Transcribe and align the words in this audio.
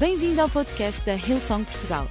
Bem-vindo 0.00 0.40
ao 0.40 0.48
podcast 0.48 1.04
da 1.04 1.12
Hillsong 1.12 1.62
Portugal. 1.62 2.08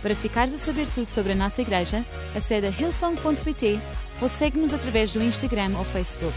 Para 0.00 0.16
ficares 0.16 0.54
a 0.54 0.56
saber 0.56 0.88
tudo 0.88 1.06
sobre 1.06 1.32
a 1.32 1.34
nossa 1.34 1.60
igreja, 1.60 2.02
acede 2.34 2.66
a 2.66 2.70
hillsong.pt 2.70 3.78
ou 4.22 4.28
segue-nos 4.30 4.72
através 4.72 5.12
do 5.12 5.22
Instagram 5.22 5.76
ou 5.76 5.84
Facebook. 5.84 6.34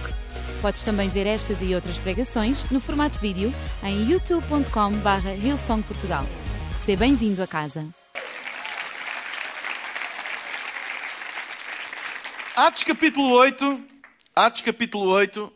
Podes 0.62 0.84
também 0.84 1.08
ver 1.08 1.26
estas 1.26 1.62
e 1.62 1.74
outras 1.74 1.98
pregações 1.98 2.70
no 2.70 2.82
formato 2.82 3.18
vídeo 3.18 3.50
em 3.82 4.12
youtube.com.br 4.12 5.30
hillsongportugal. 5.42 6.26
Seja 6.84 7.00
bem-vindo 7.00 7.42
a 7.42 7.48
casa. 7.48 7.88
Atos 12.58 12.84
capítulo 12.84 13.32
8, 13.36 13.86
Atos 14.36 14.62
capítulo 14.64 15.10
8, 15.12 15.50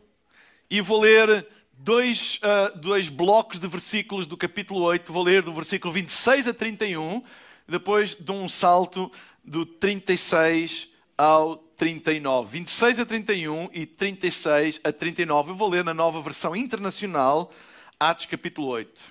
e 0.72 0.80
vou 0.80 1.02
ler 1.02 1.46
dois, 1.84 2.40
uh, 2.44 2.78
dois 2.78 3.10
blocos 3.10 3.60
de 3.60 3.68
versículos 3.68 4.26
do 4.26 4.38
capítulo 4.38 4.82
8. 4.84 5.12
Vou 5.12 5.22
ler 5.22 5.42
do 5.42 5.54
versículo 5.54 5.94
26 5.94 6.48
a 6.48 6.54
31, 6.54 7.22
depois 7.68 8.16
de 8.16 8.32
um 8.32 8.48
salto 8.48 9.12
do 9.44 9.66
36 9.66 10.88
ao 11.18 11.58
39. 11.58 12.60
26 12.60 13.00
a 13.02 13.06
31 13.06 13.70
e 13.74 13.86
36 13.86 14.80
a 14.82 14.94
39. 14.94 15.52
Eu 15.52 15.56
vou 15.56 15.68
ler 15.68 15.84
na 15.84 15.94
nova 15.94 16.22
versão 16.22 16.56
internacional, 16.56 17.52
Atos 18.00 18.28
capítulo 18.28 18.68
8. 18.68 19.02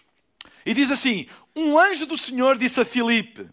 E 0.65 0.73
diz 0.73 0.91
assim: 0.91 1.27
Um 1.55 1.79
anjo 1.79 2.07
do 2.07 2.17
Senhor 2.17 2.57
disse 2.57 2.81
a 2.81 2.87
Filipe: 2.87 3.51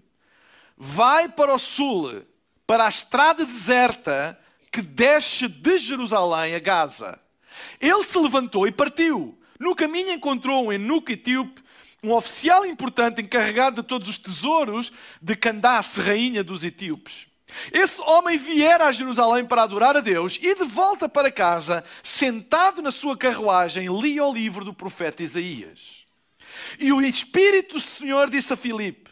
Vai 0.78 1.28
para 1.28 1.54
o 1.54 1.60
sul, 1.60 2.24
para 2.66 2.86
a 2.86 2.90
estrada 2.90 3.46
deserta 3.46 4.40
que 4.72 4.82
desce 4.82 5.50
de 5.50 5.78
Jerusalém 5.78 6.56
a 6.56 6.60
Gaza. 6.60 7.20
Ele 7.80 8.04
se 8.04 8.18
levantou 8.18 8.68
e 8.68 8.72
partiu. 8.72 9.38
No 9.60 9.76
caminho 9.76 10.12
encontrou 10.12 10.66
um 10.66 10.72
eunuco 10.72 11.12
etíope, 11.12 11.62
um 12.02 12.14
oficial 12.14 12.66
importante 12.66 13.22
encarregado 13.22 13.82
de 13.82 13.88
todos 13.88 14.08
os 14.08 14.18
tesouros 14.18 14.92
de 15.22 15.36
Candace, 15.36 16.00
rainha 16.00 16.44
dos 16.44 16.64
etíopes. 16.64 17.28
Esse 17.72 18.00
homem 18.02 18.38
viera 18.38 18.86
a 18.86 18.92
Jerusalém 18.92 19.46
para 19.46 19.64
adorar 19.64 19.98
a 19.98 20.02
Deus 20.02 20.38
e 20.42 20.54
de 20.54 20.64
volta 20.64 21.10
para 21.10 21.32
casa, 21.32 21.84
sentado 22.04 22.82
na 22.82 22.92
sua 22.92 23.18
carruagem, 23.18 23.88
lia 24.00 24.24
o 24.24 24.34
livro 24.34 24.64
do 24.64 24.74
profeta 24.74 25.24
Isaías. 25.24 26.06
E 26.80 26.92
o 26.94 27.02
Espírito 27.02 27.76
do 27.76 27.82
Senhor 27.82 28.30
disse 28.30 28.54
a 28.54 28.58
Filipe: 28.58 29.10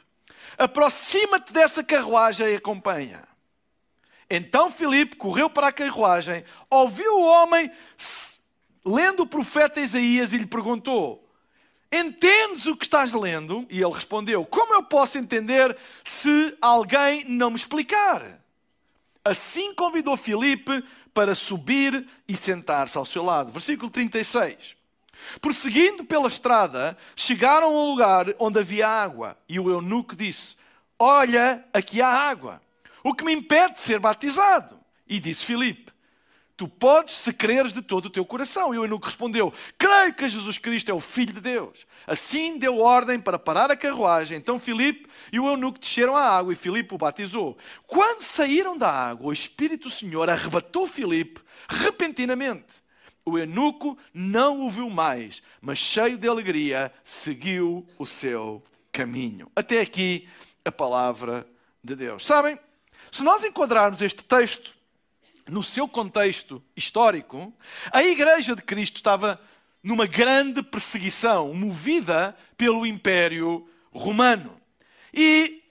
Aproxima-te 0.58 1.52
dessa 1.52 1.84
carruagem 1.84 2.48
e 2.50 2.56
acompanha. 2.56 3.24
Então 4.30 4.70
Filipe 4.70 5.16
correu 5.16 5.50
para 5.50 5.68
a 5.68 5.72
carruagem, 5.72 6.44
ouviu 6.70 7.16
o 7.16 7.26
homem 7.26 7.72
lendo 8.88 9.24
o 9.24 9.28
profeta 9.28 9.82
Isaías 9.82 10.32
e 10.32 10.38
lhe 10.38 10.46
perguntou: 10.46 11.28
Entendes 11.92 12.66
o 12.66 12.76
que 12.76 12.86
estás 12.86 13.14
lendo? 13.14 13.68
E 13.70 13.82
ele 13.82 13.94
respondeu: 13.94 14.46
Como 14.46 14.74
eu 14.74 14.84
posso 14.84 15.18
entender 15.18 15.76
se 16.04 16.58
alguém 16.62 17.26
não 17.26 17.50
me 17.50 17.56
explicar? 17.58 18.40
Assim 19.24 19.74
convidou 19.74 20.16
Filipe 20.16 20.84
para 21.14 21.36
subir 21.36 22.08
e 22.28 22.36
sentar-se 22.36 22.98
ao 22.98 23.06
seu 23.06 23.24
lado. 23.24 23.52
Versículo 23.52 23.90
36. 23.90 24.78
Prosseguindo 25.42 26.06
pela 26.06 26.28
estrada, 26.28 26.98
chegaram 27.16 27.68
a 27.68 27.72
um 27.72 27.92
lugar 27.92 28.28
onde 28.40 28.60
havia 28.60 28.88
água. 28.88 29.38
E 29.50 29.60
o 29.60 29.70
eunuco 29.70 30.16
disse: 30.16 30.56
Olha, 30.98 31.64
aqui 31.74 32.02
há 32.02 32.08
água. 32.08 32.62
O 33.04 33.14
que 33.14 33.24
me 33.24 33.34
impede 33.34 33.74
de 33.74 33.82
ser 33.82 34.00
batizado? 34.00 34.80
E 35.08 35.20
disse 35.20 35.46
Filipe: 35.46 35.92
Tu 36.58 36.68
podes 36.68 37.14
se 37.14 37.32
creres 37.32 37.72
de 37.72 37.84
todo 37.84 38.08
o 38.08 38.10
teu 38.10 38.26
coração. 38.26 38.74
E 38.74 38.80
o 38.80 38.84
eunuco 38.84 39.06
respondeu: 39.06 39.54
Creio 39.78 40.12
que 40.16 40.28
Jesus 40.28 40.58
Cristo 40.58 40.90
é 40.90 40.94
o 40.94 41.00
Filho 41.00 41.32
de 41.32 41.40
Deus. 41.40 41.86
Assim 42.08 42.58
deu 42.58 42.80
ordem 42.80 43.20
para 43.20 43.38
parar 43.38 43.70
a 43.70 43.76
carruagem. 43.78 44.40
Então 44.40 44.58
Filipe 44.58 45.08
e 45.32 45.40
o 45.40 45.48
eunuco 45.48 45.78
desceram 45.78 46.16
à 46.16 46.22
água 46.22 46.52
e 46.52 46.56
Filipe 46.56 46.96
o 46.96 46.98
batizou. 46.98 47.56
Quando 47.86 48.24
saíram 48.24 48.76
da 48.76 48.92
água, 48.92 49.28
o 49.28 49.34
Espírito 49.34 49.84
do 49.88 49.94
Senhor 49.94 50.28
arrebatou 50.32 50.88
Filipe 50.88 51.40
repentinamente. 51.70 52.82
O 53.24 53.38
eunuco 53.38 53.96
não 54.12 54.62
o 54.66 54.70
viu 54.72 54.90
mais, 54.90 55.44
mas 55.62 55.78
cheio 55.78 56.18
de 56.18 56.28
alegria, 56.28 56.92
seguiu 57.06 57.86
o 58.00 58.06
seu 58.06 58.64
caminho. 58.92 59.52
Até 59.56 59.80
aqui 59.80 60.28
a 60.66 60.72
palavra 60.72 61.46
de 61.84 61.96
Deus. 61.96 62.26
Sabem, 62.26 62.58
se 63.12 63.24
nós 63.24 63.44
enquadrarmos 63.44 64.02
este 64.02 64.24
texto 64.24 64.77
no 65.50 65.64
seu 65.64 65.88
contexto 65.88 66.64
histórico, 66.76 67.54
a 67.92 68.04
Igreja 68.04 68.56
de 68.56 68.62
Cristo 68.62 68.98
estava 68.98 69.40
numa 69.82 70.06
grande 70.06 70.62
perseguição 70.62 71.54
movida 71.54 72.36
pelo 72.58 72.86
Império 72.86 73.68
Romano. 73.92 74.60
E, 75.14 75.64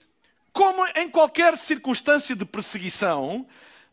como 0.51 0.85
em 0.95 1.09
qualquer 1.09 1.57
circunstância 1.57 2.35
de 2.35 2.45
perseguição, 2.45 3.47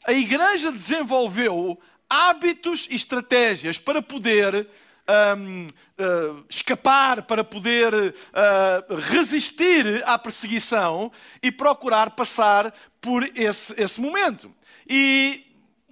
a 0.06 0.12
Igreja 0.12 0.72
desenvolveu 0.72 1.78
hábitos 2.08 2.86
e 2.90 2.94
estratégias 2.94 3.78
para 3.78 4.00
poder 4.00 4.68
um, 5.36 5.66
uh, 5.66 6.44
escapar, 6.48 7.22
para 7.22 7.44
poder 7.44 7.92
uh, 7.94 8.94
resistir 8.96 10.02
à 10.06 10.18
perseguição 10.18 11.12
e 11.42 11.52
procurar 11.52 12.10
passar 12.10 12.72
por 13.00 13.30
esse, 13.34 13.74
esse 13.76 14.00
momento. 14.00 14.50
E 14.88 15.43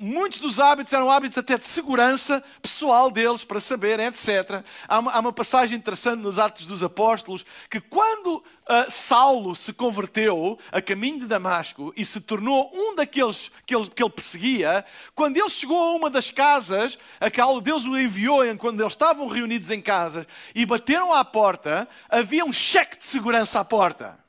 muitos 0.03 0.41
dos 0.41 0.59
hábitos 0.59 0.93
eram 0.93 1.11
hábitos 1.11 1.39
até 1.39 1.57
de 1.57 1.65
segurança 1.65 2.43
pessoal 2.61 3.11
deles, 3.11 3.45
para 3.45 3.61
saberem, 3.61 4.07
etc. 4.07 4.65
Há 4.89 4.99
uma, 4.99 5.13
há 5.13 5.21
uma 5.21 5.33
passagem 5.33 5.79
interessante 5.79 6.21
nos 6.21 6.39
Atos 6.39 6.67
dos 6.67 6.83
Apóstolos 6.83 7.47
que, 7.71 7.81
quando 7.81 8.37
uh, 8.37 8.91
Saulo 8.91 9.55
se 9.55 9.73
converteu 9.73 10.59
a 10.73 10.83
caminho 10.83 11.21
de 11.21 11.27
Damasco 11.27 11.93
e 11.97 12.05
se 12.05 12.21
tornou 12.21 12.71
um 12.75 12.97
daqueles 12.97 13.51
que 13.65 13.75
ele, 13.75 13.89
que 13.89 14.03
ele 14.03 14.11
perseguia, 14.11 14.85
quando 15.15 15.37
ele 15.37 15.49
chegou 15.49 15.81
a 15.81 15.95
uma 15.95 16.11
das 16.11 16.31
casas, 16.31 16.99
a 17.21 17.31
Deus 17.61 17.85
o 17.85 17.97
enviou 17.97 18.43
quando 18.59 18.81
eles 18.81 18.93
estavam 18.93 19.29
reunidos 19.29 19.71
em 19.71 19.81
casas 19.81 20.27
e 20.55 20.67
bateram 20.67 21.13
à 21.13 21.25
porta, 21.25 21.89
havia 22.09 22.45
um 22.45 22.53
cheque 22.53 22.99
de 22.99 23.05
segurança 23.05 23.61
à 23.61 23.65
porta. 23.65 24.22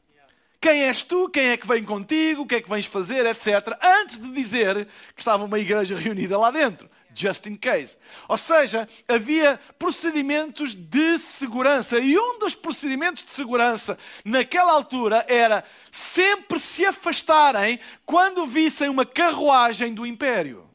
Quem 0.64 0.86
és 0.86 1.04
tu? 1.04 1.28
Quem 1.28 1.50
é 1.50 1.58
que 1.58 1.68
vem 1.68 1.84
contigo? 1.84 2.44
O 2.44 2.48
que 2.48 2.56
é 2.56 2.62
que 2.62 2.70
vens 2.70 2.86
fazer? 2.86 3.26
Etc. 3.26 3.48
Antes 4.00 4.18
de 4.18 4.32
dizer 4.32 4.88
que 5.14 5.22
estava 5.22 5.44
uma 5.44 5.60
igreja 5.60 5.94
reunida 5.94 6.38
lá 6.38 6.52
dentro. 6.52 6.90
Just 7.14 7.46
in 7.48 7.58
case. 7.58 7.98
Ou 8.30 8.38
seja, 8.38 8.88
havia 9.06 9.60
procedimentos 9.78 10.74
de 10.74 11.20
segurança. 11.20 12.00
E 12.00 12.18
um 12.18 12.40
dos 12.40 12.56
procedimentos 12.56 13.26
de 13.26 13.32
segurança 13.32 13.98
naquela 14.24 14.72
altura 14.72 15.26
era 15.28 15.66
sempre 15.92 16.58
se 16.62 16.86
afastarem 16.86 17.78
quando 18.06 18.46
vissem 18.46 18.88
uma 18.88 19.06
carruagem 19.06 19.94
do 19.94 20.06
império. 20.06 20.73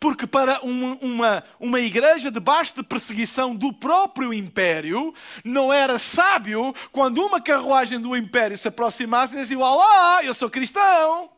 Porque 0.00 0.26
para 0.26 0.60
uma, 0.60 0.98
uma, 1.00 1.44
uma 1.58 1.80
igreja 1.80 2.30
debaixo 2.30 2.74
de 2.74 2.82
perseguição 2.82 3.54
do 3.54 3.72
próprio 3.72 4.32
império, 4.34 5.14
não 5.44 5.72
era 5.72 5.98
sábio 5.98 6.74
quando 6.92 7.24
uma 7.24 7.40
carruagem 7.40 8.00
do 8.00 8.16
império 8.16 8.58
se 8.58 8.68
aproximasse 8.68 9.36
e 9.36 9.40
dizia: 9.40 9.58
Olá, 9.58 10.24
eu 10.24 10.34
sou 10.34 10.50
cristão. 10.50 11.30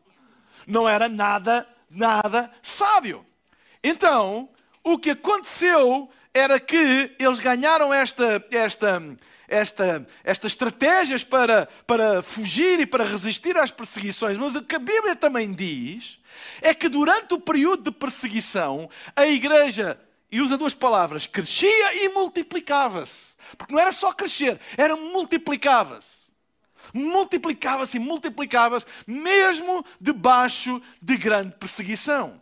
Não 0.67 0.87
era 0.87 1.09
nada, 1.09 1.67
nada 1.89 2.51
sábio. 2.61 3.25
Então, 3.83 4.49
o 4.83 4.97
que 4.97 5.11
aconteceu 5.11 6.09
era 6.33 6.59
que 6.59 7.15
eles 7.19 7.39
ganharam 7.39 7.93
esta, 7.93 8.43
esta, 8.51 9.01
esta, 9.51 10.07
estas 10.23 10.53
estratégias 10.53 11.25
para, 11.25 11.67
para 11.85 12.21
fugir 12.21 12.79
e 12.79 12.85
para 12.85 13.03
resistir 13.03 13.57
às 13.57 13.69
perseguições, 13.69 14.37
mas 14.37 14.55
o 14.55 14.63
que 14.63 14.75
a 14.75 14.79
Bíblia 14.79 15.13
também 15.13 15.51
diz 15.51 16.19
é 16.61 16.73
que 16.73 16.87
durante 16.87 17.33
o 17.33 17.39
período 17.39 17.91
de 17.91 17.97
perseguição, 17.97 18.89
a 19.13 19.27
igreja, 19.27 19.99
e 20.31 20.39
usa 20.39 20.57
duas 20.57 20.73
palavras, 20.73 21.27
crescia 21.27 22.05
e 22.05 22.09
multiplicava-se. 22.09 23.35
Porque 23.57 23.73
não 23.73 23.81
era 23.81 23.91
só 23.91 24.13
crescer, 24.13 24.57
era 24.77 24.95
multiplicava-se. 24.95 26.21
Multiplicava-se 26.93 27.97
e 27.97 27.99
multiplicava-se, 27.99 28.85
mesmo 29.05 29.85
debaixo 29.99 30.81
de 31.01 31.17
grande 31.17 31.55
perseguição. 31.57 32.41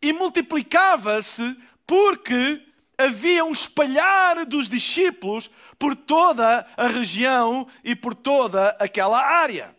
E 0.00 0.14
multiplicava-se 0.14 1.54
porque 1.86 2.62
havia 3.04 3.44
um 3.44 3.52
espalhar 3.52 4.44
dos 4.44 4.68
discípulos 4.68 5.50
por 5.78 5.96
toda 5.96 6.66
a 6.76 6.86
região 6.86 7.66
e 7.82 7.96
por 7.96 8.14
toda 8.14 8.76
aquela 8.78 9.18
área. 9.18 9.74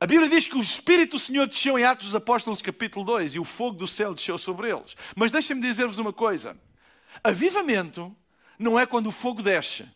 A 0.00 0.06
Bíblia 0.06 0.28
diz 0.28 0.46
que 0.46 0.56
o 0.56 0.60
Espírito 0.60 1.12
do 1.12 1.18
Senhor 1.18 1.46
desceu 1.46 1.78
em 1.78 1.84
Atos 1.84 2.06
dos 2.06 2.14
Apóstolos, 2.14 2.60
capítulo 2.60 3.04
2, 3.04 3.34
e 3.34 3.38
o 3.38 3.44
fogo 3.44 3.78
do 3.78 3.86
céu 3.86 4.14
desceu 4.14 4.36
sobre 4.36 4.70
eles. 4.70 4.96
Mas 5.14 5.30
deixem-me 5.30 5.62
dizer-vos 5.62 5.98
uma 5.98 6.12
coisa: 6.12 6.56
avivamento 7.22 8.14
não 8.58 8.78
é 8.78 8.86
quando 8.86 9.06
o 9.06 9.12
fogo 9.12 9.42
desce, 9.42 9.86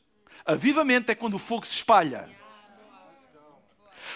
avivamento 0.46 1.10
é 1.10 1.14
quando 1.14 1.34
o 1.34 1.38
fogo 1.38 1.66
se 1.66 1.74
espalha. 1.74 2.37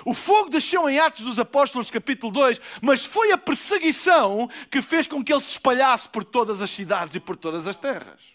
O 0.04 0.14
fogo 0.14 0.50
desceu 0.50 0.88
em 0.88 0.98
Atos 0.98 1.22
dos 1.22 1.38
Apóstolos, 1.38 1.90
capítulo 1.90 2.32
2, 2.32 2.60
mas 2.80 3.04
foi 3.04 3.32
a 3.32 3.38
perseguição 3.38 4.48
que 4.70 4.82
fez 4.82 5.06
com 5.06 5.22
que 5.22 5.32
ele 5.32 5.40
se 5.40 5.52
espalhasse 5.52 6.08
por 6.08 6.24
todas 6.24 6.62
as 6.62 6.70
cidades 6.70 7.14
e 7.14 7.20
por 7.20 7.36
todas 7.36 7.66
as 7.66 7.76
terras. 7.76 8.32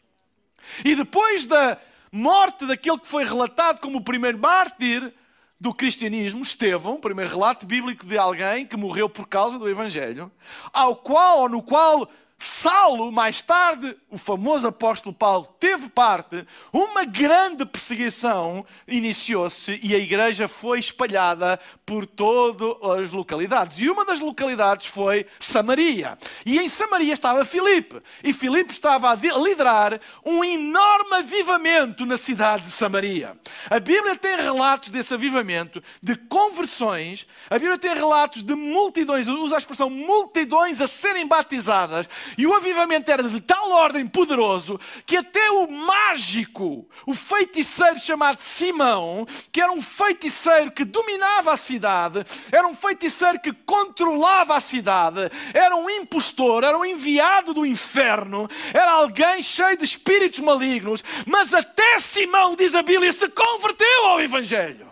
E 0.83 0.95
depois 0.95 1.45
da, 1.45 1.77
morte 2.11 2.65
daquele 2.65 2.99
que 2.99 3.07
foi 3.07 3.23
relatado 3.23 3.79
como 3.79 3.99
o 3.99 4.03
primeiro 4.03 4.37
mártir 4.37 5.13
do 5.59 5.73
cristianismo, 5.73 6.43
Estevão, 6.43 6.99
primeiro 6.99 7.31
relato 7.31 7.65
bíblico 7.65 8.05
de 8.05 8.17
alguém 8.17 8.65
que 8.65 8.77
morreu 8.77 9.09
por 9.09 9.27
causa 9.27 9.57
do 9.57 9.67
Evangelho, 9.67 10.31
ao 10.71 10.95
qual 10.95 11.41
ou 11.41 11.49
no 11.49 11.61
qual 11.61 12.09
Saulo, 12.39 13.11
mais 13.11 13.41
tarde, 13.41 13.97
o 14.11 14.17
famoso 14.17 14.67
apóstolo 14.67 15.13
Paulo, 15.13 15.47
teve 15.59 15.89
parte, 15.89 16.45
uma 16.71 17.03
grande 17.03 17.65
perseguição 17.65 18.63
iniciou-se 18.87 19.79
e 19.81 19.95
a 19.95 19.97
igreja 19.97 20.47
foi 20.47 20.77
espalhada 20.77 21.59
por 21.83 22.05
todas 22.05 22.77
as 22.99 23.11
localidades. 23.11 23.79
E 23.79 23.89
uma 23.89 24.05
das 24.05 24.19
localidades 24.19 24.85
foi 24.85 25.25
Samaria. 25.39 26.15
E 26.45 26.59
em 26.59 26.69
Samaria 26.69 27.13
estava 27.13 27.43
Filipe. 27.43 28.01
E 28.23 28.31
Filipe 28.31 28.71
estava 28.71 29.09
a 29.09 29.15
liderar 29.15 29.99
um 30.23 30.43
enorme 30.43 31.15
avivamento 31.15 32.05
na 32.05 32.17
cidade 32.17 32.65
de 32.65 32.71
Samaria. 32.71 33.35
A 33.67 33.79
Bíblia 33.79 34.15
tem 34.15 34.35
relatos 34.35 34.89
desse 34.89 35.13
avivamento, 35.13 35.81
de 36.03 36.15
conversões. 36.15 37.25
A 37.49 37.57
Bíblia 37.57 37.79
tem 37.79 37.95
relatos 37.95 38.43
de 38.43 38.53
multidões, 38.53 39.27
usa 39.27 39.55
a 39.55 39.59
expressão 39.59 39.89
multidões 39.89 40.79
a 40.81 40.87
serem 40.87 41.25
batizadas 41.25 42.07
e 42.37 42.47
o 42.47 42.53
avivamento 42.53 43.11
era 43.11 43.23
de 43.23 43.39
tal 43.39 43.71
ordem 43.71 44.07
poderoso 44.07 44.79
que 45.05 45.17
até 45.17 45.51
o 45.51 45.69
mágico, 45.69 46.87
o 47.05 47.13
feiticeiro 47.13 47.99
chamado 47.99 48.39
Simão, 48.39 49.27
que 49.51 49.61
era 49.61 49.71
um 49.71 49.81
feiticeiro 49.81 50.71
que 50.71 50.83
dominava 50.83 51.53
a 51.53 51.57
cidade, 51.57 52.23
era 52.51 52.67
um 52.67 52.73
feiticeiro 52.73 53.39
que 53.39 53.53
controlava 53.53 54.55
a 54.55 54.61
cidade, 54.61 55.29
era 55.53 55.75
um 55.75 55.89
impostor, 55.89 56.63
era 56.63 56.77
um 56.77 56.85
enviado 56.85 57.53
do 57.53 57.65
inferno, 57.65 58.49
era 58.73 58.91
alguém 58.91 59.41
cheio 59.41 59.77
de 59.77 59.83
espíritos 59.83 60.39
malignos, 60.39 61.03
mas 61.25 61.53
até 61.53 61.99
Simão, 61.99 62.55
diz 62.55 62.73
a 62.73 62.81
Bíblia, 62.81 63.13
se 63.13 63.27
converteu 63.29 64.05
ao 64.05 64.21
Evangelho. 64.21 64.87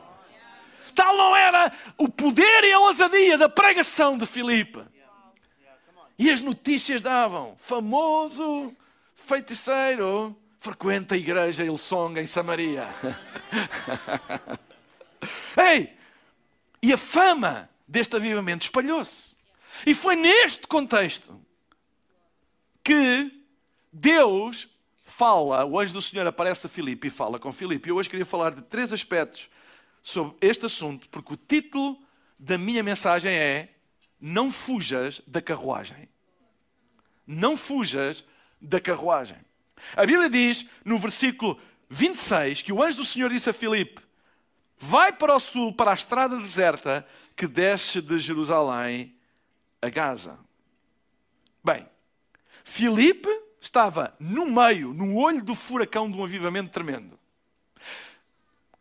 Tal 0.93 1.17
não 1.17 1.35
era 1.35 1.71
o 1.97 2.07
poder 2.07 2.63
e 2.63 2.71
a 2.71 2.79
ousadia 2.79 3.37
da 3.37 3.49
pregação 3.49 4.17
de 4.17 4.25
Filipe. 4.25 4.79
E 6.17 6.31
as 6.31 6.41
notícias 6.41 7.01
davam: 7.01 7.55
famoso 7.57 8.75
feiticeiro 9.15 10.35
frequenta 10.57 11.15
a 11.15 11.17
igreja 11.17 11.63
Ilsong 11.63 12.19
em 12.19 12.27
Samaria. 12.27 12.87
Ei! 15.57 15.95
E 16.81 16.93
a 16.93 16.97
fama 16.97 17.69
deste 17.87 18.15
avivamento 18.15 18.63
espalhou-se. 18.63 19.35
E 19.85 19.93
foi 19.93 20.15
neste 20.15 20.67
contexto 20.67 21.39
que 22.83 23.31
Deus 23.91 24.69
fala, 25.01 25.65
o 25.65 25.79
anjo 25.79 25.93
do 25.93 26.01
Senhor 26.01 26.25
aparece 26.25 26.65
a 26.65 26.69
Filipe 26.69 27.07
e 27.07 27.11
fala 27.11 27.39
com 27.39 27.51
Filipe. 27.51 27.89
Eu 27.89 27.95
hoje 27.95 28.09
queria 28.09 28.25
falar 28.25 28.51
de 28.51 28.61
três 28.63 28.91
aspectos 28.91 29.49
sobre 30.01 30.35
este 30.41 30.65
assunto, 30.65 31.09
porque 31.09 31.33
o 31.33 31.37
título 31.37 31.97
da 32.37 32.57
minha 32.57 32.83
mensagem 32.83 33.31
é 33.31 33.74
não 34.25 34.49
fujas 34.49 35.21
da 35.27 35.39
carruagem. 35.39 36.09
Não 37.27 37.55
fujas 37.55 38.25
da 38.59 38.81
carruagem. 38.81 39.37
A 39.95 40.03
Bíblia 40.03 40.27
diz 40.27 40.65
no 40.83 40.97
versículo 40.97 41.61
26 41.89 42.63
que 42.63 42.73
o 42.73 42.81
anjo 42.81 42.97
do 42.97 43.05
Senhor 43.05 43.29
disse 43.29 43.51
a 43.51 43.53
Filipe: 43.53 44.01
Vai 44.79 45.13
para 45.13 45.35
o 45.35 45.39
sul, 45.39 45.71
para 45.73 45.91
a 45.91 45.93
estrada 45.93 46.37
deserta 46.37 47.07
que 47.35 47.45
desce 47.45 48.01
de 48.01 48.17
Jerusalém 48.17 49.15
a 49.79 49.89
Gaza. 49.89 50.39
Bem, 51.63 51.87
Filipe 52.63 53.29
estava 53.61 54.15
no 54.19 54.47
meio, 54.47 54.91
no 54.91 55.17
olho 55.17 55.43
do 55.43 55.53
furacão 55.53 56.09
de 56.09 56.17
um 56.17 56.23
avivamento 56.23 56.71
tremendo. 56.71 57.19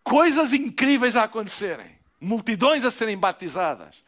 Coisas 0.03 0.55
incríveis 0.55 1.17
a 1.17 1.25
acontecerem, 1.25 1.99
multidões 2.19 2.83
a 2.83 2.91
serem 2.91 3.19
batizadas, 3.19 4.03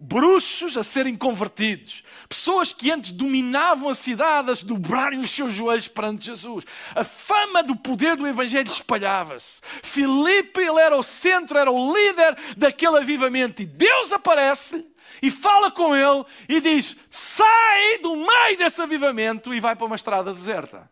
bruxos 0.00 0.78
a 0.78 0.82
serem 0.82 1.14
convertidos, 1.14 2.02
pessoas 2.26 2.72
que 2.72 2.90
antes 2.90 3.12
dominavam 3.12 3.90
a 3.90 3.94
cidade 3.94 4.50
a 4.50 4.54
dobrarem 4.54 5.20
os 5.20 5.30
seus 5.30 5.52
joelhos 5.52 5.88
perante 5.88 6.24
Jesus. 6.24 6.64
A 6.94 7.04
fama 7.04 7.62
do 7.62 7.76
poder 7.76 8.16
do 8.16 8.26
Evangelho 8.26 8.66
espalhava-se. 8.66 9.60
Filipe, 9.82 10.60
ele 10.60 10.80
era 10.80 10.96
o 10.96 11.02
centro, 11.02 11.58
era 11.58 11.70
o 11.70 11.94
líder 11.94 12.36
daquele 12.56 12.96
avivamento. 12.96 13.60
E 13.60 13.66
Deus 13.66 14.10
aparece 14.10 14.86
e 15.20 15.30
fala 15.30 15.70
com 15.70 15.94
ele 15.94 16.24
e 16.48 16.60
diz: 16.62 16.96
sai 17.10 17.98
do 17.98 18.16
meio 18.16 18.56
desse 18.56 18.80
avivamento 18.80 19.52
e 19.52 19.60
vai 19.60 19.76
para 19.76 19.86
uma 19.86 19.96
estrada 19.96 20.32
deserta. 20.32 20.90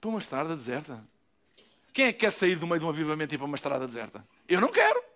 Para 0.00 0.10
uma 0.10 0.18
estrada 0.18 0.56
deserta. 0.56 1.00
Quem 1.92 2.06
é 2.06 2.12
que 2.12 2.20
quer 2.20 2.32
sair 2.32 2.56
do 2.56 2.66
meio 2.66 2.80
de 2.80 2.86
um 2.86 2.88
avivamento 2.88 3.32
e 3.32 3.36
ir 3.36 3.38
para 3.38 3.46
uma 3.46 3.56
estrada 3.56 3.86
deserta? 3.86 4.26
Eu 4.48 4.60
não 4.60 4.68
quero. 4.68 5.09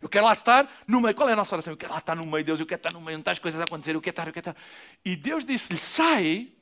Eu 0.00 0.08
quero 0.08 0.24
lá 0.24 0.32
estar 0.32 0.68
no 0.86 1.00
meio. 1.00 1.14
Qual 1.14 1.28
é 1.28 1.32
a 1.32 1.36
nossa 1.36 1.54
oração? 1.54 1.72
Eu 1.72 1.76
quero 1.76 1.92
lá 1.92 1.98
estar 1.98 2.14
no 2.14 2.26
meio, 2.26 2.44
Deus. 2.44 2.58
Eu 2.58 2.66
quero 2.66 2.78
estar 2.78 2.92
no 2.92 3.00
meio, 3.00 3.18
está 3.18 3.32
as 3.32 3.38
coisas 3.38 3.60
a 3.60 3.64
acontecer. 3.64 3.94
Eu 3.94 4.00
quero 4.00 4.12
estar, 4.12 4.26
eu 4.26 4.32
quero 4.32 4.50
estar. 4.50 4.62
E 5.04 5.14
Deus 5.14 5.44
disse-lhe: 5.44 5.78
sai 5.78 6.52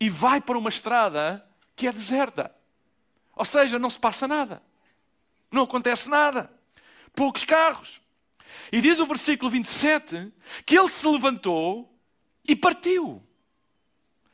e 0.00 0.10
vai 0.10 0.40
para 0.40 0.58
uma 0.58 0.68
estrada 0.68 1.46
que 1.76 1.86
é 1.86 1.92
deserta. 1.92 2.52
Ou 3.36 3.44
seja, 3.44 3.78
não 3.78 3.88
se 3.88 3.98
passa 3.98 4.26
nada. 4.26 4.62
Não 5.50 5.62
acontece 5.62 6.08
nada. 6.08 6.52
Poucos 7.14 7.44
carros. 7.44 8.00
E 8.72 8.80
diz 8.80 8.98
o 8.98 9.06
versículo 9.06 9.50
27 9.50 10.32
que 10.66 10.78
ele 10.78 10.88
se 10.88 11.06
levantou 11.06 11.96
e 12.44 12.56
partiu. 12.56 13.22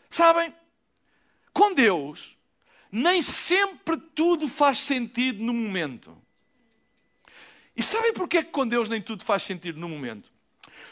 Sabem? 0.08 0.54
Com 1.52 1.74
Deus, 1.74 2.38
nem 2.90 3.20
sempre 3.20 3.96
tudo 3.98 4.48
faz 4.48 4.80
sentido 4.80 5.42
no 5.42 5.52
momento. 5.52 6.16
E 7.78 7.82
sabem 7.84 8.12
porquê 8.12 8.42
que 8.42 8.50
com 8.50 8.66
Deus 8.66 8.88
nem 8.88 9.00
tudo 9.00 9.24
faz 9.24 9.44
sentido 9.44 9.78
no 9.78 9.88
momento? 9.88 10.32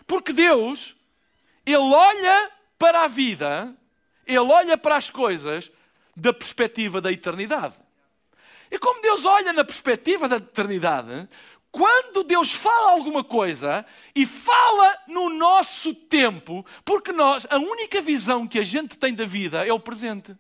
Porque 0.07 0.33
Deus, 0.33 0.95
Ele 1.67 1.77
olha 1.79 2.53
para 2.79 3.03
a 3.03 3.09
vida, 3.09 3.77
Ele 4.25 4.39
olha 4.39 4.79
para 4.79 4.97
as 4.97 5.11
coisas 5.11 5.73
da 6.17 6.33
perspectiva 6.33 7.01
da 7.01 7.11
eternidade. 7.11 7.75
E 8.71 8.79
como 8.79 9.03
Deus 9.03 9.25
olha 9.25 9.53
na 9.53 9.65
perspectiva 9.65 10.29
da 10.29 10.37
eternidade, 10.37 11.29
quando 11.73 12.23
Deus 12.23 12.55
fala 12.55 12.93
alguma 12.93 13.25
coisa 13.25 13.85
e 14.15 14.25
fala 14.25 14.97
no 15.09 15.29
nosso 15.29 15.93
tempo, 15.93 16.65
porque 16.85 17.11
nós, 17.11 17.45
a 17.51 17.59
única 17.59 18.01
visão 18.01 18.47
que 18.47 18.61
a 18.61 18.65
gente 18.65 18.97
tem 18.97 19.13
da 19.13 19.25
vida 19.25 19.67
é 19.67 19.73
o 19.73 19.81
presente. 19.81 20.37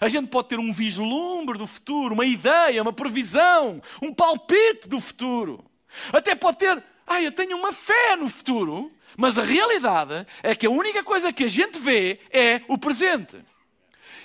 A 0.00 0.08
gente 0.08 0.28
pode 0.28 0.48
ter 0.48 0.58
um 0.58 0.72
vislumbre 0.72 1.58
do 1.58 1.66
futuro, 1.66 2.14
uma 2.14 2.24
ideia, 2.24 2.82
uma 2.82 2.92
previsão, 2.92 3.80
um 4.02 4.12
palpite 4.12 4.88
do 4.88 5.00
futuro. 5.00 5.64
Até 6.12 6.34
pode 6.34 6.58
ter, 6.58 6.82
ah, 7.06 7.22
eu 7.22 7.32
tenho 7.32 7.56
uma 7.56 7.72
fé 7.72 8.16
no 8.16 8.28
futuro, 8.28 8.92
mas 9.16 9.38
a 9.38 9.42
realidade 9.42 10.26
é 10.42 10.54
que 10.54 10.66
a 10.66 10.70
única 10.70 11.02
coisa 11.02 11.32
que 11.32 11.44
a 11.44 11.48
gente 11.48 11.78
vê 11.78 12.20
é 12.30 12.62
o 12.68 12.76
presente. 12.76 13.42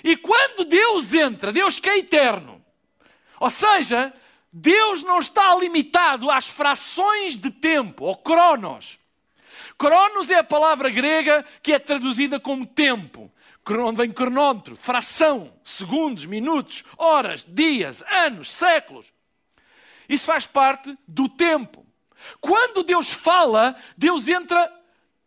E 0.04 0.16
quando 0.16 0.64
Deus 0.64 1.14
entra, 1.14 1.52
Deus 1.52 1.78
que 1.78 1.88
é 1.88 1.98
eterno, 1.98 2.62
ou 3.40 3.50
seja, 3.50 4.12
Deus 4.52 5.02
não 5.02 5.20
está 5.20 5.54
limitado 5.54 6.30
às 6.30 6.46
frações 6.46 7.38
de 7.38 7.50
tempo, 7.50 8.04
ou 8.04 8.16
cronos. 8.16 8.98
Cronos 9.78 10.28
é 10.30 10.38
a 10.38 10.44
palavra 10.44 10.90
grega 10.90 11.44
que 11.62 11.72
é 11.72 11.78
traduzida 11.78 12.38
como 12.38 12.66
tempo 12.66 13.32
onde 13.70 13.96
vem 13.96 14.10
cronómetro, 14.10 14.76
fração, 14.76 15.52
segundos, 15.62 16.26
minutos, 16.26 16.84
horas, 16.96 17.44
dias, 17.46 18.02
anos, 18.02 18.50
séculos. 18.50 19.12
Isso 20.08 20.26
faz 20.26 20.46
parte 20.46 20.96
do 21.06 21.28
tempo. 21.28 21.86
Quando 22.40 22.82
Deus 22.82 23.12
fala, 23.12 23.76
Deus 23.96 24.28
entra 24.28 24.70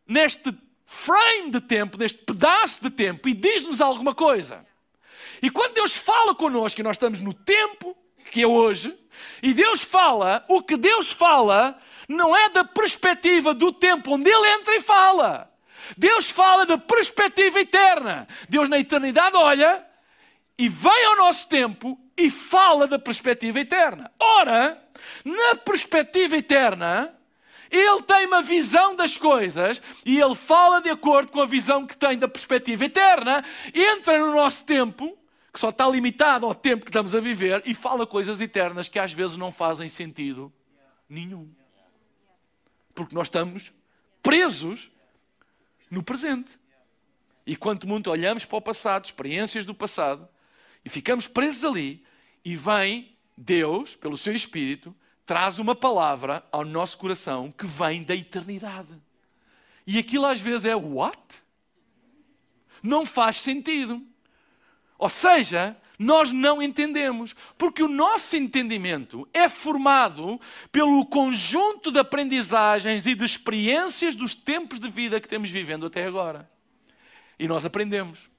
neste 0.08 0.54
frame 0.86 1.51
de 1.51 1.62
tempo, 1.62 1.98
neste 1.98 2.20
pedaço 2.20 2.82
de 2.82 2.89
tempo 2.89 3.27
e 3.27 3.34
diz-nos 3.34 3.82
alguma 3.82 4.13
coisa. 4.13 4.65
E 5.42 5.50
quando 5.50 5.74
Deus 5.74 5.96
fala 5.96 6.34
connosco, 6.36 6.80
e 6.80 6.84
nós 6.84 6.96
estamos 6.96 7.20
no 7.20 7.34
tempo, 7.34 7.96
que 8.32 8.42
é 8.42 8.48
hoje, 8.48 8.98
e 9.42 9.54
Deus 9.54 9.84
fala, 9.84 10.46
o 10.48 10.62
que 10.62 10.77
Deus 10.77 11.12
fala 11.12 11.77
não 12.08 12.36
é 12.36 12.50
da 12.50 12.63
perspectiva 12.63 13.54
do 13.54 13.72
tempo 13.72 14.13
onde 14.13 14.30
Ele 14.30 14.48
entra 14.50 14.75
e 14.75 14.82
fala. 14.82 15.51
Deus 15.98 16.30
fala 16.30 16.65
da 16.65 16.77
perspectiva 16.77 17.60
eterna. 17.60 18.27
Deus 18.50 18.70
na 18.70 18.80
eternidade 18.80 19.36
olha 19.36 19.86
e 20.58 20.70
vem 20.70 21.06
ao 21.06 21.18
nosso 21.18 21.48
tempo 21.48 22.00
e 22.18 22.30
fala 22.30 22.88
da 22.88 22.98
perspectiva 22.98 23.60
eterna. 23.60 24.12
Ora, 24.20 24.82
na 25.24 25.56
perspectiva 25.56 26.38
eterna, 26.38 27.13
ele 27.70 28.01
tem 28.04 28.25
uma 28.25 28.42
visão 28.42 28.96
das 28.96 29.18
coisas 29.18 29.82
e 30.06 30.20
ele 30.20 30.36
fala 30.36 30.82
de 30.82 30.89
acordo 30.89 31.32
com 31.32 31.42
a 31.42 31.46
visão 31.46 31.86
que 31.86 31.98
tem 31.98 32.18
da 32.18 32.27
perspectiva 32.27 32.86
eterna, 32.86 33.44
entra 33.74 34.20
no 34.20 34.34
nosso 34.34 34.63
tempo, 34.63 35.18
que 35.51 35.60
só 35.60 35.70
está 35.70 35.88
limitado 35.88 36.46
ao 36.46 36.56
tempo 36.56 36.86
que 36.86 36.89
estamos 36.89 37.13
a 37.13 37.20
viver, 37.20 37.62
e 37.65 37.74
fala 37.74 38.08
coisas 38.08 38.39
eternas 38.39 38.88
que 38.88 39.00
às 39.00 39.12
vezes 39.12 39.36
não 39.36 39.51
fazem 39.51 39.89
sentido 39.89 40.51
nenhum. 41.10 41.50
Porque 42.94 43.13
nós 43.13 43.27
estamos 43.27 43.74
presos 44.24 44.89
no 45.89 46.04
presente. 46.04 46.60
E 47.46 47.56
quanto 47.56 47.88
muito 47.88 48.10
olhamos 48.10 48.46
para 48.46 48.58
o 48.58 48.62
passado, 48.62 49.06
experiências 49.06 49.65
do 49.65 49.75
passado, 49.75 50.27
e 50.84 50.89
ficamos 50.89 51.27
presos 51.27 51.63
ali, 51.63 52.04
e 52.44 52.56
vem 52.56 53.15
Deus, 53.38 53.96
pelo 53.96 54.18
seu 54.18 54.34
Espírito, 54.34 54.96
traz 55.25 55.60
uma 55.60 55.75
palavra 55.75 56.46
ao 56.51 56.63
nosso 56.63 56.98
coração 56.98 57.51
que 57.51 57.65
vem 57.65 58.04
da 58.04 58.15
eternidade. 58.15 59.01
E 59.86 59.98
aquilo 60.00 60.25
às 60.25 60.39
vezes 60.39 60.65
é 60.65 60.75
what? 60.75 61.20
Não 62.82 63.06
faz 63.06 63.38
sentido. 63.38 64.01
Ou 64.98 65.10
seja, 65.10 65.75
nós 65.98 66.32
não 66.32 66.62
entendemos, 66.62 67.36
porque 67.58 67.84
o 67.84 67.88
nosso 67.88 68.36
entendimento 68.36 69.28
é 69.34 69.48
formado 69.48 70.40
pelo 70.72 71.06
conjunto 71.06 71.92
de 71.92 72.00
aprendizagens 72.00 73.06
e 73.06 73.16
de 73.16 73.24
experiências 73.24 74.16
dos 74.16 74.34
tempos 74.34 74.80
de 74.80 74.90
vida 74.90 75.20
que 75.20 75.28
temos 75.28 75.50
vivendo 75.50 75.86
até 75.86 76.06
agora. 76.06 76.50
E 77.40 77.48
nós 77.48 77.66
aprendemos. 77.66 78.30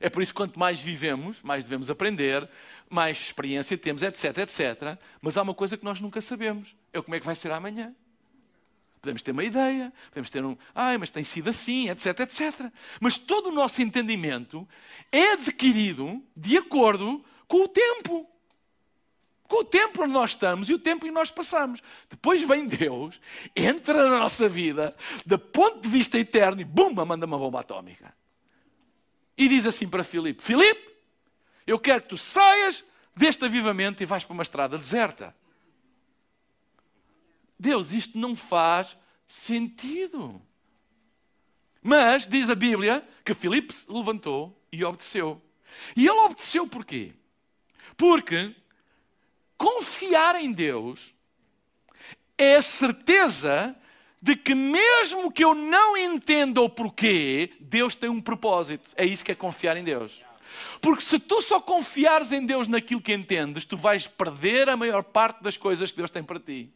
É 0.00 0.08
por 0.08 0.22
isso 0.22 0.32
que 0.32 0.36
quanto 0.38 0.58
mais 0.58 0.80
vivemos, 0.80 1.42
mais 1.42 1.62
devemos 1.62 1.90
aprender, 1.90 2.48
mais 2.88 3.18
experiência 3.18 3.76
temos, 3.76 4.02
etc, 4.02 4.38
etc. 4.38 4.98
Mas 5.20 5.36
há 5.36 5.42
uma 5.42 5.54
coisa 5.54 5.76
que 5.76 5.84
nós 5.84 6.00
nunca 6.00 6.20
sabemos: 6.22 6.74
é 6.92 7.02
como 7.02 7.14
é 7.14 7.20
que 7.20 7.26
vai 7.26 7.34
ser 7.34 7.52
amanhã. 7.52 7.94
Podemos 9.00 9.22
ter 9.22 9.30
uma 9.30 9.44
ideia, 9.44 9.92
podemos 10.10 10.28
ter 10.28 10.44
um, 10.44 10.56
ai, 10.74 10.98
mas 10.98 11.08
tem 11.08 11.24
sido 11.24 11.48
assim, 11.48 11.88
etc, 11.88 12.20
etc. 12.20 12.70
Mas 13.00 13.16
todo 13.16 13.48
o 13.48 13.52
nosso 13.52 13.80
entendimento 13.80 14.68
é 15.10 15.32
adquirido 15.32 16.22
de 16.36 16.58
acordo 16.58 17.24
com 17.48 17.64
o 17.64 17.68
tempo. 17.68 18.28
Com 19.44 19.62
o 19.62 19.64
tempo 19.64 20.02
onde 20.02 20.12
nós 20.12 20.30
estamos 20.30 20.68
e 20.68 20.74
o 20.74 20.78
tempo 20.78 21.06
em 21.06 21.08
que 21.08 21.14
nós 21.14 21.30
passamos. 21.30 21.80
Depois 22.08 22.42
vem 22.42 22.66
Deus, 22.66 23.18
entra 23.56 24.08
na 24.08 24.18
nossa 24.18 24.48
vida, 24.48 24.94
do 25.24 25.38
ponto 25.38 25.80
de 25.80 25.88
vista 25.88 26.18
eterno, 26.18 26.60
e 26.60 26.64
bum, 26.64 26.92
manda 26.92 27.26
uma 27.26 27.38
bomba 27.38 27.60
atómica. 27.60 28.14
E 29.36 29.48
diz 29.48 29.66
assim 29.66 29.88
para 29.88 30.04
Filipe: 30.04 30.42
Filipe, 30.42 30.90
eu 31.66 31.78
quero 31.78 32.02
que 32.02 32.08
tu 32.08 32.18
saias 32.18 32.84
deste 33.16 33.44
avivamento 33.44 34.02
e 34.02 34.06
vais 34.06 34.24
para 34.24 34.34
uma 34.34 34.42
estrada 34.42 34.76
deserta. 34.76 35.34
Deus, 37.60 37.92
isto 37.92 38.18
não 38.18 38.34
faz 38.34 38.96
sentido. 39.26 40.40
Mas 41.82 42.26
diz 42.26 42.48
a 42.48 42.54
Bíblia 42.54 43.06
que 43.24 43.34
Filipe 43.34 43.74
se 43.74 43.90
levantou 43.90 44.58
e 44.72 44.82
obedeceu. 44.82 45.40
E 45.94 46.06
ele 46.06 46.18
obedeceu 46.18 46.66
porquê? 46.66 47.12
Porque 47.96 48.54
confiar 49.58 50.36
em 50.36 50.52
Deus 50.52 51.14
é 52.38 52.56
a 52.56 52.62
certeza 52.62 53.76
de 54.22 54.36
que, 54.36 54.54
mesmo 54.54 55.30
que 55.30 55.44
eu 55.44 55.54
não 55.54 55.96
entenda 55.96 56.62
o 56.62 56.68
porquê, 56.68 57.52
Deus 57.60 57.94
tem 57.94 58.08
um 58.08 58.20
propósito. 58.20 58.90
É 58.96 59.04
isso 59.04 59.24
que 59.24 59.32
é 59.32 59.34
confiar 59.34 59.76
em 59.76 59.84
Deus. 59.84 60.22
Porque 60.80 61.02
se 61.02 61.18
tu 61.18 61.42
só 61.42 61.60
confiares 61.60 62.32
em 62.32 62.44
Deus 62.44 62.68
naquilo 62.68 63.02
que 63.02 63.12
entendes, 63.12 63.66
tu 63.66 63.76
vais 63.76 64.06
perder 64.06 64.68
a 64.70 64.76
maior 64.76 65.02
parte 65.02 65.42
das 65.42 65.56
coisas 65.58 65.90
que 65.90 65.98
Deus 65.98 66.10
tem 66.10 66.22
para 66.22 66.40
ti. 66.40 66.70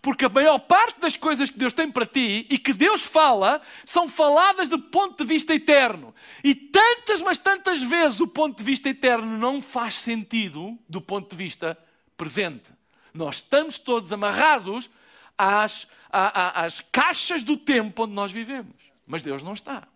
Porque 0.00 0.24
a 0.24 0.28
maior 0.28 0.58
parte 0.58 1.00
das 1.00 1.16
coisas 1.16 1.50
que 1.50 1.58
Deus 1.58 1.72
tem 1.72 1.90
para 1.90 2.06
ti 2.06 2.46
e 2.50 2.58
que 2.58 2.72
Deus 2.72 3.04
fala 3.04 3.60
são 3.84 4.08
faladas 4.08 4.68
do 4.68 4.78
ponto 4.78 5.24
de 5.24 5.28
vista 5.28 5.54
eterno. 5.54 6.14
E 6.42 6.54
tantas, 6.54 7.22
mas 7.22 7.38
tantas 7.38 7.82
vezes 7.82 8.20
o 8.20 8.26
ponto 8.26 8.58
de 8.58 8.64
vista 8.64 8.88
eterno 8.88 9.38
não 9.38 9.60
faz 9.60 9.94
sentido 9.94 10.78
do 10.88 11.00
ponto 11.00 11.30
de 11.30 11.36
vista 11.36 11.78
presente. 12.16 12.70
Nós 13.12 13.36
estamos 13.36 13.78
todos 13.78 14.12
amarrados 14.12 14.90
às, 15.38 15.86
às, 16.10 16.80
caixas 16.92 17.42
do 17.42 17.56
tempo 17.56 18.04
onde 18.04 18.12
nós 18.12 18.32
vivemos. 18.32 18.74
Mas 19.06 19.22
Deus 19.22 19.42
não 19.42 19.52
está. 19.52 19.86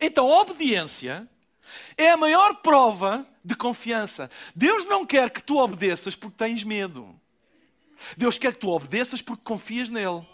Então, 0.00 0.26
a 0.32 0.40
obediência 0.40 1.28
é 1.96 2.10
a 2.10 2.16
maior 2.16 2.56
prova 2.56 3.26
de 3.44 3.54
confiança. 3.54 4.30
Deus 4.54 4.84
não 4.84 5.04
quer 5.04 5.30
que 5.30 5.42
tu 5.42 5.58
obedeças 5.58 6.16
porque 6.16 6.36
tens 6.36 6.64
medo. 6.64 7.18
Deus 8.16 8.38
quer 8.38 8.52
que 8.52 8.60
tu 8.60 8.70
obedeças 8.70 9.22
porque 9.22 9.42
confias 9.44 9.90
nele. 9.90 10.26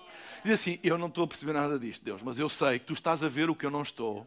Diz 0.45 0.53
assim: 0.53 0.79
Eu 0.83 0.99
não 0.99 1.09
estou 1.09 1.25
a 1.25 1.27
perceber 1.27 1.53
nada 1.53 1.79
disto, 1.79 2.05
Deus, 2.05 2.23
mas 2.23 2.39
eu 2.39 2.49
sei 2.49 2.79
que 2.79 2.87
tu 2.87 2.93
estás 2.93 3.23
a 3.23 3.29
ver 3.29 3.50
o 3.50 3.55
que 3.55 3.67
eu 3.67 3.71
não 3.71 3.83
estou. 3.83 4.27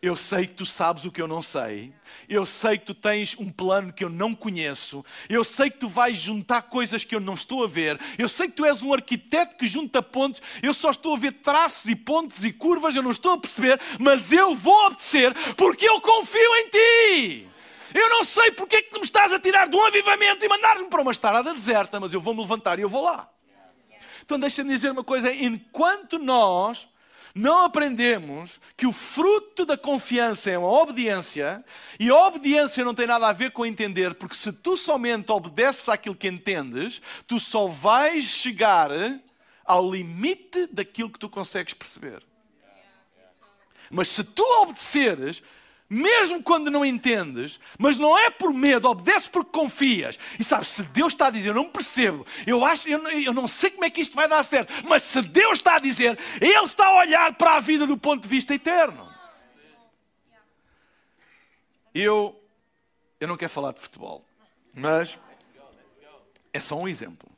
Eu 0.00 0.16
sei 0.16 0.46
que 0.46 0.54
tu 0.54 0.66
sabes 0.66 1.04
o 1.04 1.12
que 1.12 1.22
eu 1.22 1.28
não 1.28 1.40
sei. 1.40 1.92
Eu 2.28 2.44
sei 2.44 2.76
que 2.76 2.86
tu 2.86 2.94
tens 2.94 3.36
um 3.38 3.48
plano 3.48 3.92
que 3.92 4.04
eu 4.04 4.08
não 4.08 4.34
conheço. 4.34 5.04
Eu 5.28 5.44
sei 5.44 5.70
que 5.70 5.78
tu 5.78 5.88
vais 5.88 6.16
juntar 6.16 6.62
coisas 6.62 7.04
que 7.04 7.14
eu 7.14 7.20
não 7.20 7.34
estou 7.34 7.64
a 7.64 7.68
ver. 7.68 7.98
Eu 8.18 8.28
sei 8.28 8.48
que 8.48 8.54
tu 8.54 8.64
és 8.64 8.82
um 8.82 8.92
arquiteto 8.92 9.56
que 9.56 9.66
junta 9.66 10.02
pontos. 10.02 10.42
Eu 10.62 10.74
só 10.74 10.90
estou 10.90 11.14
a 11.14 11.18
ver 11.18 11.32
traços 11.34 11.86
e 11.86 11.94
pontos 11.94 12.44
e 12.44 12.52
curvas. 12.52 12.96
Eu 12.96 13.02
não 13.02 13.12
estou 13.12 13.32
a 13.32 13.38
perceber, 13.38 13.80
mas 13.98 14.32
eu 14.32 14.54
vou 14.54 14.86
obedecer 14.86 15.32
porque 15.56 15.88
eu 15.88 16.00
confio 16.00 16.54
em 16.56 16.68
ti. 16.68 17.51
Eu 17.94 18.08
não 18.08 18.24
sei 18.24 18.50
porque 18.52 18.76
é 18.76 18.82
que 18.82 18.96
me 18.96 19.04
estás 19.04 19.32
a 19.32 19.40
tirar 19.40 19.68
de 19.68 19.76
um 19.76 19.84
avivamento 19.84 20.44
e 20.44 20.48
mandar-me 20.48 20.88
para 20.88 21.02
uma 21.02 21.12
estrada 21.12 21.52
deserta, 21.52 22.00
mas 22.00 22.12
eu 22.12 22.20
vou-me 22.20 22.40
levantar 22.40 22.78
e 22.78 22.82
eu 22.82 22.88
vou 22.88 23.02
lá. 23.02 23.28
Então 24.24 24.38
deixa-me 24.38 24.70
dizer 24.70 24.90
uma 24.90 25.04
coisa: 25.04 25.32
enquanto 25.32 26.18
nós 26.18 26.88
não 27.34 27.64
aprendemos 27.64 28.60
que 28.76 28.86
o 28.86 28.92
fruto 28.92 29.64
da 29.64 29.76
confiança 29.76 30.50
é 30.50 30.58
uma 30.58 30.70
obediência, 30.70 31.64
e 31.98 32.10
a 32.10 32.16
obediência 32.26 32.84
não 32.84 32.94
tem 32.94 33.06
nada 33.06 33.26
a 33.28 33.32
ver 33.32 33.52
com 33.52 33.64
entender, 33.64 34.14
porque 34.14 34.34
se 34.34 34.52
tu 34.52 34.76
somente 34.76 35.32
obedeces 35.32 35.88
àquilo 35.88 36.14
que 36.14 36.28
entendes, 36.28 37.00
tu 37.26 37.40
só 37.40 37.66
vais 37.66 38.24
chegar 38.24 38.90
ao 39.64 39.90
limite 39.90 40.66
daquilo 40.66 41.10
que 41.10 41.18
tu 41.18 41.28
consegues 41.28 41.74
perceber. 41.74 42.22
Mas 43.90 44.08
se 44.08 44.24
tu 44.24 44.42
obedeceres, 44.62 45.42
mesmo 45.92 46.42
quando 46.42 46.70
não 46.70 46.86
entendes, 46.86 47.60
mas 47.78 47.98
não 47.98 48.16
é 48.16 48.30
por 48.30 48.50
medo, 48.50 48.88
obedeces 48.88 49.28
porque 49.28 49.50
confias. 49.50 50.18
E 50.40 50.42
sabes, 50.42 50.68
se 50.68 50.82
Deus 50.84 51.12
está 51.12 51.26
a 51.26 51.30
dizer, 51.30 51.48
eu 51.48 51.54
não 51.54 51.68
percebo, 51.68 52.26
eu 52.46 52.64
acho, 52.64 52.88
eu 52.88 52.98
não, 52.98 53.10
eu 53.10 53.34
não 53.34 53.46
sei 53.46 53.70
como 53.70 53.84
é 53.84 53.90
que 53.90 54.00
isto 54.00 54.16
vai 54.16 54.26
dar 54.26 54.42
certo, 54.42 54.72
mas 54.88 55.02
se 55.02 55.20
Deus 55.20 55.58
está 55.58 55.76
a 55.76 55.78
dizer, 55.78 56.18
Ele 56.40 56.64
está 56.64 56.86
a 56.86 57.00
olhar 57.00 57.34
para 57.34 57.56
a 57.56 57.60
vida 57.60 57.86
do 57.86 57.98
ponto 57.98 58.22
de 58.22 58.28
vista 58.28 58.54
eterno. 58.54 59.06
Eu, 61.94 62.42
eu 63.20 63.28
não 63.28 63.36
quero 63.36 63.52
falar 63.52 63.72
de 63.72 63.80
futebol, 63.80 64.24
mas 64.72 65.18
é 66.54 66.60
só 66.60 66.74
um 66.78 66.88
exemplo. 66.88 67.28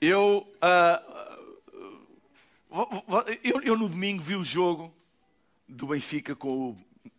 Eu, 0.00 0.48
uh, 0.62 1.16
eu, 3.44 3.60
eu 3.60 3.76
no 3.76 3.86
domingo 3.86 4.22
vi 4.22 4.34
o 4.34 4.42
jogo 4.42 4.95
do 5.68 5.88
Benfica 5.88 6.34
com 6.34 6.70
o. 6.70 6.76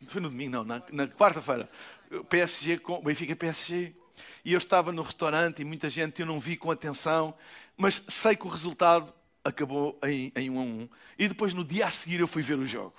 Foi 0.07 0.21
no 0.21 0.29
domingo, 0.29 0.51
não, 0.51 0.63
na, 0.63 0.81
na 0.91 1.07
quarta-feira. 1.07 1.69
PSG 2.29 2.79
com 2.79 3.01
Benfica 3.01 3.35
PSG. 3.35 3.93
E 4.43 4.53
eu 4.53 4.57
estava 4.57 4.91
no 4.91 5.01
restaurante 5.01 5.61
e 5.61 5.65
muita 5.65 5.89
gente 5.89 6.21
eu 6.21 6.25
não 6.25 6.39
vi 6.39 6.57
com 6.57 6.71
atenção, 6.71 7.33
mas 7.75 8.01
sei 8.07 8.35
que 8.35 8.47
o 8.47 8.49
resultado 8.49 9.13
acabou 9.43 9.99
em, 10.03 10.31
em 10.35 10.49
1 10.49 10.59
a 10.59 10.61
1. 10.61 10.89
E 11.19 11.27
depois 11.27 11.53
no 11.53 11.63
dia 11.63 11.85
a 11.85 11.91
seguir 11.91 12.19
eu 12.19 12.27
fui 12.27 12.41
ver 12.41 12.57
o 12.57 12.65
jogo. 12.65 12.95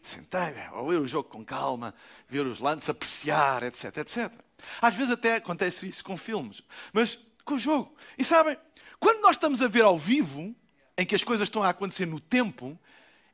Sentei, 0.00 0.40
a 0.40 0.82
ver 0.82 1.00
o 1.00 1.06
jogo 1.06 1.28
com 1.28 1.44
calma, 1.44 1.94
ver 2.28 2.46
os 2.46 2.60
lances, 2.60 2.88
apreciar, 2.88 3.62
etc, 3.64 3.96
etc. 3.98 4.32
Às 4.80 4.94
vezes 4.94 5.12
até 5.12 5.36
acontece 5.36 5.88
isso 5.88 6.04
com 6.04 6.16
filmes, 6.16 6.62
mas 6.92 7.18
com 7.44 7.54
o 7.54 7.58
jogo. 7.58 7.94
E 8.16 8.24
sabem, 8.24 8.56
quando 9.00 9.20
nós 9.20 9.32
estamos 9.32 9.62
a 9.62 9.68
ver 9.68 9.82
ao 9.82 9.98
vivo, 9.98 10.54
em 10.96 11.04
que 11.04 11.14
as 11.14 11.22
coisas 11.22 11.46
estão 11.46 11.62
a 11.62 11.68
acontecer 11.70 12.06
no 12.06 12.20
tempo, 12.20 12.78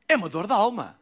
é 0.07 0.15
uma 0.15 0.29
dor 0.29 0.47
da 0.47 0.55
alma. 0.55 0.99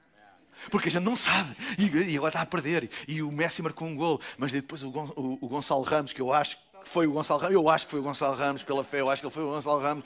Porque 0.70 0.90
a 0.90 0.92
gente 0.92 1.04
não 1.04 1.16
sabe. 1.16 1.56
E, 1.78 2.18
agora 2.18 2.30
está 2.30 2.42
a 2.42 2.46
perder. 2.46 2.90
E 3.08 3.22
o 3.22 3.32
Messi 3.32 3.62
marcou 3.62 3.88
um 3.88 3.96
gol. 3.96 4.22
Mas 4.38 4.52
depois 4.52 4.84
o, 4.84 4.90
o, 4.90 5.38
o 5.42 5.48
Gonçalo 5.48 5.82
Ramos, 5.84 6.14
que 6.14 6.22
eu 6.22 6.34
acho 6.34 6.58
que 6.58 6.64
foi 6.84 7.08
o 7.08 7.12
Gonçalo 7.12 7.40
Ramos, 7.40 7.56
eu 7.56 7.70
acho 7.70 7.86
que 7.86 7.92
foi 7.92 8.00
o 8.00 8.04
Gonçalo 8.04 8.36
Ramos, 8.36 8.64
pela 8.64 8.84
fé, 8.84 9.02
eu 9.02 9.10
acho 9.10 9.22
que 9.22 9.26
ele 9.26 9.34
foi 9.34 9.44
o 9.44 9.50
Gonçalo 9.50 9.80
Ramos, 9.80 10.06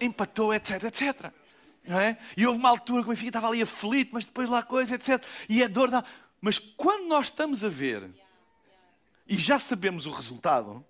empatou, 0.00 0.54
etc, 0.54 0.84
etc. 0.84 1.32
Não 1.86 1.98
é? 1.98 2.18
E 2.36 2.46
houve 2.46 2.58
uma 2.58 2.68
altura 2.68 3.02
que 3.02 3.08
o 3.08 3.10
Benfica 3.10 3.28
estava 3.30 3.48
ali 3.48 3.62
aflito, 3.62 4.10
mas 4.12 4.24
depois 4.24 4.48
lá 4.48 4.62
coisa, 4.62 4.94
etc. 4.94 5.24
E 5.48 5.62
é 5.62 5.68
dor 5.68 5.90
da... 5.90 6.04
Mas 6.40 6.58
quando 6.58 7.08
nós 7.08 7.26
estamos 7.26 7.64
a 7.64 7.68
ver 7.68 8.08
e 9.26 9.36
já 9.36 9.58
sabemos 9.58 10.06
o 10.06 10.10
resultado, 10.10 10.84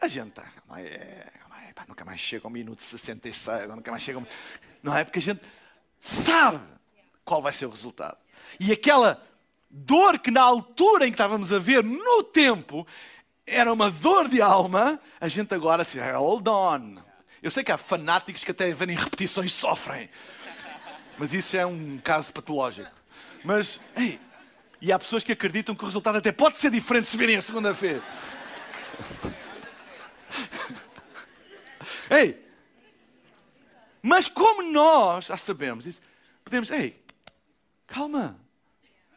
a 0.00 0.08
gente 0.08 0.28
está... 0.28 0.46
É, 0.76 1.26
nunca 1.88 2.04
mais 2.04 2.20
chega 2.20 2.46
ao 2.46 2.50
minuto 2.50 2.82
66, 2.82 3.68
nunca 3.68 3.90
mais 3.90 4.02
chega 4.02 4.18
ao... 4.18 4.26
Não 4.82 4.96
é? 4.96 5.04
Porque 5.04 5.18
a 5.18 5.22
gente 5.22 5.40
sabe 6.00 6.77
qual 7.28 7.42
vai 7.42 7.52
ser 7.52 7.66
o 7.66 7.70
resultado. 7.70 8.16
E 8.58 8.72
aquela 8.72 9.22
dor 9.70 10.18
que 10.18 10.30
na 10.30 10.40
altura 10.40 11.06
em 11.06 11.10
que 11.10 11.14
estávamos 11.14 11.52
a 11.52 11.58
ver, 11.58 11.84
no 11.84 12.24
tempo, 12.24 12.86
era 13.46 13.70
uma 13.70 13.90
dor 13.90 14.28
de 14.28 14.40
alma, 14.40 14.98
a 15.20 15.28
gente 15.28 15.52
agora 15.54 15.84
se 15.84 16.00
hold 16.00 16.48
on. 16.48 16.96
Eu 17.42 17.50
sei 17.50 17.62
que 17.62 17.70
há 17.70 17.76
fanáticos 17.76 18.42
que 18.42 18.50
até 18.50 18.72
verem 18.72 18.96
repetições 18.96 19.52
sofrem. 19.52 20.08
Mas 21.18 21.34
isso 21.34 21.54
é 21.54 21.66
um 21.66 21.98
caso 21.98 22.32
patológico. 22.32 22.90
Mas, 23.44 23.78
ei, 23.94 24.18
e 24.80 24.90
há 24.90 24.98
pessoas 24.98 25.22
que 25.22 25.32
acreditam 25.32 25.74
que 25.74 25.82
o 25.82 25.86
resultado 25.86 26.16
até 26.16 26.32
pode 26.32 26.56
ser 26.56 26.70
diferente 26.70 27.08
se 27.08 27.16
virem 27.16 27.36
a 27.36 27.42
segunda-feira. 27.42 28.02
ei, 32.10 32.42
mas 34.02 34.28
como 34.28 34.62
nós 34.62 35.26
já 35.26 35.36
sabemos 35.36 35.84
isso, 35.84 36.00
podemos, 36.44 36.70
ei, 36.70 36.98
Calma. 37.88 38.38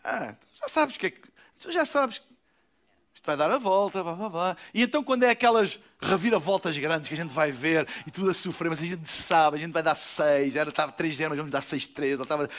Ah, 0.03 0.33
já 0.59 0.67
sabes 0.67 0.97
que 0.97 1.05
é 1.05 1.11
que. 1.11 1.21
Tu 1.59 1.71
já 1.71 1.85
sabes 1.85 2.17
que 2.17 2.31
isto 3.13 3.25
vai 3.25 3.37
dar 3.37 3.51
a 3.51 3.59
volta, 3.59 4.03
blá, 4.03 4.15
blá, 4.15 4.29
blá. 4.29 4.57
E 4.73 4.81
então, 4.81 5.03
quando 5.03 5.23
é 5.23 5.29
aquelas 5.29 5.79
reviravoltas 6.01 6.75
grandes 6.77 7.07
que 7.07 7.13
a 7.13 7.17
gente 7.17 7.31
vai 7.31 7.51
ver 7.51 7.87
e 8.07 8.09
tudo 8.09 8.31
a 8.31 8.33
sofrer, 8.33 8.69
mas 8.69 8.81
a 8.81 8.85
gente 8.85 9.07
sabe, 9.07 9.57
a 9.57 9.59
gente 9.59 9.71
vai 9.71 9.83
dar 9.83 9.93
6, 9.93 10.55
era 10.55 10.69
estava 10.69 10.91
3 10.91 11.15
0 11.15 11.29
mas 11.29 11.37
vamos 11.37 11.51
dar 11.51 11.61
6 11.61 11.87
3, 11.87 12.19
estava... 12.19 12.49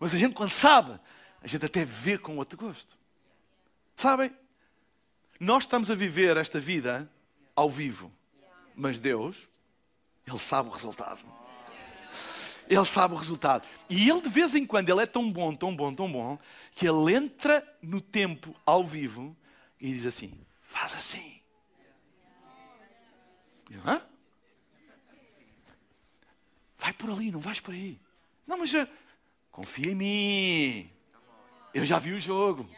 mas 0.00 0.12
a 0.12 0.18
gente, 0.18 0.34
quando 0.34 0.50
sabe, 0.50 0.98
a 1.40 1.46
gente 1.46 1.64
até 1.64 1.84
vê 1.84 2.18
com 2.18 2.36
outro 2.36 2.58
gosto. 2.58 2.96
Sabem? 3.96 4.34
Nós 5.38 5.64
estamos 5.64 5.90
a 5.90 5.94
viver 5.94 6.36
esta 6.36 6.58
vida 6.58 7.08
ao 7.54 7.70
vivo, 7.70 8.10
mas 8.74 8.98
Deus, 8.98 9.46
Ele 10.26 10.38
sabe 10.38 10.68
o 10.68 10.72
resultado. 10.72 11.43
Ele 12.68 12.84
sabe 12.84 13.14
o 13.14 13.16
resultado. 13.16 13.66
E 13.88 14.08
ele, 14.08 14.20
de 14.20 14.28
vez 14.28 14.54
em 14.54 14.66
quando, 14.66 14.88
ele 14.88 15.02
é 15.02 15.06
tão 15.06 15.30
bom, 15.30 15.54
tão 15.54 15.74
bom, 15.74 15.94
tão 15.94 16.10
bom, 16.10 16.38
que 16.72 16.86
ele 16.86 17.14
entra 17.14 17.66
no 17.82 18.00
tempo 18.00 18.54
ao 18.64 18.84
vivo 18.84 19.36
e 19.80 19.92
diz 19.92 20.06
assim: 20.06 20.32
faz 20.62 20.94
assim. 20.94 21.40
Hã? 23.84 24.00
Vai 26.78 26.92
por 26.92 27.10
ali, 27.10 27.30
não 27.30 27.40
vais 27.40 27.60
por 27.60 27.72
aí. 27.72 27.98
Não, 28.46 28.58
mas 28.58 28.70
já... 28.70 28.86
confia 29.50 29.90
em 29.90 29.94
mim. 29.94 30.90
Eu 31.72 31.84
já 31.84 31.98
vi 31.98 32.12
o 32.12 32.20
jogo. 32.20 32.68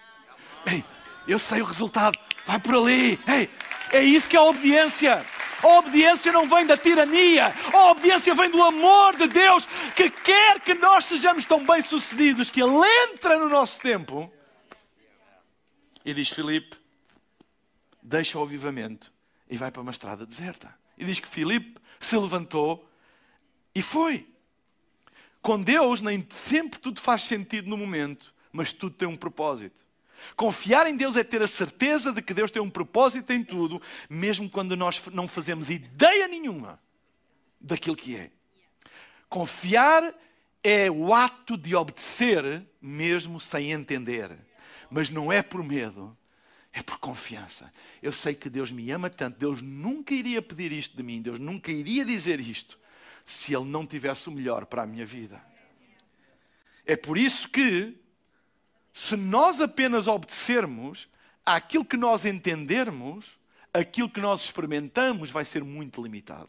Ei, 0.65 0.85
eu 1.27 1.39
sei 1.39 1.61
o 1.61 1.65
resultado. 1.65 2.19
Vai 2.45 2.59
por 2.61 2.75
ali. 2.77 3.19
Ei, 3.27 3.51
é 3.93 4.03
isso 4.03 4.29
que 4.29 4.37
é 4.37 4.41
obediência. 4.41 5.25
A 5.63 5.79
obediência 5.79 6.33
não 6.33 6.49
vem 6.49 6.67
da 6.67 6.77
tirania, 6.77 7.55
a 7.73 7.91
obediência 7.91 8.35
vem 8.35 8.51
do 8.51 8.63
amor 8.63 9.17
de 9.17 9.27
Deus 9.27 9.67
que 9.95 10.11
quer 10.11 10.61
que 10.61 10.75
nós 10.75 11.05
sejamos 11.05 11.47
tão 11.47 11.65
bem-sucedidos 11.65 12.51
que 12.51 12.63
Ele 12.63 12.87
entra 13.11 13.39
no 13.39 13.49
nosso 13.49 13.81
tempo 13.81 14.33
e 16.05 16.15
diz: 16.15 16.29
Filipe, 16.29 16.77
deixa 18.03 18.39
o 18.39 18.43
avivamento 18.43 19.13
e 19.49 19.57
vai 19.57 19.71
para 19.71 19.83
uma 19.83 19.91
estrada 19.91 20.27
deserta. 20.27 20.75
E 20.97 21.05
diz 21.05 21.19
que 21.19 21.29
Filipe 21.29 21.81
se 22.01 22.17
levantou 22.17 22.89
e 23.75 23.83
foi. 23.83 24.29
Com 25.43 25.63
Deus, 25.63 26.01
nem 26.01 26.27
sempre 26.31 26.81
tudo 26.81 27.01
faz 27.01 27.23
sentido 27.23 27.69
no 27.69 27.77
momento, 27.77 28.35
mas 28.51 28.73
tudo 28.73 28.97
tem 28.97 29.07
um 29.07 29.17
propósito. 29.17 29.86
Confiar 30.35 30.87
em 30.87 30.97
Deus 30.97 31.17
é 31.17 31.25
ter 31.25 31.43
a 31.43 31.47
certeza 31.47 32.13
de 32.13 32.21
que 32.21 32.35
Deus 32.35 32.51
tem 32.51 32.61
um 32.61 32.71
propósito 32.71 33.33
em 33.33 33.45
tudo, 33.45 33.81
mesmo 34.09 34.51
quando 34.51 34.77
nós 34.77 35.03
não 35.13 35.29
fazemos 35.29 35.71
ideia 35.71 36.27
nenhuma 36.27 36.81
daquilo 37.61 37.97
que 37.97 38.17
é. 38.17 38.31
Confiar 39.29 40.15
é 40.63 40.91
o 40.91 41.15
ato 41.15 41.57
de 41.57 41.75
obedecer, 41.77 42.65
mesmo 42.81 43.39
sem 43.39 43.73
entender. 43.73 44.37
Mas 44.91 45.11
não 45.11 45.33
é 45.33 45.43
por 45.43 45.63
medo, 45.63 46.17
é 46.73 46.83
por 46.83 46.99
confiança. 46.99 47.73
Eu 48.03 48.13
sei 48.13 48.35
que 48.35 48.51
Deus 48.51 48.71
me 48.71 48.91
ama 48.91 49.09
tanto, 49.09 49.39
Deus 49.39 49.63
nunca 49.63 50.15
iria 50.15 50.43
pedir 50.43 50.73
isto 50.73 50.97
de 50.97 51.03
mim, 51.03 51.23
Deus 51.23 51.39
nunca 51.39 51.71
iria 51.71 52.05
dizer 52.05 52.41
isto, 52.41 52.79
se 53.25 53.55
Ele 53.55 53.65
não 53.65 53.87
tivesse 53.87 54.29
o 54.29 54.33
melhor 54.33 54.67
para 54.67 54.83
a 54.83 54.87
minha 54.87 55.07
vida. 55.07 55.43
É 56.85 56.97
por 56.97 57.19
isso 57.19 57.49
que 57.49 57.97
se 58.97 59.15
nós 59.15 59.61
apenas 59.61 60.07
obedecermos 60.07 61.07
àquilo 61.45 61.85
que 61.85 61.99
nós 61.99 62.25
entendermos, 62.25 63.39
aquilo 63.71 64.09
que 64.09 64.23
nós 64.23 64.43
experimentamos 64.43 65.31
vai 65.31 65.45
ser 65.45 65.63
muito 65.63 66.03
limitado. 66.03 66.49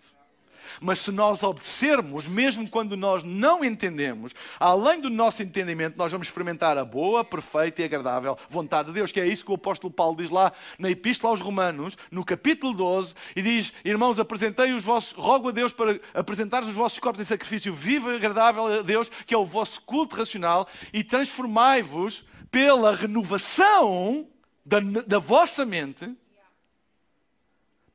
Mas 0.80 1.00
se 1.00 1.12
nós 1.12 1.44
obedecermos, 1.44 2.26
mesmo 2.26 2.70
quando 2.70 2.96
nós 2.96 3.22
não 3.22 3.66
entendemos, 3.66 4.34
além 4.58 5.02
do 5.02 5.10
nosso 5.10 5.44
entendimento, 5.44 5.98
nós 5.98 6.10
vamos 6.10 6.28
experimentar 6.28 6.78
a 6.78 6.86
boa, 6.86 7.22
perfeita 7.22 7.82
e 7.82 7.86
agradável 7.86 8.38
vontade 8.50 8.88
de 8.88 8.94
Deus, 8.94 9.12
que 9.12 9.20
é 9.20 9.28
isso 9.28 9.44
que 9.44 9.52
o 9.52 9.56
apóstolo 9.56 9.94
Paulo 9.94 10.16
diz 10.16 10.30
lá 10.30 10.54
na 10.80 10.90
Epístola 10.90 11.34
aos 11.34 11.42
Romanos, 11.42 11.98
no 12.10 12.24
capítulo 12.24 12.74
12, 12.74 13.14
e 13.36 13.42
diz: 13.42 13.74
Irmãos, 13.84 14.22
apresentei 14.22 14.72
os 14.72 14.86
vossos, 14.86 15.12
rogo 15.12 15.50
a 15.50 15.52
Deus 15.52 15.74
para 15.74 16.00
apresentar 16.14 16.64
os 16.64 16.74
vossos 16.74 16.98
corpos 16.98 17.20
em 17.20 17.26
sacrifício 17.26 17.76
vivo 17.76 18.10
e 18.10 18.16
agradável 18.16 18.68
a 18.68 18.82
Deus, 18.82 19.12
que 19.26 19.34
é 19.34 19.38
o 19.38 19.44
vosso 19.44 19.82
culto 19.82 20.16
racional, 20.16 20.66
e 20.94 21.04
transformai-vos 21.04 22.24
pela 22.52 22.96
renovação 22.96 24.28
da, 24.66 24.80
da 24.80 25.20
vossa 25.20 25.66
mente, 25.66 26.16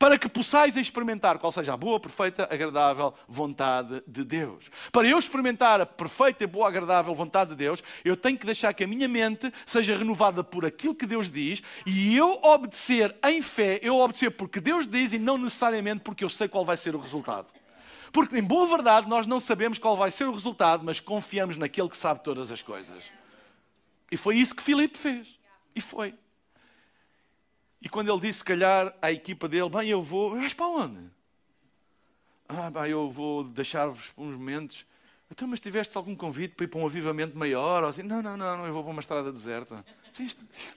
para 0.02 0.18
que 0.18 0.28
possais 0.28 0.76
experimentar 0.76 1.38
qual 1.38 1.52
seja 1.52 1.74
a 1.74 1.76
boa, 1.76 2.00
perfeita, 2.00 2.48
agradável 2.50 3.14
vontade 3.28 4.02
de 4.04 4.24
Deus. 4.24 4.68
Para 4.90 5.06
eu 5.06 5.16
experimentar 5.16 5.80
a 5.80 5.86
perfeita, 5.86 6.44
boa, 6.44 6.66
agradável 6.66 7.14
vontade 7.14 7.50
de 7.50 7.56
Deus, 7.56 7.84
eu 8.04 8.16
tenho 8.16 8.36
que 8.36 8.44
deixar 8.44 8.74
que 8.74 8.82
a 8.82 8.86
minha 8.86 9.06
mente 9.06 9.52
seja 9.64 9.96
renovada 9.96 10.42
por 10.42 10.66
aquilo 10.66 10.92
que 10.92 11.06
Deus 11.06 11.30
diz 11.30 11.62
e 11.86 12.16
eu 12.16 12.40
obedecer 12.42 13.14
em 13.24 13.40
fé, 13.40 13.78
eu 13.80 13.94
obedecer 13.94 14.30
porque 14.32 14.60
Deus 14.60 14.88
diz 14.88 15.12
e 15.12 15.20
não 15.20 15.38
necessariamente 15.38 16.00
porque 16.00 16.24
eu 16.24 16.28
sei 16.28 16.48
qual 16.48 16.64
vai 16.64 16.76
ser 16.76 16.96
o 16.96 16.98
resultado. 16.98 17.46
Porque, 18.12 18.36
em 18.36 18.42
boa 18.42 18.66
verdade, 18.66 19.08
nós 19.08 19.24
não 19.24 19.38
sabemos 19.38 19.78
qual 19.78 19.96
vai 19.96 20.10
ser 20.10 20.24
o 20.24 20.32
resultado, 20.32 20.84
mas 20.84 20.98
confiamos 20.98 21.56
naquele 21.56 21.88
que 21.88 21.96
sabe 21.96 22.24
todas 22.24 22.50
as 22.50 22.60
coisas. 22.60 23.21
E 24.12 24.16
foi 24.18 24.37
isso 24.37 24.55
que 24.55 24.62
Filipe 24.62 24.98
fez. 24.98 25.40
E 25.75 25.81
foi. 25.81 26.14
E 27.81 27.88
quando 27.88 28.12
ele 28.12 28.20
disse, 28.20 28.40
se 28.40 28.44
calhar, 28.44 28.94
à 29.01 29.11
equipa 29.11 29.48
dele: 29.48 29.70
Bem, 29.70 29.88
eu 29.88 30.03
vou. 30.03 30.37
Vais 30.37 30.53
para 30.53 30.66
onde? 30.66 31.01
Ah, 32.46 32.70
bem, 32.70 32.90
eu 32.90 33.09
vou 33.09 33.42
deixar-vos 33.42 34.12
uns 34.18 34.37
momentos. 34.37 34.85
Então, 35.31 35.48
mas 35.48 35.61
tiveste 35.61 35.96
algum 35.96 36.14
convite 36.14 36.55
para 36.55 36.64
ir 36.64 36.68
para 36.68 36.79
um 36.79 36.85
avivamento 36.85 37.38
maior? 37.38 37.85
Ou 37.85 37.88
assim? 37.88 38.03
Não, 38.03 38.20
não, 38.20 38.37
não, 38.37 38.66
eu 38.66 38.72
vou 38.75 38.83
para 38.83 38.92
uma 38.92 39.01
estrada 39.01 39.33
deserta. 39.33 39.83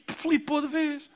Flipou 0.07 0.61
de 0.61 0.67
vez. 0.69 1.11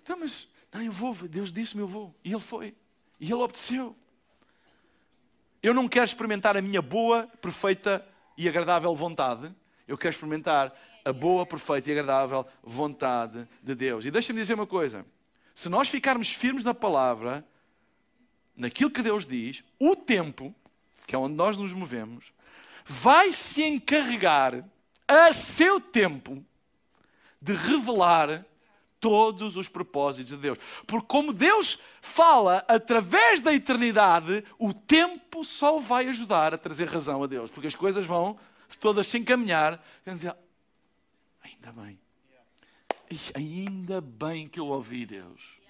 Então, 0.00 0.16
mas, 0.16 0.46
não, 0.72 0.80
eu 0.80 0.92
vou, 0.92 1.12
Deus 1.12 1.50
disse-me, 1.50 1.82
eu 1.82 1.88
vou. 1.88 2.14
E 2.22 2.30
ele 2.30 2.38
foi. 2.38 2.72
E 3.18 3.24
ele 3.24 3.34
obedeceu. 3.34 3.96
Eu 5.60 5.74
não 5.74 5.88
quero 5.88 6.04
experimentar 6.04 6.56
a 6.56 6.62
minha 6.62 6.80
boa, 6.80 7.26
perfeita 7.42 8.06
e 8.36 8.48
agradável 8.48 8.94
vontade, 8.94 9.54
eu 9.86 9.96
quero 9.96 10.14
experimentar 10.14 10.74
a 11.04 11.12
boa, 11.12 11.46
perfeita 11.46 11.88
e 11.88 11.92
agradável 11.92 12.46
vontade 12.62 13.48
de 13.62 13.74
Deus. 13.74 14.04
E 14.04 14.10
deixa-me 14.10 14.40
dizer 14.40 14.54
uma 14.54 14.66
coisa: 14.66 15.06
se 15.54 15.68
nós 15.68 15.88
ficarmos 15.88 16.30
firmes 16.30 16.64
na 16.64 16.74
palavra, 16.74 17.46
naquilo 18.56 18.90
que 18.90 19.02
Deus 19.02 19.26
diz, 19.26 19.62
o 19.78 19.94
tempo, 19.94 20.54
que 21.06 21.14
é 21.14 21.18
onde 21.18 21.36
nós 21.36 21.56
nos 21.56 21.72
movemos, 21.72 22.32
vai 22.84 23.32
se 23.32 23.62
encarregar 23.62 24.64
a 25.06 25.32
seu 25.32 25.80
tempo 25.80 26.44
de 27.40 27.54
revelar 27.54 28.44
todos 29.00 29.56
os 29.56 29.68
propósitos 29.68 30.30
de 30.30 30.36
Deus. 30.36 30.58
Porque 30.86 31.06
como 31.06 31.32
Deus 31.32 31.78
fala 32.00 32.64
através 32.68 33.40
da 33.40 33.52
eternidade, 33.52 34.44
o 34.58 34.72
tempo 34.72 35.44
só 35.44 35.78
vai 35.78 36.08
ajudar 36.08 36.54
a 36.54 36.58
trazer 36.58 36.88
razão 36.88 37.22
a 37.22 37.26
Deus. 37.26 37.50
Porque 37.50 37.68
as 37.68 37.74
coisas 37.74 38.06
vão 38.06 38.38
todas 38.80 39.06
se 39.06 39.18
encaminhar. 39.18 39.84
E 40.06 40.10
dizer, 40.12 40.34
ainda 41.42 41.72
bem. 41.72 41.98
Ainda 43.34 44.00
bem 44.00 44.48
que 44.48 44.58
eu 44.58 44.66
ouvi 44.66 45.06
Deus. 45.06 45.60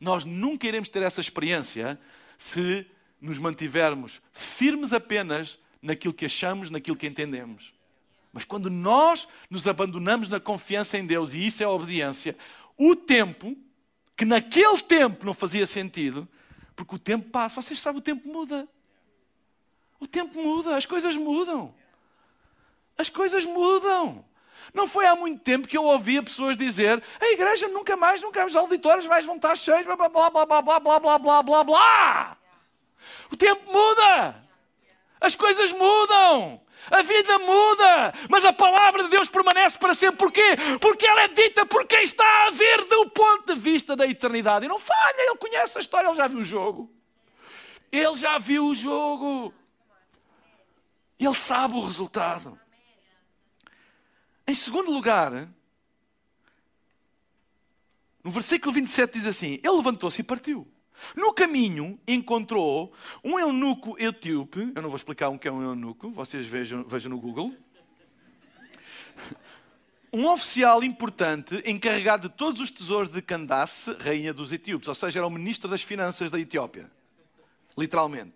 Nós 0.00 0.24
nunca 0.24 0.66
iremos 0.66 0.88
ter 0.88 1.02
essa 1.02 1.20
experiência 1.20 1.98
se 2.36 2.86
nos 3.20 3.38
mantivermos 3.38 4.20
firmes 4.32 4.92
apenas 4.92 5.58
naquilo 5.80 6.12
que 6.12 6.26
achamos, 6.26 6.70
naquilo 6.70 6.96
que 6.96 7.06
entendemos. 7.06 7.72
Mas 8.32 8.44
quando 8.44 8.70
nós 8.70 9.28
nos 9.50 9.68
abandonamos 9.68 10.28
na 10.28 10.40
confiança 10.40 10.96
em 10.96 11.06
Deus, 11.06 11.34
e 11.34 11.46
isso 11.46 11.62
é 11.62 11.66
obediência, 11.66 12.36
o 12.78 12.96
tempo, 12.96 13.56
que 14.16 14.24
naquele 14.24 14.80
tempo 14.80 15.26
não 15.26 15.34
fazia 15.34 15.66
sentido, 15.66 16.26
porque 16.74 16.94
o 16.94 16.98
tempo 16.98 17.28
passa, 17.28 17.60
vocês 17.60 17.78
sabem, 17.78 17.98
o 17.98 18.02
tempo 18.02 18.26
muda. 18.28 18.66
O 20.00 20.06
tempo 20.06 20.42
muda, 20.42 20.76
as 20.76 20.86
coisas 20.86 21.16
mudam. 21.16 21.74
As 22.96 23.08
coisas 23.08 23.44
mudam. 23.44 24.24
Não 24.72 24.86
foi 24.86 25.06
há 25.06 25.14
muito 25.14 25.42
tempo 25.42 25.68
que 25.68 25.76
eu 25.76 25.84
ouvia 25.84 26.22
pessoas 26.22 26.56
dizer 26.56 27.02
a 27.20 27.26
igreja 27.32 27.68
nunca 27.68 27.96
mais, 27.96 28.22
nunca 28.22 28.44
os 28.46 28.56
auditórios 28.56 29.06
mais 29.06 29.26
vão 29.26 29.36
estar 29.36 29.56
cheios, 29.56 29.84
blá, 29.84 29.96
blá, 29.96 30.08
blá, 30.08 30.30
blá, 30.30 30.46
blá, 30.46 30.62
blá, 30.62 31.00
blá, 31.00 31.18
blá, 31.18 31.42
blá, 31.42 31.64
blá. 31.64 32.36
O 33.30 33.36
tempo 33.36 33.72
muda. 33.72 34.42
As 35.20 35.34
coisas 35.34 35.72
mudam. 35.72 36.60
A 36.90 37.02
vida 37.02 37.38
muda, 37.38 38.12
mas 38.28 38.44
a 38.44 38.52
palavra 38.52 39.04
de 39.04 39.10
Deus 39.10 39.28
permanece 39.28 39.78
para 39.78 39.94
sempre. 39.94 40.18
Porquê? 40.18 40.56
Porque 40.80 41.06
ela 41.06 41.22
é 41.22 41.28
dita 41.28 41.64
por 41.64 41.86
quem 41.86 42.02
está 42.02 42.46
a 42.46 42.50
ver 42.50 42.84
do 42.86 43.10
ponto 43.10 43.54
de 43.54 43.60
vista 43.60 43.94
da 43.94 44.06
eternidade. 44.06 44.66
E 44.66 44.68
não 44.68 44.78
falha, 44.78 45.14
ele 45.18 45.36
conhece 45.36 45.78
a 45.78 45.80
história, 45.80 46.08
ele 46.08 46.16
já 46.16 46.26
viu 46.26 46.40
o 46.40 46.44
jogo. 46.44 46.92
Ele 47.90 48.16
já 48.16 48.38
viu 48.38 48.66
o 48.66 48.74
jogo. 48.74 49.54
Ele 51.18 51.34
sabe 51.34 51.74
o 51.76 51.84
resultado. 51.84 52.58
Em 54.46 54.54
segundo 54.54 54.90
lugar, 54.90 55.30
no 58.24 58.30
versículo 58.30 58.72
27 58.72 59.18
diz 59.18 59.26
assim: 59.26 59.60
Ele 59.62 59.76
levantou-se 59.76 60.20
e 60.20 60.24
partiu. 60.24 60.71
No 61.16 61.32
caminho 61.32 61.98
encontrou 62.06 62.92
um 63.22 63.38
eunuco 63.38 63.96
etíope. 63.98 64.72
Eu 64.74 64.82
não 64.82 64.88
vou 64.88 64.96
explicar 64.96 65.28
o 65.28 65.38
que 65.38 65.48
é 65.48 65.52
um 65.52 65.62
eunuco, 65.62 66.10
vocês 66.10 66.46
vejam, 66.46 66.84
vejam 66.84 67.10
no 67.10 67.18
Google. 67.18 67.54
Um 70.12 70.26
oficial 70.26 70.84
importante 70.84 71.62
encarregado 71.64 72.28
de 72.28 72.34
todos 72.34 72.60
os 72.60 72.70
tesouros 72.70 73.08
de 73.08 73.22
Candace, 73.22 73.96
rainha 73.98 74.34
dos 74.34 74.52
etíopes, 74.52 74.88
ou 74.88 74.94
seja, 74.94 75.20
era 75.20 75.26
o 75.26 75.30
ministro 75.30 75.70
das 75.70 75.82
finanças 75.82 76.30
da 76.30 76.38
Etiópia. 76.38 76.90
Literalmente. 77.76 78.34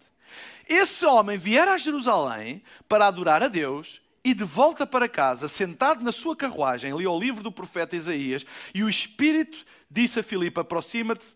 Esse 0.66 1.05
homem 1.05 1.37
viera 1.37 1.74
a 1.74 1.79
Jerusalém 1.79 2.62
para 2.88 3.07
adorar 3.07 3.42
a 3.42 3.48
Deus 3.48 4.00
e 4.24 4.35
de 4.35 4.42
volta 4.42 4.87
para 4.87 5.09
casa, 5.09 5.48
sentado 5.48 6.02
na 6.02 6.11
sua 6.11 6.35
carruagem, 6.35 6.92
leu 6.92 7.12
o 7.12 7.20
livro 7.20 7.42
do 7.42 7.52
profeta 7.52 7.94
Isaías 7.94 8.44
e 8.74 8.83
o 8.83 8.88
Espírito 8.88 9.64
disse 9.90 10.18
a 10.18 10.22
Filipe: 10.22 10.59
aproxima-te 10.59 11.26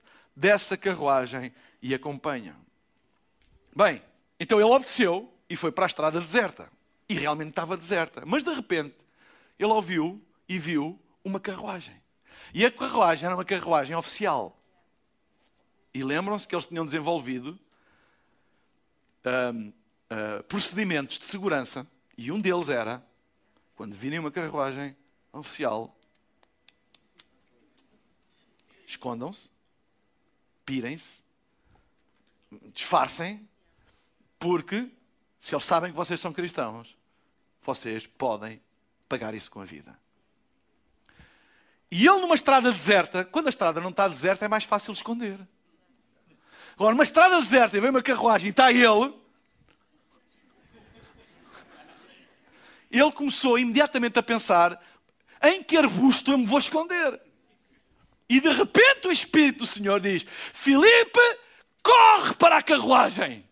dessa 0.40 0.74
carruagem 0.74 1.53
e 1.83 1.94
acompanha. 1.94 2.57
Bem, 3.76 4.03
então 4.38 4.59
ele 4.59 4.70
obedeceu 4.70 5.31
e 5.50 5.55
foi 5.55 5.70
para 5.70 5.85
a 5.85 5.87
estrada 5.87 6.18
deserta. 6.18 6.72
E 7.07 7.14
realmente 7.14 7.50
estava 7.50 7.76
deserta. 7.76 8.24
Mas 8.24 8.42
de 8.42 8.50
repente, 8.55 8.96
ele 9.59 9.70
ouviu 9.70 10.18
e 10.48 10.59
viu 10.59 10.98
uma 11.22 11.38
carruagem. 11.38 11.94
E 12.55 12.64
a 12.64 12.70
carruagem 12.70 13.26
era 13.26 13.35
uma 13.35 13.44
carruagem 13.44 13.94
oficial. 13.94 14.59
E 15.92 16.03
lembram-se 16.03 16.48
que 16.48 16.55
eles 16.55 16.66
tinham 16.66 16.87
desenvolvido 16.87 17.59
um, 19.53 19.68
uh, 19.68 20.42
procedimentos 20.44 21.18
de 21.18 21.26
segurança. 21.26 21.87
E 22.16 22.33
um 22.33 22.40
deles 22.40 22.70
era, 22.70 23.05
quando 23.76 23.92
virem 23.94 24.18
uma 24.18 24.31
carruagem 24.31 24.96
oficial, 25.33 25.94
escondam-se, 28.87 29.50
pirem-se, 30.70 31.24
disfarcem, 32.72 33.48
porque 34.38 34.88
se 35.40 35.52
eles 35.52 35.64
sabem 35.64 35.90
que 35.90 35.96
vocês 35.96 36.20
são 36.20 36.33
cristãos, 36.33 36.96
vocês 37.61 38.06
podem 38.06 38.62
pagar 39.09 39.35
isso 39.35 39.50
com 39.50 39.61
a 39.61 39.64
vida. 39.64 39.98
E 41.90 42.06
ele 42.06 42.20
numa 42.20 42.37
estrada 42.37 42.70
deserta, 42.70 43.24
quando 43.24 43.48
a 43.48 43.50
estrada 43.50 43.80
não 43.80 43.90
está 43.90 44.06
deserta, 44.06 44.44
é 44.44 44.48
mais 44.48 44.62
fácil 44.62 44.92
esconder. 44.92 45.40
Agora, 46.76 46.92
numa 46.92 47.02
estrada 47.02 47.40
deserta 47.40 47.76
e 47.76 47.80
vem 47.80 47.90
uma 47.90 48.00
carruagem 48.00 48.46
e 48.46 48.50
está 48.50 48.70
ele, 48.70 49.12
ele 52.92 53.11
começou 53.11 53.59
imediatamente 53.59 54.20
a 54.20 54.22
pensar 54.22 54.80
em 55.42 55.64
que 55.64 55.76
arbusto 55.76 56.30
eu 56.30 56.38
me 56.38 56.46
vou 56.46 56.61
esconder. 56.61 57.20
E 58.30 58.40
de 58.40 58.48
repente 58.48 59.08
o 59.08 59.12
Espírito 59.12 59.58
do 59.58 59.66
Senhor 59.66 60.00
diz: 60.00 60.24
Filipe, 60.52 61.38
corre 61.82 62.32
para 62.36 62.58
a 62.58 62.62
carruagem. 62.62 63.44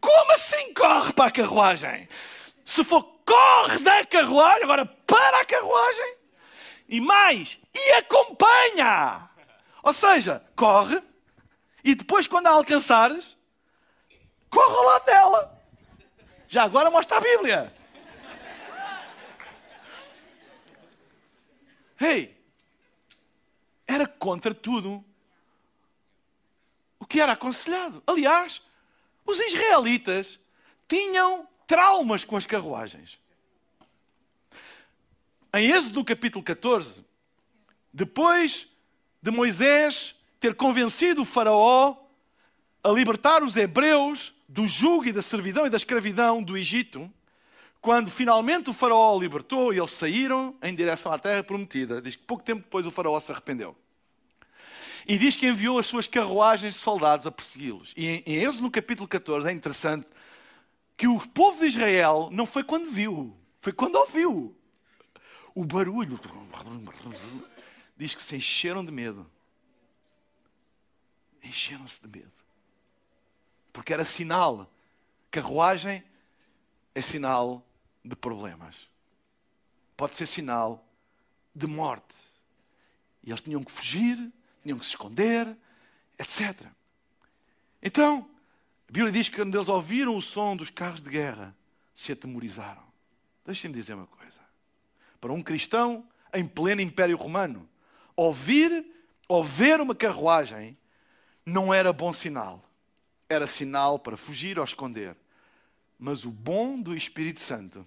Como 0.00 0.32
assim 0.32 0.74
corre 0.74 1.12
para 1.12 1.26
a 1.26 1.30
carruagem? 1.30 2.08
Se 2.64 2.82
for 2.82 3.04
corre 3.24 3.78
da 3.78 4.04
carruagem, 4.04 4.64
agora 4.64 4.84
para 4.84 5.40
a 5.40 5.44
carruagem 5.44 6.16
e 6.88 7.00
mais, 7.00 7.56
e 7.72 7.92
acompanha. 7.92 9.30
Ou 9.84 9.94
seja, 9.94 10.44
corre 10.56 11.00
e 11.84 11.94
depois, 11.94 12.26
quando 12.26 12.48
a 12.48 12.50
alcançares, 12.50 13.38
corre 14.50 14.76
ao 14.76 14.84
lado 14.84 15.04
dela. 15.04 15.62
Já 16.48 16.64
agora 16.64 16.90
mostra 16.90 17.18
a 17.18 17.20
Bíblia. 17.20 17.72
Hey, 22.00 22.36
era 23.86 24.06
contra 24.06 24.54
tudo 24.54 25.04
o 26.98 27.06
que 27.06 27.20
era 27.20 27.32
aconselhado. 27.32 28.02
Aliás, 28.06 28.62
os 29.26 29.40
israelitas 29.40 30.38
tinham 30.86 31.48
traumas 31.66 32.24
com 32.24 32.36
as 32.36 32.46
carruagens. 32.46 33.18
Em 35.52 35.70
Êxodo 35.70 36.04
capítulo 36.04 36.44
14, 36.44 37.04
depois 37.92 38.68
de 39.20 39.30
Moisés 39.30 40.14
ter 40.38 40.54
convencido 40.54 41.22
o 41.22 41.24
Faraó 41.24 41.96
a 42.82 42.88
libertar 42.90 43.42
os 43.42 43.56
hebreus 43.56 44.34
do 44.48 44.68
jugo 44.68 45.06
e 45.06 45.12
da 45.12 45.22
servidão 45.22 45.66
e 45.66 45.70
da 45.70 45.76
escravidão 45.76 46.42
do 46.42 46.56
Egito, 46.56 47.12
quando 47.80 48.10
finalmente 48.10 48.70
o 48.70 48.72
Faraó 48.72 49.16
o 49.16 49.20
libertou 49.20 49.72
e 49.72 49.78
eles 49.78 49.92
saíram 49.92 50.56
em 50.62 50.74
direção 50.74 51.12
à 51.12 51.18
terra 51.18 51.42
prometida, 51.42 52.02
diz 52.02 52.16
que 52.16 52.22
pouco 52.24 52.42
tempo 52.42 52.62
depois 52.62 52.86
o 52.86 52.90
Faraó 52.90 53.18
se 53.20 53.30
arrependeu. 53.30 53.76
E 55.06 55.16
diz 55.16 55.36
que 55.36 55.46
enviou 55.46 55.78
as 55.78 55.86
suas 55.86 56.06
carruagens 56.06 56.74
de 56.74 56.80
soldados 56.80 57.26
a 57.26 57.30
persegui-los. 57.30 57.94
E 57.96 58.22
em 58.26 58.34
Êxodo, 58.34 58.64
no 58.64 58.70
capítulo 58.70 59.08
14, 59.08 59.48
é 59.48 59.52
interessante 59.52 60.06
que 60.96 61.06
o 61.06 61.18
povo 61.28 61.60
de 61.60 61.66
Israel 61.66 62.28
não 62.32 62.44
foi 62.44 62.64
quando 62.64 62.90
viu, 62.90 63.34
foi 63.60 63.72
quando 63.72 63.96
ouviu. 63.96 64.54
O 65.54 65.64
barulho. 65.64 66.20
Diz 67.96 68.14
que 68.14 68.22
se 68.22 68.36
encheram 68.36 68.84
de 68.84 68.92
medo. 68.92 69.28
Encheram-se 71.42 72.00
de 72.02 72.08
medo. 72.08 72.30
Porque 73.72 73.92
era 73.92 74.04
sinal. 74.04 74.70
Carruagem 75.30 76.04
é 76.94 77.00
sinal 77.00 77.64
de 78.08 78.16
problemas. 78.16 78.88
Pode 79.96 80.16
ser 80.16 80.26
sinal 80.26 80.84
de 81.54 81.66
morte. 81.66 82.14
E 83.22 83.30
eles 83.30 83.40
tinham 83.40 83.62
que 83.62 83.70
fugir, 83.70 84.16
tinham 84.62 84.78
que 84.78 84.84
se 84.84 84.92
esconder, 84.92 85.56
etc. 86.18 86.66
Então, 87.82 88.28
a 88.88 88.92
Bíblia 88.92 89.12
diz 89.12 89.28
que 89.28 89.36
quando 89.36 89.54
eles 89.54 89.68
ouviram 89.68 90.16
o 90.16 90.22
som 90.22 90.56
dos 90.56 90.70
carros 90.70 91.02
de 91.02 91.10
guerra, 91.10 91.54
se 91.94 92.12
atemorizaram. 92.12 92.82
Deixem-me 93.44 93.74
dizer 93.76 93.94
uma 93.94 94.06
coisa. 94.06 94.40
Para 95.20 95.32
um 95.32 95.42
cristão 95.42 96.06
em 96.32 96.44
pleno 96.44 96.80
Império 96.80 97.16
Romano, 97.16 97.68
ouvir 98.14 98.86
ou 99.26 99.42
ver 99.42 99.80
uma 99.80 99.94
carruagem 99.94 100.76
não 101.44 101.72
era 101.72 101.92
bom 101.92 102.12
sinal. 102.12 102.62
Era 103.28 103.46
sinal 103.46 103.98
para 103.98 104.16
fugir 104.16 104.58
ou 104.58 104.64
esconder. 104.64 105.16
Mas 105.98 106.24
o 106.24 106.30
bom 106.30 106.80
do 106.80 106.94
Espírito 106.94 107.40
Santo 107.40 107.84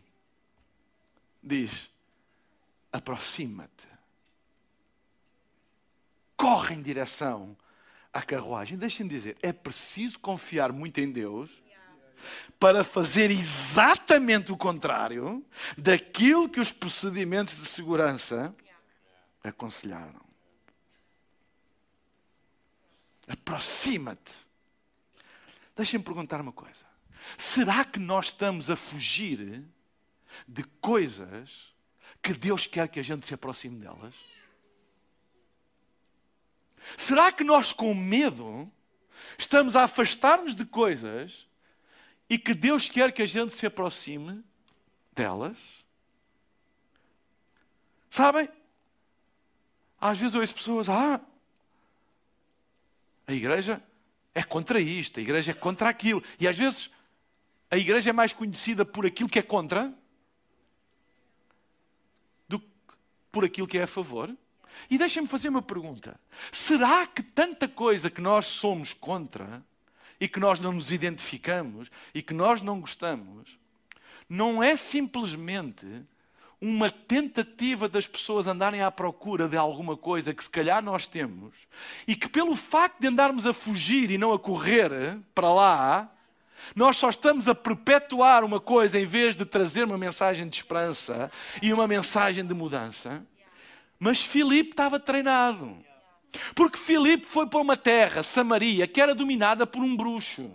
diz: 1.41 1.89
aproxima-te. 2.91 3.87
Corre 6.35 6.75
em 6.75 6.81
direção 6.81 7.55
à 8.11 8.21
carruagem. 8.21 8.77
Deixem-me 8.77 9.09
dizer, 9.09 9.37
é 9.41 9.53
preciso 9.53 10.19
confiar 10.19 10.71
muito 10.71 10.99
em 10.99 11.11
Deus 11.11 11.61
para 12.59 12.83
fazer 12.83 13.31
exatamente 13.31 14.51
o 14.51 14.57
contrário 14.57 15.45
daquilo 15.77 16.49
que 16.49 16.59
os 16.59 16.71
procedimentos 16.71 17.57
de 17.57 17.65
segurança 17.65 18.55
aconselharam. 19.43 20.21
Aproxima-te. 23.27 24.33
Deixem-me 25.75 26.03
perguntar 26.03 26.41
uma 26.41 26.51
coisa. 26.51 26.85
Será 27.37 27.85
que 27.85 27.99
nós 27.99 28.25
estamos 28.27 28.69
a 28.69 28.75
fugir 28.75 29.63
de 30.47 30.63
coisas 30.63 31.73
que 32.21 32.33
Deus 32.33 32.65
quer 32.67 32.87
que 32.87 32.99
a 32.99 33.03
gente 33.03 33.25
se 33.25 33.33
aproxime 33.33 33.79
delas? 33.79 34.15
Será 36.97 37.31
que 37.31 37.43
nós, 37.43 37.71
com 37.71 37.93
medo, 37.93 38.71
estamos 39.37 39.75
a 39.75 39.83
afastar-nos 39.83 40.53
de 40.53 40.65
coisas 40.65 41.47
e 42.29 42.37
que 42.37 42.53
Deus 42.53 42.89
quer 42.89 43.11
que 43.11 43.21
a 43.21 43.25
gente 43.25 43.53
se 43.53 43.65
aproxime 43.65 44.43
delas? 45.13 45.85
Sabem? 48.09 48.49
Às 49.99 50.17
vezes 50.17 50.33
eu 50.33 50.41
ouço 50.41 50.55
pessoas, 50.55 50.89
ah, 50.89 51.21
a 53.27 53.33
igreja 53.33 53.81
é 54.33 54.43
contra 54.43 54.79
isto, 54.79 55.19
a 55.19 55.21
igreja 55.21 55.51
é 55.51 55.53
contra 55.53 55.89
aquilo. 55.89 56.23
E 56.39 56.47
às 56.47 56.57
vezes 56.57 56.89
a 57.69 57.77
igreja 57.77 58.09
é 58.09 58.13
mais 58.13 58.33
conhecida 58.33 58.83
por 58.83 59.05
aquilo 59.05 59.29
que 59.29 59.39
é 59.39 59.41
contra 59.41 59.93
do 62.47 62.59
que 62.59 62.67
por 63.31 63.45
aquilo 63.45 63.67
que 63.67 63.77
é 63.77 63.83
a 63.83 63.87
favor. 63.87 64.35
E 64.89 64.97
deixem-me 64.97 65.27
fazer 65.27 65.49
uma 65.49 65.61
pergunta: 65.61 66.19
será 66.51 67.05
que 67.07 67.23
tanta 67.23 67.67
coisa 67.67 68.09
que 68.09 68.21
nós 68.21 68.45
somos 68.45 68.93
contra 68.93 69.63
e 70.19 70.27
que 70.27 70.39
nós 70.39 70.59
não 70.59 70.71
nos 70.71 70.91
identificamos 70.91 71.89
e 72.13 72.21
que 72.21 72.33
nós 72.33 72.61
não 72.61 72.79
gostamos, 72.79 73.57
não 74.29 74.61
é 74.61 74.75
simplesmente 74.75 75.85
uma 76.61 76.91
tentativa 76.91 77.89
das 77.89 78.05
pessoas 78.05 78.45
andarem 78.45 78.83
à 78.83 78.91
procura 78.91 79.49
de 79.49 79.57
alguma 79.57 79.97
coisa 79.97 80.31
que 80.31 80.43
se 80.43 80.49
calhar 80.49 80.83
nós 80.83 81.07
temos 81.07 81.67
e 82.07 82.15
que 82.15 82.29
pelo 82.29 82.55
facto 82.55 82.99
de 82.99 83.07
andarmos 83.07 83.47
a 83.47 83.53
fugir 83.53 84.11
e 84.11 84.17
não 84.17 84.31
a 84.31 84.37
correr 84.37 85.17
para 85.33 85.51
lá, 85.51 86.11
nós 86.75 86.97
só 86.97 87.09
estamos 87.09 87.47
a 87.47 87.55
perpetuar 87.55 88.43
uma 88.43 88.59
coisa 88.59 88.99
em 88.99 89.05
vez 89.05 89.35
de 89.35 89.45
trazer 89.45 89.83
uma 89.83 89.97
mensagem 89.97 90.47
de 90.47 90.55
esperança 90.55 91.31
e 91.61 91.73
uma 91.73 91.87
mensagem 91.87 92.45
de 92.45 92.53
mudança. 92.53 93.25
Mas 93.99 94.23
Filipe 94.23 94.71
estava 94.71 94.99
treinado. 94.99 95.77
Porque 96.55 96.77
Filipe 96.77 97.25
foi 97.25 97.47
para 97.47 97.59
uma 97.59 97.75
terra, 97.75 98.23
Samaria, 98.23 98.87
que 98.87 99.01
era 99.01 99.13
dominada 99.13 99.67
por 99.67 99.81
um 99.81 99.95
bruxo. 99.95 100.49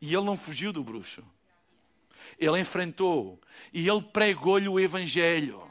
E 0.00 0.14
ele 0.14 0.24
não 0.24 0.36
fugiu 0.36 0.72
do 0.72 0.84
bruxo. 0.84 1.24
Ele 2.38 2.60
enfrentou 2.60 3.40
e 3.72 3.88
ele 3.88 4.02
pregou-lhe 4.02 4.68
o 4.68 4.78
Evangelho. 4.78 5.62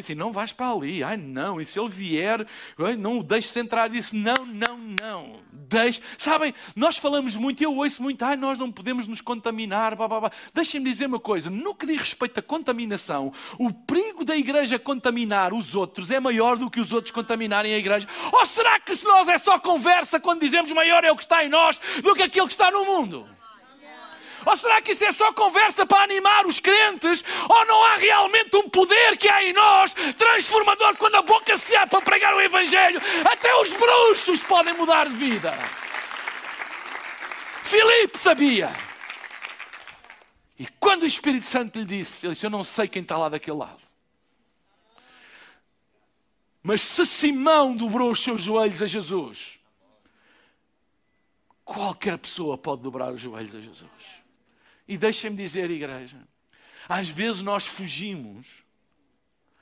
Disse 0.00 0.14
não 0.14 0.32
vais 0.32 0.52
para 0.52 0.70
ali. 0.70 1.02
Ai, 1.02 1.16
não. 1.16 1.60
E 1.60 1.64
se 1.64 1.78
ele 1.78 1.88
vier, 1.88 2.46
não 2.98 3.18
o 3.18 3.22
deixes 3.22 3.54
entrar. 3.56 3.88
Disse, 3.88 4.16
não, 4.16 4.46
não, 4.46 4.78
não. 4.78 5.40
Deixe. 5.52 6.00
Sabem, 6.18 6.54
nós 6.74 6.96
falamos 6.96 7.36
muito, 7.36 7.62
eu 7.62 7.76
ouço 7.76 8.02
muito, 8.02 8.24
ai, 8.24 8.36
nós 8.36 8.58
não 8.58 8.72
podemos 8.72 9.06
nos 9.06 9.20
contaminar. 9.20 9.96
Deixem-me 10.54 10.90
dizer 10.90 11.06
uma 11.06 11.20
coisa. 11.20 11.50
No 11.50 11.74
que 11.74 11.86
diz 11.86 11.98
respeito 11.98 12.40
à 12.40 12.42
contaminação, 12.42 13.32
o 13.58 13.72
perigo 13.72 14.24
da 14.24 14.36
igreja 14.36 14.78
contaminar 14.78 15.52
os 15.52 15.74
outros 15.74 16.10
é 16.10 16.18
maior 16.18 16.56
do 16.56 16.70
que 16.70 16.80
os 16.80 16.92
outros 16.92 17.12
contaminarem 17.12 17.74
a 17.74 17.78
igreja. 17.78 18.08
Ou 18.32 18.44
será 18.46 18.80
que 18.80 18.96
se 18.96 19.04
nós 19.04 19.28
é 19.28 19.38
só 19.38 19.58
conversa 19.58 20.18
quando 20.18 20.40
dizemos 20.40 20.72
maior 20.72 21.04
é 21.04 21.12
o 21.12 21.16
que 21.16 21.22
está 21.22 21.44
em 21.44 21.48
nós 21.48 21.78
do 22.02 22.14
que 22.14 22.22
aquilo 22.22 22.46
que 22.46 22.52
está 22.52 22.70
no 22.70 22.84
mundo? 22.84 23.26
Ou 24.44 24.56
será 24.56 24.80
que 24.80 24.92
isso 24.92 25.04
é 25.04 25.12
só 25.12 25.32
conversa 25.32 25.84
para 25.86 26.02
animar 26.02 26.46
os 26.46 26.58
crentes? 26.58 27.24
Ou 27.48 27.66
não 27.66 27.84
há 27.84 27.96
realmente 27.96 28.56
um 28.56 28.68
poder 28.68 29.16
que 29.16 29.28
há 29.28 29.44
em 29.44 29.52
nós, 29.52 29.94
transformador, 30.16 30.96
quando 30.96 31.16
a 31.16 31.22
boca 31.22 31.56
se 31.58 31.76
abre 31.76 31.90
para 31.90 32.00
pregar 32.02 32.34
o 32.34 32.40
Evangelho? 32.40 33.00
Até 33.30 33.54
os 33.56 33.72
bruxos 33.72 34.40
podem 34.40 34.74
mudar 34.74 35.08
de 35.08 35.14
vida. 35.14 35.52
Filipe 37.62 38.18
sabia. 38.18 38.70
E 40.58 40.66
quando 40.78 41.02
o 41.02 41.06
Espírito 41.06 41.46
Santo 41.46 41.78
lhe 41.78 41.84
disse, 41.84 42.26
ele 42.26 42.34
disse: 42.34 42.44
Eu 42.44 42.50
não 42.50 42.64
sei 42.64 42.86
quem 42.86 43.00
está 43.00 43.16
lá 43.16 43.28
daquele 43.28 43.56
lado. 43.56 43.82
Mas 46.62 46.82
se 46.82 47.06
Simão 47.06 47.74
dobrou 47.74 48.10
os 48.10 48.22
seus 48.22 48.42
joelhos 48.42 48.82
a 48.82 48.86
Jesus, 48.86 49.58
qualquer 51.64 52.18
pessoa 52.18 52.58
pode 52.58 52.82
dobrar 52.82 53.12
os 53.12 53.20
joelhos 53.20 53.54
a 53.54 53.60
Jesus. 53.60 54.19
E 54.90 54.98
deixem-me 54.98 55.36
dizer, 55.36 55.70
igreja, 55.70 56.18
às 56.88 57.08
vezes 57.08 57.40
nós 57.40 57.64
fugimos 57.64 58.64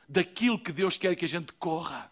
daquilo 0.08 0.58
que 0.58 0.72
Deus 0.72 0.96
quer 0.96 1.14
que 1.14 1.26
a 1.26 1.28
gente 1.28 1.52
corra. 1.52 2.10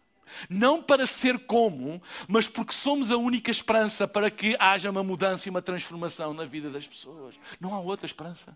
Não 0.51 0.83
para 0.83 1.07
ser 1.07 1.47
como, 1.47 2.03
mas 2.29 2.47
porque 2.47 2.75
somos 2.75 3.11
a 3.11 3.17
única 3.17 3.51
esperança 3.51 4.07
para 4.07 4.31
que 4.31 4.55
haja 4.61 4.91
uma 4.91 5.03
mudança 5.03 5.49
e 5.49 5.51
uma 5.51 5.63
transformação 5.63 6.35
na 6.35 6.45
vida 6.45 6.69
das 6.69 6.87
pessoas. 6.87 7.41
Não 7.59 7.73
há 7.73 7.81
outra 7.81 8.05
esperança. 8.05 8.55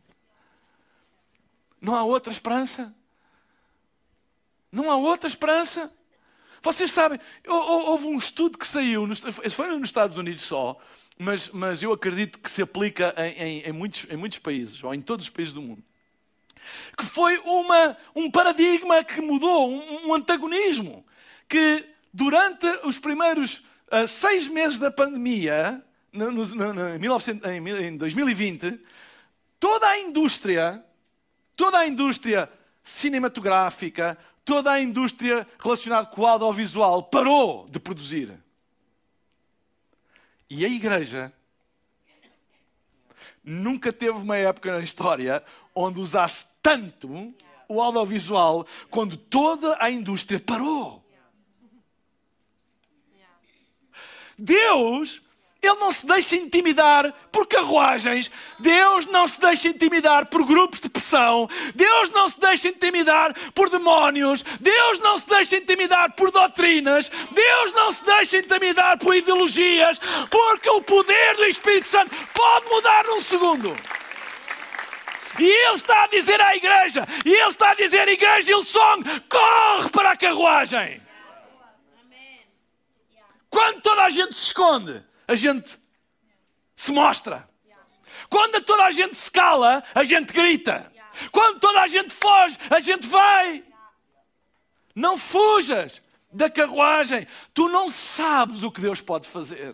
Não 1.81 1.97
há 1.97 2.03
outra 2.03 2.31
esperança. 2.31 2.95
Não 4.71 4.91
há 4.91 4.97
outra 4.97 5.27
esperança. 5.27 5.91
Vocês 6.63 6.91
sabem, 6.91 7.19
houve 7.47 8.07
um 8.07 8.19
estudo 8.19 8.59
que 8.59 8.67
saiu, 8.67 9.09
foi 9.51 9.69
nos 9.69 9.89
Estados 9.89 10.19
Unidos 10.19 10.43
só, 10.43 10.79
mas, 11.19 11.49
mas 11.51 11.83
eu 11.83 11.93
acredito 11.93 12.39
que 12.39 12.51
se 12.51 12.63
aplica 12.63 13.15
em, 13.17 13.43
em, 13.43 13.61
em, 13.61 13.73
muitos, 13.73 14.07
em 14.11 14.17
muitos 14.17 14.39
países, 14.39 14.83
ou 14.85 14.95
em 14.95 15.01
todos 15.01 15.27
os 15.27 15.31
países 15.31 15.55
do 15.55 15.63
mundo. 15.63 15.83
Que 16.97 17.05
foi 17.05 17.39
uma, 17.39 17.97
um 18.15 18.31
paradigma 18.31 19.03
que 19.03 19.21
mudou, 19.21 19.71
um, 19.71 20.09
um 20.09 20.15
antagonismo. 20.15 21.05
Que 21.49 21.85
durante 22.13 22.67
os 22.85 22.99
primeiros 22.99 23.63
uh, 23.91 24.07
seis 24.07 24.49
meses 24.49 24.79
da 24.79 24.91
pandemia, 24.91 25.83
no, 26.13 26.31
no, 26.31 26.75
no, 26.75 26.99
1900, 26.99 27.51
em 27.51 27.97
2020, 27.97 28.81
toda 29.59 29.89
a 29.89 29.99
indústria, 29.99 30.85
toda 31.57 31.79
a 31.79 31.87
indústria 31.87 32.51
cinematográfica, 32.83 34.19
toda 34.51 34.73
a 34.73 34.81
indústria 34.81 35.47
relacionada 35.63 36.09
com 36.09 36.23
o 36.23 36.27
audiovisual 36.27 37.05
parou 37.05 37.69
de 37.71 37.79
produzir. 37.79 38.37
E 40.51 40.65
a 40.65 40.69
igreja 40.69 41.33
nunca 43.45 43.93
teve 43.93 44.19
uma 44.19 44.37
época 44.37 44.73
na 44.73 44.83
história 44.83 45.41
onde 45.73 46.01
usasse 46.01 46.47
tanto 46.61 47.33
o 47.69 47.81
audiovisual 47.81 48.67
quando 48.91 49.17
toda 49.17 49.77
a 49.79 49.89
indústria 49.89 50.41
parou. 50.41 51.01
Deus 54.37 55.23
ele 55.63 55.75
não 55.75 55.93
se 55.93 56.07
deixa 56.07 56.37
intimidar 56.37 57.13
por 57.31 57.47
carruagens. 57.47 58.31
Deus 58.59 59.05
não 59.07 59.29
se 59.29 59.39
deixa 59.39 59.69
intimidar 59.69 60.27
por 60.27 60.45
grupos 60.45 60.81
de 60.81 60.89
pressão. 60.89 61.49
Deus 61.75 62.09
não 62.11 62.31
se 62.31 62.41
deixa 62.41 62.69
intimidar 62.69 63.35
por 63.55 63.69
demónios. 63.69 64.43
Deus 64.59 64.99
não 65.01 65.19
se 65.19 65.29
deixa 65.29 65.57
intimidar 65.57 66.13
por 66.13 66.31
doutrinas. 66.31 67.11
Deus 67.31 67.73
não 67.75 67.93
se 67.93 68.03
deixa 68.05 68.39
intimidar 68.39 68.99
por 68.99 69.15
ideologias. 69.15 69.99
Porque 70.31 70.71
o 70.71 70.81
poder 70.81 71.37
do 71.37 71.45
Espírito 71.45 71.89
Santo 71.89 72.11
pode 72.33 72.67
mudar 72.67 73.05
num 73.05 73.21
segundo. 73.21 73.77
E 75.39 75.45
Ele 75.45 75.75
está 75.75 76.05
a 76.05 76.07
dizer 76.07 76.41
à 76.41 76.57
igreja, 76.57 77.07
e 77.25 77.33
Ele 77.33 77.49
está 77.49 77.71
a 77.71 77.75
dizer 77.75 78.07
à 78.07 78.13
igreja 78.13 78.51
Hillsong, 78.51 79.05
corre 79.29 79.89
para 79.91 80.11
a 80.11 80.17
carruagem. 80.17 81.01
Quando 83.49 83.81
toda 83.81 84.05
a 84.05 84.11
gente 84.11 84.35
se 84.35 84.47
esconde, 84.47 85.03
a 85.31 85.37
gente 85.37 85.79
se 86.75 86.91
mostra. 86.91 87.49
Quando 88.29 88.61
toda 88.63 88.85
a 88.85 88.91
gente 88.91 89.15
se 89.15 89.31
cala, 89.31 89.83
a 89.95 90.03
gente 90.03 90.33
grita. 90.33 90.93
Quando 91.31 91.61
toda 91.61 91.83
a 91.83 91.87
gente 91.87 92.13
foge, 92.13 92.59
a 92.69 92.81
gente 92.81 93.07
vai. 93.07 93.63
Não 94.93 95.17
fujas 95.17 96.03
da 96.33 96.51
carruagem. 96.51 97.29
Tu 97.55 97.69
não 97.69 97.91
sabes 97.91 98.65
o 98.65 98.73
que 98.73 98.81
Deus 98.81 99.01
pode 99.01 99.29
fazer. 99.29 99.73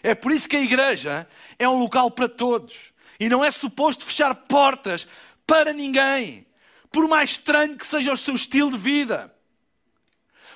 É 0.00 0.14
por 0.14 0.30
isso 0.30 0.48
que 0.48 0.56
a 0.56 0.60
igreja 0.60 1.28
é 1.58 1.68
um 1.68 1.78
local 1.78 2.08
para 2.08 2.28
todos. 2.28 2.92
E 3.18 3.28
não 3.28 3.44
é 3.44 3.50
suposto 3.50 4.04
fechar 4.04 4.32
portas 4.32 5.08
para 5.44 5.72
ninguém. 5.72 6.46
Por 6.92 7.08
mais 7.08 7.30
estranho 7.30 7.76
que 7.76 7.86
seja 7.86 8.12
o 8.12 8.16
seu 8.16 8.36
estilo 8.36 8.70
de 8.70 8.78
vida. 8.78 9.34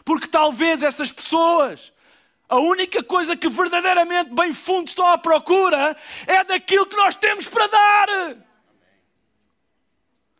Porque 0.05 0.29
talvez 0.29 0.85
essas 0.85 1.11
pessoas 1.11 1.93
a 2.49 2.57
única 2.57 3.03
coisa 3.03 3.37
que 3.37 3.49
verdadeiramente 3.49 4.31
bem 4.35 4.53
fundo 4.53 4.89
estão 4.89 5.07
à 5.07 5.19
procura 5.19 5.95
é 6.27 6.43
daquilo 6.45 6.87
que 6.87 6.97
nós 6.97 7.15
temos 7.15 7.47
para 7.47 7.67
dar. 7.67 8.09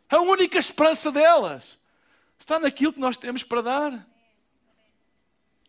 A 0.09 0.19
única 0.21 0.57
esperança 0.57 1.11
delas 1.11 1.77
está 2.39 2.57
naquilo 2.57 2.93
que 2.93 2.99
nós 2.99 3.15
temos 3.15 3.43
para 3.43 3.61
dar. 3.61 4.07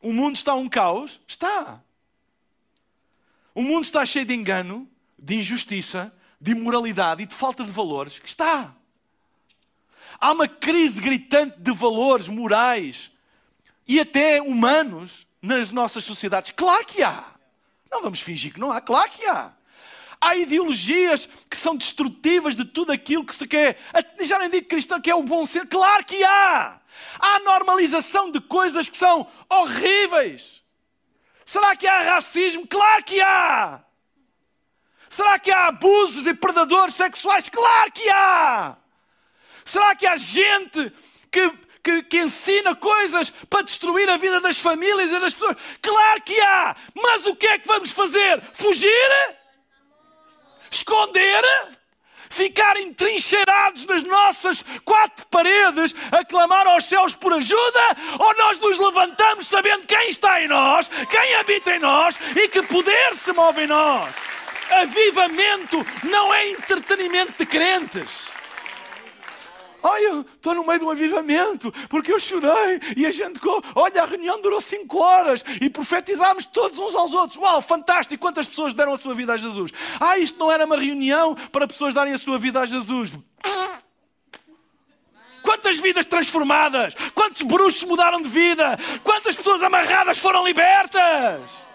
O 0.01 0.13
mundo 0.13 0.37
está 0.37 0.55
um 0.55 0.67
caos? 0.67 1.21
Está. 1.27 1.83
O 3.55 3.61
mundo 3.63 3.85
está 3.85 4.07
cheio 4.07 4.25
de 4.25 4.33
engano, 4.33 4.89
de 5.19 5.35
injustiça, 5.35 6.11
de 6.41 6.53
imoralidade 6.53 7.23
e 7.23 7.27
de 7.27 7.35
falta 7.35 7.63
de 7.63 7.71
valores? 7.71 8.19
Está. 8.25 8.75
Há 10.19 10.33
uma 10.33 10.49
crise 10.49 11.03
gritante 11.03 11.61
de 11.61 11.71
valores 11.71 12.29
morais 12.29 13.11
e 13.87 14.01
até 14.01 14.41
humanos 14.41 15.27
nas 15.41 15.71
nossas 15.71 16.05
sociedades? 16.05 16.51
Claro 16.51 16.85
que 16.85 17.03
há. 17.03 17.25
Não 17.91 18.03
vamos 18.03 18.21
fingir 18.21 18.53
que 18.53 18.61
não 18.61 18.71
há. 18.71 18.81
Claro 18.81 19.11
que 19.11 19.27
há. 19.27 19.53
Há 20.21 20.37
ideologias 20.37 21.29
que 21.49 21.57
são 21.57 21.75
destrutivas 21.75 22.55
de 22.55 22.65
tudo 22.65 22.93
aquilo 22.93 23.25
que 23.25 23.35
se 23.35 23.47
quer. 23.47 23.79
Já 24.21 24.39
nem 24.39 24.51
digo 24.51 24.69
cristão 24.69 25.01
que 25.01 25.11
é 25.11 25.15
o 25.15 25.23
bom 25.23 25.47
ser. 25.47 25.67
Claro 25.67 26.05
que 26.05 26.23
há. 26.23 26.79
Há 27.19 27.39
normalização 27.41 28.31
de 28.31 28.41
coisas 28.41 28.89
que 28.89 28.97
são 28.97 29.27
horríveis. 29.49 30.63
Será 31.47 31.75
que 31.75 31.87
há 31.87 32.03
racismo? 32.03 32.67
Claro 32.67 33.03
que 33.03 33.21
há. 33.21 33.83
Será 35.09 35.39
que 35.39 35.51
há 35.51 35.67
abusos 35.67 36.27
e 36.27 36.35
predadores 36.35 36.95
sexuais? 36.95 37.49
Claro 37.49 37.91
que 37.91 38.09
há. 38.11 38.77
Será 39.65 39.97
que 39.97 40.07
há 40.07 40.17
gente 40.17 40.93
que 41.33 41.53
que, 41.83 42.03
que 42.03 42.19
ensina 42.19 42.75
coisas 42.75 43.31
para 43.49 43.63
destruir 43.63 44.09
a 44.09 44.17
vida 44.17 44.41
das 44.41 44.59
famílias 44.59 45.11
e 45.11 45.21
das 45.21 45.35
pessoas. 45.35 45.57
Claro 45.81 46.23
que 46.23 46.39
há, 46.41 46.77
mas 46.95 47.27
o 47.27 47.35
que 47.35 47.47
é 47.47 47.59
que 47.59 47.67
vamos 47.67 47.93
fazer? 47.93 48.43
Fugir? 48.53 49.37
Esconder? 50.71 51.43
Ficar 52.33 52.77
entrincheirados 52.77 53.85
nas 53.87 54.05
nossas 54.05 54.65
quatro 54.85 55.27
paredes 55.27 55.93
a 56.13 56.25
clamar 56.25 56.65
aos 56.69 56.85
céus 56.85 57.13
por 57.13 57.33
ajuda? 57.35 57.97
Ou 58.21 58.35
nós 58.37 58.59
nos 58.59 58.79
levantamos 58.79 59.49
sabendo 59.49 59.85
quem 59.85 60.11
está 60.11 60.41
em 60.41 60.47
nós, 60.47 60.89
quem 61.09 61.35
habita 61.35 61.75
em 61.75 61.81
nós 61.81 62.17
e 62.37 62.49
que 62.49 62.63
poder 62.63 63.17
se 63.17 63.33
move 63.33 63.65
em 63.65 63.67
nós? 63.67 64.09
Avivamento 64.71 65.85
não 66.05 66.33
é 66.33 66.51
entretenimento 66.51 67.33
de 67.37 67.47
crentes. 67.47 68.31
Eu 70.01 70.21
estou 70.21 70.55
no 70.55 70.67
meio 70.67 70.79
de 70.79 70.85
um 70.85 70.91
avivamento, 70.91 71.73
porque 71.89 72.13
eu 72.13 72.19
chorei 72.19 72.81
e 72.97 73.07
a 73.07 73.11
gente, 73.11 73.41
olha, 73.75 74.03
a 74.03 74.07
reunião 74.07 74.41
durou 74.41 74.61
cinco 74.61 74.99
horas 74.99 75.45
e 75.61 75.69
profetizámos 75.69 76.47
todos 76.47 76.79
uns 76.79 76.95
aos 76.95 77.13
outros. 77.13 77.37
Uau, 77.37 77.61
fantástico! 77.61 78.21
Quantas 78.21 78.47
pessoas 78.47 78.75
deram 78.75 78.95
a 78.95 78.99
sua 78.99 79.15
vida 79.15 79.33
a 79.33 79.37
Jesus? 79.37 79.71
Ah, 79.99 80.19
isto 80.19 80.39
não 80.39 80.51
era 80.51 80.65
uma 80.65 80.77
reunião 80.77 81.35
para 81.53 81.67
pessoas 81.67 81.95
darem 81.95 82.13
a 82.13 82.19
sua 82.19 82.39
vida 82.39 82.61
a 82.61 82.67
Jesus. 82.67 83.15
Quantas 85.43 85.81
vidas 85.81 86.07
transformadas, 86.07 86.95
Quantos 87.15 87.43
bruxos 87.43 87.85
mudaram 87.85 88.21
de 88.21 88.29
vida? 88.29 88.79
Quantas 89.03 89.37
pessoas 89.37 89.63
amarradas 89.63 90.19
foram 90.19 90.45
libertas? 90.45 91.70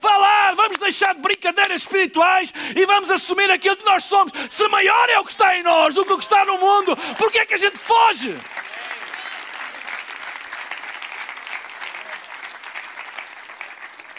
Vá 0.00 0.16
lá, 0.16 0.54
vamos 0.54 0.78
deixar 0.78 1.14
de 1.14 1.20
brincadeiras 1.20 1.82
espirituais 1.82 2.52
e 2.74 2.86
vamos 2.86 3.10
assumir 3.10 3.50
aquilo 3.50 3.76
que 3.76 3.84
nós 3.84 4.04
somos. 4.04 4.32
Se 4.50 4.66
maior 4.68 5.10
é 5.10 5.18
o 5.18 5.24
que 5.24 5.30
está 5.30 5.56
em 5.56 5.62
nós 5.62 5.94
do 5.94 6.06
que 6.06 6.12
o 6.12 6.18
que 6.18 6.24
está 6.24 6.44
no 6.46 6.56
mundo, 6.58 6.96
por 7.18 7.30
que 7.30 7.38
é 7.38 7.46
que 7.46 7.54
a 7.54 7.58
gente 7.58 7.76
foge? 7.76 8.34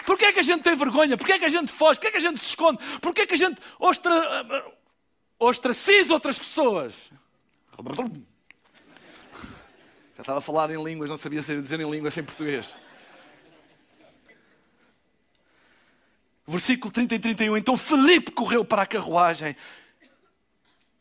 Porquê 0.05 0.25
é 0.25 0.33
que 0.33 0.39
a 0.39 0.43
gente 0.43 0.61
tem 0.61 0.75
vergonha? 0.75 1.17
Porquê 1.17 1.33
é 1.33 1.39
que 1.39 1.45
a 1.45 1.49
gente 1.49 1.71
foge? 1.71 1.99
Porquê 1.99 2.09
é 2.09 2.11
que 2.11 2.17
a 2.17 2.21
gente 2.29 2.39
se 2.39 2.49
esconde? 2.49 2.77
Porquê 2.99 3.21
é 3.21 3.25
que 3.25 3.33
a 3.33 3.37
gente 3.37 3.59
ostra... 3.79 4.45
ostraciza 5.39 6.13
outras 6.13 6.37
pessoas? 6.37 7.11
Já 10.15 10.21
estava 10.21 10.39
a 10.39 10.41
falar 10.41 10.69
em 10.69 10.83
línguas, 10.83 11.09
não 11.09 11.17
sabia 11.17 11.41
dizer 11.41 11.79
em 11.79 11.89
línguas 11.89 12.13
sem 12.13 12.23
português. 12.23 12.75
Versículo 16.51 16.91
30 16.91 17.15
e 17.15 17.19
31. 17.19 17.57
Então 17.57 17.77
Felipe 17.77 18.31
correu 18.31 18.65
para 18.65 18.81
a 18.81 18.85
carruagem 18.85 19.55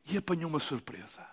e 0.06 0.16
apanhou 0.16 0.48
uma 0.48 0.60
surpresa. 0.60 1.26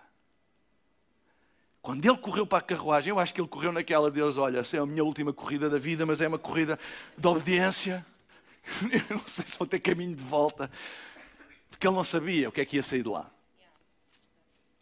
Quando 1.80 2.04
ele 2.04 2.18
correu 2.18 2.44
para 2.44 2.58
a 2.58 2.62
carruagem, 2.62 3.10
eu 3.10 3.18
acho 3.20 3.32
que 3.32 3.40
ele 3.40 3.46
correu 3.46 3.70
naquela, 3.70 4.10
Deus, 4.10 4.36
olha, 4.36 4.58
essa 4.58 4.76
é 4.76 4.80
a 4.80 4.86
minha 4.86 5.04
última 5.04 5.32
corrida 5.32 5.70
da 5.70 5.78
vida, 5.78 6.04
mas 6.04 6.20
é 6.20 6.26
uma 6.26 6.38
corrida 6.38 6.76
de 7.16 7.28
obediência. 7.28 8.04
Eu 9.08 9.16
não 9.16 9.20
sei 9.20 9.44
se 9.46 9.56
vou 9.56 9.68
ter 9.68 9.78
caminho 9.78 10.16
de 10.16 10.24
volta. 10.24 10.68
Porque 11.70 11.86
ele 11.86 11.94
não 11.94 12.02
sabia 12.02 12.48
o 12.48 12.52
que 12.52 12.60
é 12.60 12.64
que 12.64 12.74
ia 12.74 12.82
sair 12.82 13.04
de 13.04 13.08
lá. 13.08 13.30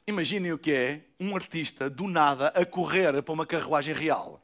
Imaginem 0.07 0.55
o 0.55 0.59
que 0.59 0.73
é 0.73 1.03
um 1.21 1.37
artista 1.37 1.91
do 1.91 2.09
nada 2.09 2.49
a 2.49 2.65
correr 2.65 3.23
para 3.23 3.35
uma 3.35 3.45
carruagem 3.45 3.95
real. 3.95 4.41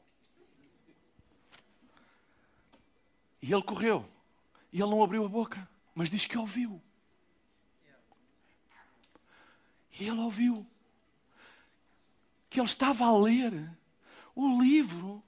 E 3.41 3.51
ele 3.51 3.63
correu. 3.63 4.12
E 4.73 4.81
ele 4.81 4.89
não 4.89 5.01
abriu 5.01 5.23
a 5.23 5.29
boca, 5.29 5.65
mas 5.95 6.09
diz 6.09 6.25
que 6.25 6.37
ouviu. 6.37 6.81
E 9.97 10.07
ele 10.07 10.19
ouviu 10.19 10.67
que 12.49 12.59
ele 12.59 12.67
estava 12.67 13.05
a 13.05 13.17
ler 13.17 13.71
o 14.35 14.61
livro 14.61 15.23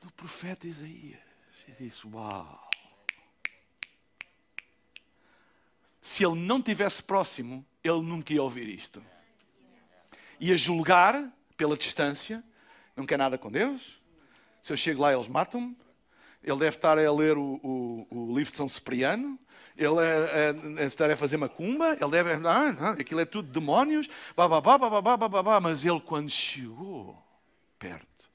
do 0.00 0.10
profeta 0.12 0.66
Isaías. 0.66 1.20
E 1.68 1.84
disse: 1.84 2.04
Uau! 2.08 2.68
Se 6.00 6.24
ele 6.24 6.34
não 6.34 6.60
tivesse 6.60 7.02
próximo, 7.02 7.64
ele 7.84 8.00
nunca 8.00 8.32
ia 8.32 8.42
ouvir 8.42 8.68
isto 8.68 9.00
e 10.40 10.50
a 10.50 10.56
julgar 10.56 11.30
pela 11.56 11.76
distância. 11.76 12.42
Não 12.96 13.04
quer 13.04 13.18
nada 13.18 13.36
com 13.36 13.50
Deus. 13.50 14.00
Se 14.62 14.72
eu 14.72 14.76
chego 14.76 15.02
lá, 15.02 15.12
eles 15.12 15.28
matam-me. 15.28 15.76
Ele 16.42 16.58
deve 16.58 16.76
estar 16.76 16.98
a 16.98 17.12
ler 17.12 17.36
o, 17.36 17.60
o, 17.62 18.06
o 18.10 18.36
livro 18.36 18.50
de 18.50 18.56
São 18.56 18.68
Cipriano. 18.68 19.38
Ele 19.76 19.98
é, 20.00 20.48
é, 20.48 20.52
deve 20.52 20.84
estar 20.84 21.10
a 21.10 21.16
fazer 21.16 21.36
macumba. 21.36 21.96
Ele 22.00 22.10
deve. 22.10 22.32
Ah, 22.46 22.72
não, 22.72 22.92
aquilo 22.92 23.20
é 23.20 23.24
tudo 23.24 23.50
demónios. 23.50 24.08
Bababá, 24.36 24.78
bababá, 24.78 25.16
bababá. 25.16 25.60
Mas 25.60 25.84
ele, 25.84 26.00
quando 26.00 26.30
chegou 26.30 27.16
perto, 27.78 28.30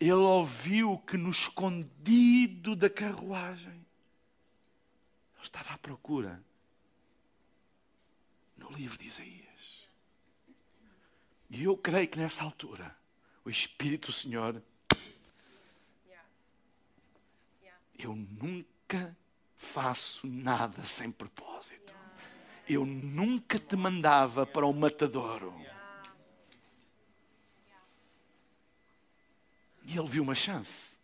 ele 0.00 0.12
ouviu 0.12 0.98
que 0.98 1.16
no 1.16 1.30
escondido 1.30 2.74
da 2.74 2.90
carruagem 2.90 3.72
ele 5.34 5.42
estava 5.42 5.74
à 5.74 5.78
procura 5.78 6.42
no 8.56 8.70
livro 8.70 8.98
de 8.98 9.06
Isaías. 9.06 9.88
E 11.50 11.64
eu 11.64 11.76
creio 11.76 12.08
que 12.08 12.18
nessa 12.18 12.42
altura, 12.42 12.96
o 13.44 13.50
Espírito 13.50 14.08
do 14.08 14.12
Senhor. 14.12 14.62
Eu 18.04 18.14
nunca 18.14 19.16
faço 19.56 20.26
nada 20.26 20.84
sem 20.84 21.10
propósito. 21.10 21.94
Eu 22.68 22.84
nunca 22.84 23.58
te 23.58 23.76
mandava 23.76 24.44
para 24.44 24.66
o 24.66 24.74
matadouro. 24.74 25.54
E 29.86 29.98
ele 29.98 30.06
viu 30.06 30.22
uma 30.22 30.34
chance. 30.34 30.98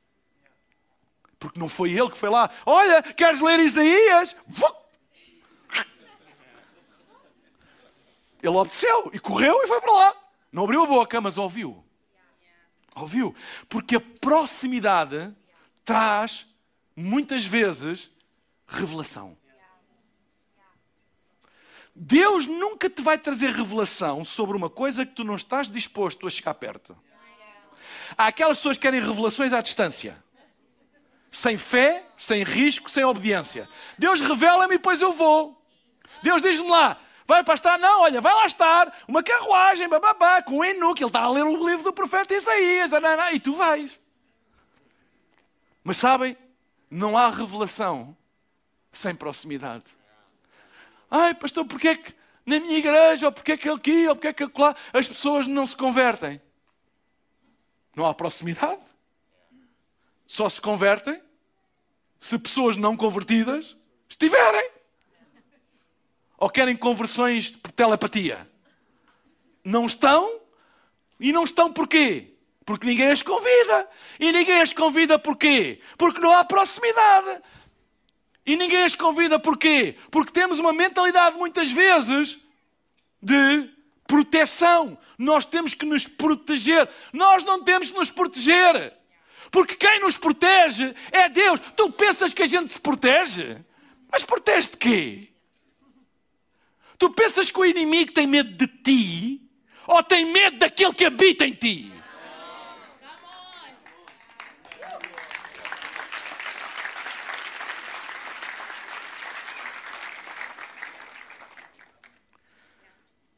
Porque 1.38 1.58
não 1.58 1.70
foi 1.70 1.92
ele 1.92 2.10
que 2.10 2.18
foi 2.18 2.28
lá. 2.28 2.50
Olha, 2.66 3.02
queres 3.02 3.40
ler 3.40 3.60
Isaías? 3.60 4.36
Ele 8.42 8.56
obedeceu 8.56 9.10
e 9.14 9.18
correu 9.18 9.62
e 9.62 9.66
foi 9.66 9.80
para 9.80 9.92
lá. 9.92 10.16
Não 10.52 10.64
abriu 10.64 10.82
a 10.82 10.86
boca, 10.86 11.18
mas 11.18 11.38
ouviu. 11.38 11.82
Ouviu? 12.94 13.34
Porque 13.70 13.96
a 13.96 14.00
proximidade 14.00 15.34
traz, 15.82 16.46
muitas 17.00 17.44
vezes, 17.44 18.10
revelação. 18.66 19.36
Deus 21.94 22.46
nunca 22.46 22.88
te 22.88 23.02
vai 23.02 23.18
trazer 23.18 23.50
revelação 23.50 24.24
sobre 24.24 24.56
uma 24.56 24.70
coisa 24.70 25.04
que 25.04 25.12
tu 25.12 25.24
não 25.24 25.34
estás 25.34 25.68
disposto 25.68 26.26
a 26.26 26.30
chegar 26.30 26.54
perto. 26.54 26.96
Há 28.16 28.28
aquelas 28.28 28.58
pessoas 28.58 28.76
que 28.76 28.82
querem 28.82 29.00
revelações 29.00 29.52
à 29.52 29.60
distância. 29.60 30.22
Sem 31.30 31.56
fé, 31.56 32.04
sem 32.16 32.42
risco, 32.42 32.90
sem 32.90 33.04
obediência. 33.04 33.68
Deus 33.98 34.20
revela-me 34.20 34.74
e 34.74 34.78
depois 34.78 35.00
eu 35.00 35.12
vou. 35.12 35.62
Deus 36.22 36.42
diz-me 36.42 36.68
lá, 36.68 36.98
Vai 37.30 37.44
para 37.44 37.54
estar, 37.54 37.78
não, 37.78 38.00
olha, 38.00 38.20
vai 38.20 38.34
lá 38.34 38.44
estar 38.44 38.92
uma 39.06 39.22
carruagem, 39.22 39.88
bababá, 39.88 40.42
com 40.42 40.58
um 40.58 40.64
Enoque. 40.64 41.04
Ele 41.04 41.10
está 41.10 41.20
a 41.20 41.30
ler 41.30 41.44
o 41.44 41.68
livro 41.68 41.84
do 41.84 41.92
profeta 41.92 42.34
Isaías, 42.34 42.90
e 43.32 43.38
tu 43.38 43.54
vais. 43.54 44.00
Mas 45.84 45.96
sabem, 45.98 46.36
não 46.90 47.16
há 47.16 47.30
revelação 47.30 48.16
sem 48.92 49.14
proximidade. 49.14 49.84
Ai, 51.10 51.34
pastor, 51.34 51.64
porquê 51.64 51.88
é 51.88 51.96
que 51.96 52.14
na 52.44 52.58
minha 52.58 52.78
igreja, 52.78 53.26
ou 53.26 53.32
porquê 53.32 53.52
é 53.52 53.56
que 53.56 53.68
aqui, 53.68 54.08
ou 54.08 54.16
porquê 54.16 54.28
é 54.28 54.48
que 54.48 54.60
lá, 54.60 54.74
as 54.92 55.06
pessoas 55.06 55.46
não 55.46 55.64
se 55.64 55.76
convertem? 55.76 56.40
Não 57.94 58.04
há 58.06 58.14
proximidade. 58.14 58.80
Só 60.26 60.48
se 60.48 60.60
convertem 60.60 61.20
se 62.18 62.38
pessoas 62.38 62.76
não 62.76 62.96
convertidas 62.96 63.76
estiverem. 64.08 64.70
Ou 66.36 66.48
querem 66.48 66.76
conversões 66.76 67.50
por 67.50 67.70
telepatia? 67.72 68.50
Não 69.62 69.86
estão? 69.86 70.40
E 71.18 71.32
não 71.32 71.44
estão 71.44 71.72
porquê? 71.72 72.34
Porque 72.64 72.86
ninguém 72.86 73.08
as 73.08 73.22
convida. 73.22 73.88
E 74.18 74.32
ninguém 74.32 74.60
as 74.60 74.72
convida 74.72 75.18
porquê? 75.18 75.80
Porque 75.96 76.20
não 76.20 76.32
há 76.32 76.44
proximidade. 76.44 77.42
E 78.46 78.56
ninguém 78.56 78.84
as 78.84 78.94
convida 78.94 79.38
porquê? 79.38 79.96
Porque 80.10 80.32
temos 80.32 80.58
uma 80.58 80.72
mentalidade 80.72 81.36
muitas 81.36 81.70
vezes 81.70 82.38
de 83.22 83.70
proteção. 84.06 84.98
Nós 85.18 85.44
temos 85.44 85.74
que 85.74 85.84
nos 85.84 86.06
proteger. 86.06 86.88
Nós 87.12 87.44
não 87.44 87.62
temos 87.62 87.90
que 87.90 87.96
nos 87.96 88.10
proteger. 88.10 88.92
Porque 89.50 89.74
quem 89.74 90.00
nos 90.00 90.16
protege 90.16 90.94
é 91.10 91.28
Deus. 91.28 91.60
Tu 91.76 91.90
pensas 91.92 92.32
que 92.32 92.42
a 92.42 92.46
gente 92.46 92.72
se 92.72 92.80
protege? 92.80 93.58
Mas 94.10 94.24
protege 94.24 94.70
de 94.70 94.76
quê? 94.76 95.28
Tu 96.98 97.10
pensas 97.10 97.50
que 97.50 97.58
o 97.58 97.64
inimigo 97.64 98.12
tem 98.12 98.26
medo 98.26 98.54
de 98.54 98.66
ti 98.66 99.50
ou 99.86 100.02
tem 100.02 100.26
medo 100.26 100.58
daquele 100.58 100.92
que 100.92 101.04
habita 101.04 101.46
em 101.46 101.52
ti? 101.52 101.90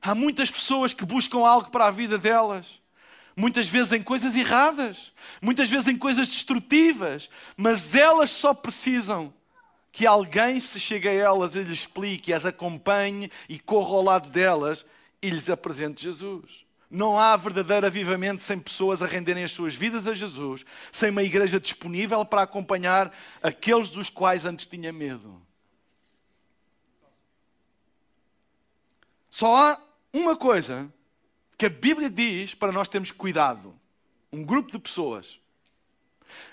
Há 0.02 0.16
muitas 0.16 0.50
pessoas 0.50 0.92
que 0.92 1.06
buscam 1.06 1.46
algo 1.46 1.70
para 1.70 1.86
a 1.86 1.90
vida 1.92 2.18
delas. 2.18 2.82
Muitas 3.36 3.68
vezes 3.68 3.92
em 3.92 4.02
coisas 4.02 4.34
erradas, 4.34 5.12
muitas 5.40 5.70
vezes 5.70 5.86
em 5.86 5.96
coisas 5.96 6.28
destrutivas, 6.28 7.30
mas 7.56 7.94
elas 7.94 8.30
só 8.30 8.52
precisam 8.52 9.32
que 9.92 10.04
alguém 10.06 10.58
se 10.58 10.80
chegue 10.80 11.08
a 11.08 11.12
elas 11.12 11.54
e 11.54 11.60
lhes 11.60 11.80
explique, 11.80 12.32
as 12.32 12.44
acompanhe 12.44 13.30
e 13.48 13.58
corra 13.58 13.94
ao 13.94 14.02
lado 14.02 14.28
delas 14.28 14.84
e 15.22 15.30
lhes 15.30 15.48
apresente 15.48 16.02
Jesus. 16.02 16.66
Não 16.90 17.18
há 17.18 17.34
verdadeiro 17.36 17.86
avivamento 17.86 18.42
sem 18.42 18.58
pessoas 18.58 19.02
a 19.02 19.06
renderem 19.06 19.44
as 19.44 19.52
suas 19.52 19.74
vidas 19.74 20.06
a 20.06 20.12
Jesus, 20.12 20.64
sem 20.90 21.10
uma 21.10 21.22
igreja 21.22 21.60
disponível 21.60 22.24
para 22.24 22.42
acompanhar 22.42 23.10
aqueles 23.42 23.88
dos 23.88 24.10
quais 24.10 24.44
antes 24.44 24.66
tinha 24.66 24.92
medo. 24.92 25.40
Só 29.30 29.56
há 29.56 29.80
uma 30.12 30.36
coisa 30.36 30.92
que 31.56 31.66
a 31.66 31.70
Bíblia 31.70 32.10
diz 32.10 32.54
para 32.54 32.72
nós 32.72 32.88
termos 32.88 33.10
cuidado. 33.10 33.78
Um 34.32 34.44
grupo 34.44 34.72
de 34.72 34.78
pessoas. 34.78 35.40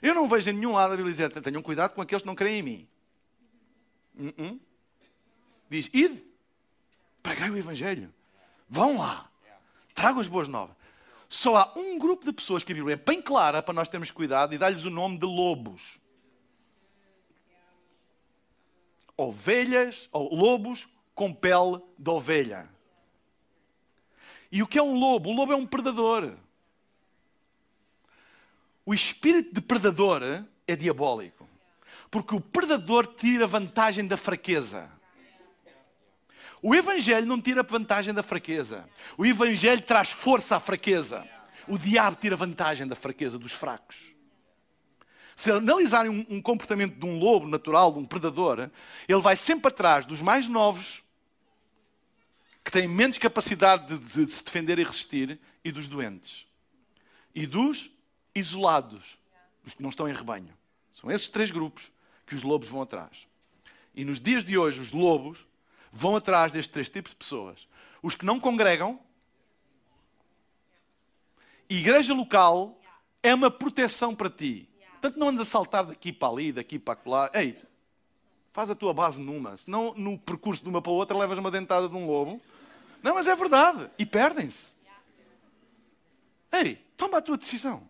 Eu 0.02 0.14
não 0.14 0.28
vejo 0.28 0.50
em 0.50 0.54
nenhum 0.54 0.74
lado 0.74 0.94
a 0.94 0.98
Bíblia 0.98 1.12
dizer 1.12 1.32
tenham 1.42 1.62
cuidado 1.62 1.94
com 1.94 2.02
aqueles 2.02 2.22
que 2.22 2.28
não 2.28 2.36
creem 2.36 2.60
em 2.60 2.64
mim. 2.64 2.88
Uh 4.16 4.28
-uh. 4.28 4.60
Diz: 5.70 5.90
ide, 5.94 6.24
pregai 7.24 7.50
o 7.50 7.58
Evangelho. 7.58 8.14
Vão 8.68 8.98
lá. 8.98 9.30
Tragam 9.94 10.22
as 10.22 10.28
boas 10.28 10.48
novas. 10.48 10.76
Só 11.30 11.56
há 11.56 11.74
um 11.76 11.98
grupo 11.98 12.26
de 12.26 12.34
pessoas 12.34 12.64
que 12.64 12.72
a 12.72 12.76
Bíblia 12.76 12.94
é 12.94 12.98
bem 12.98 13.22
clara 13.22 13.62
para 13.62 13.74
nós 13.74 13.88
termos 13.88 14.10
cuidado 14.10 14.54
e 14.54 14.58
dar-lhes 14.58 14.86
o 14.86 14.90
nome 14.90 15.18
de 15.18 15.26
lobos. 15.26 16.00
Ovelhas, 19.16 20.10
ou 20.12 20.34
lobos 20.34 20.88
com 21.14 21.34
pele 21.34 21.82
de 21.98 22.10
ovelha. 22.10 22.70
E 24.52 24.64
o 24.64 24.68
que 24.68 24.80
é 24.80 24.84
um 24.84 24.98
lobo? 24.98 25.30
O 25.30 25.34
lobo 25.34 25.54
é 25.54 25.56
um 25.56 25.66
predador. 25.66 26.36
O 28.86 28.94
espírito 28.94 29.54
de 29.54 29.62
predador 29.62 30.24
é 30.68 30.76
diabólico. 30.76 31.48
Porque 32.10 32.36
o 32.36 32.42
predador 32.42 33.06
tira 33.06 33.46
vantagem 33.46 34.06
da 34.08 34.18
fraqueza. 34.18 34.90
O 36.62 36.76
Evangelho 36.76 37.26
não 37.26 37.40
tira 37.40 37.64
vantagem 37.64 38.14
da 38.14 38.24
fraqueza. 38.24 38.90
O 39.18 39.26
Evangelho 39.26 39.82
traz 39.82 40.12
força 40.12 40.56
à 40.56 40.60
fraqueza. 40.60 41.26
O 41.68 41.78
diabo 41.78 42.18
tira 42.18 42.36
vantagem 42.36 42.88
da 42.88 42.96
fraqueza 42.96 43.38
dos 43.38 43.54
fracos. 43.54 44.14
Se 45.36 45.52
analisarem 45.52 46.28
um, 46.30 46.42
comportamento 46.42 47.00
de 47.00 47.06
um 47.06 47.18
lobo 47.18 47.48
natural, 47.48 47.94
de 47.94 48.00
um 48.00 48.06
predador, 48.06 48.70
ele 49.08 49.22
vai 49.22 49.38
sempre 49.38 49.70
atrás 49.70 50.06
dos 50.06 50.22
mais 50.22 50.50
novos, 50.50 51.02
que 52.70 52.74
têm 52.80 52.88
menos 52.88 53.18
capacidade 53.18 53.98
de, 53.98 54.26
de, 54.26 54.32
se 54.32 54.44
defender 54.44 54.78
e 54.78 54.84
resistir, 54.84 55.40
e 55.66 55.72
dos 55.72 55.88
doentes. 55.88 56.46
E 57.34 57.48
dos 57.48 57.90
isolados, 58.36 59.18
os 59.66 59.74
que 59.74 59.82
não 59.82 59.90
estão 59.90 60.08
em 60.08 60.14
rebanho. 60.14 60.54
São 60.94 61.10
esses 61.10 61.28
três 61.28 61.50
grupos 61.50 61.92
que 62.28 62.36
os 62.36 62.44
lobos 62.44 62.70
vão 62.70 62.84
atrás. 62.84 63.28
E 63.96 64.06
nos 64.06 64.20
dias 64.20 64.44
de 64.44 64.56
hoje, 64.56 64.80
os 64.80 64.92
lobos 64.92 65.48
vão 65.92 66.16
atrás 66.16 66.52
destes 66.52 66.72
três 66.72 66.90
tipos 66.90 67.10
de 67.10 67.18
pessoas. 67.18 67.68
Os 68.04 68.14
que 68.14 68.24
não 68.24 68.40
congregam. 68.40 69.00
Igreja 71.68 72.14
local 72.14 72.80
é 73.24 73.34
uma 73.34 73.50
proteção 73.50 74.14
para 74.14 74.30
ti. 74.30 74.70
Portanto, 74.92 75.18
não 75.18 75.30
andas 75.30 75.48
a 75.48 75.52
saltar 75.52 75.86
daqui 75.86 76.14
para 76.14 76.32
ali, 76.32 76.52
daqui 76.52 76.78
para 76.78 77.00
lá. 77.08 77.32
Ei, 77.34 77.60
faz 78.52 78.70
a 78.70 78.76
tua 78.76 78.94
base 78.94 79.20
numa. 79.20 79.58
Senão, 79.58 79.92
no 79.98 80.20
percurso 80.20 80.62
de 80.62 80.70
uma 80.70 80.84
para 80.84 80.92
a 80.92 80.96
outra, 80.96 81.18
levas 81.18 81.40
uma 81.40 81.50
dentada 81.50 81.90
de 81.90 81.96
um 81.96 82.06
lobo. 82.06 82.40
Não, 83.02 83.16
mas 83.16 83.28
é 83.28 83.36
verdade. 83.36 83.90
E 83.98 84.06
perdem-se. 84.06 84.74
Ei, 86.52 86.76
toma 86.98 87.18
a 87.20 87.22
tua 87.22 87.38
decisão. 87.38 87.88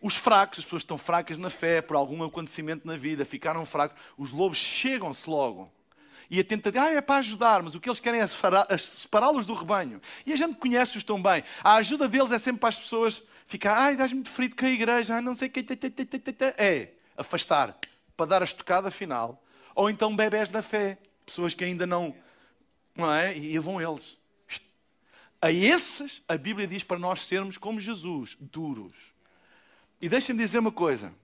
Os 0.00 0.16
fracos, 0.16 0.60
as 0.60 0.64
pessoas 0.64 0.82
estão 0.82 0.96
fracas 0.96 1.36
na 1.36 1.50
fé, 1.50 1.82
por 1.82 1.94
algum 1.94 2.24
acontecimento 2.24 2.86
na 2.86 2.96
vida, 2.96 3.24
ficaram 3.24 3.64
fracos, 3.66 4.00
os 4.16 4.32
lobos 4.32 4.56
chegam-se 4.56 5.28
logo. 5.28 5.70
E 6.30 6.40
a 6.40 6.44
tentativa, 6.44 6.84
ah, 6.84 6.92
é 6.92 7.00
para 7.00 7.16
ajudar, 7.16 7.62
mas 7.62 7.74
o 7.74 7.80
que 7.80 7.88
eles 7.88 8.00
querem 8.00 8.20
é 8.20 8.26
separá-los 8.78 9.44
do 9.44 9.52
rebanho. 9.52 10.00
E 10.24 10.32
a 10.32 10.36
gente 10.36 10.54
conhece-os 10.54 11.02
tão 11.02 11.20
bem. 11.20 11.42
A 11.62 11.74
ajuda 11.74 12.08
deles 12.08 12.30
é 12.30 12.38
sempre 12.38 12.60
para 12.60 12.68
as 12.68 12.78
pessoas 12.78 13.22
ficar, 13.46 13.76
ai, 13.76 13.96
dás 13.96 14.12
muito 14.12 14.30
ferido 14.30 14.54
com 14.54 14.64
a 14.64 14.70
igreja, 14.70 15.16
ai, 15.16 15.20
não 15.20 15.34
sei 15.34 15.48
o 15.48 15.50
que. 15.50 15.66
É 16.56 16.92
afastar, 17.16 17.76
para 18.16 18.26
dar 18.26 18.42
a 18.42 18.44
estocada 18.44 18.90
final. 18.92 19.42
Ou 19.74 19.90
então 19.90 20.14
bebés 20.14 20.48
na 20.50 20.62
fé, 20.62 20.98
pessoas 21.26 21.52
que 21.52 21.64
ainda 21.64 21.86
não. 21.86 22.14
Não 23.00 23.12
é? 23.12 23.36
E 23.36 23.58
vão 23.58 23.80
eles. 23.80 24.18
A 25.40 25.50
esses, 25.50 26.22
a 26.28 26.36
Bíblia 26.36 26.66
diz 26.66 26.84
para 26.84 26.98
nós 26.98 27.22
sermos 27.22 27.56
como 27.56 27.80
Jesus, 27.80 28.36
duros. 28.38 29.14
E 30.00 30.08
deixem-me 30.08 30.42
dizer 30.42 30.58
uma 30.58 30.70
coisa. 30.70 31.14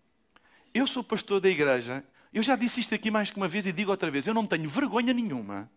Eu 0.73 0.87
sou 0.87 1.05
pastor 1.05 1.41
da 1.41 1.51
igreja, 1.51 2.03
eu 2.33 2.43
já 2.43 2.57
disse 2.57 2.81
isto 2.81 2.95
aqui 2.95 3.11
mais 3.11 3.31
que 3.31 3.37
uma 3.37 3.49
vez 3.49 3.67
e 3.67 3.73
digo 3.73 3.91
outra 3.91 4.11
vez. 4.11 4.27
Eu 4.27 4.35
não 4.35 4.47
tenho 4.47 4.69
vergonha 4.69 5.13
nenhuma 5.13 5.71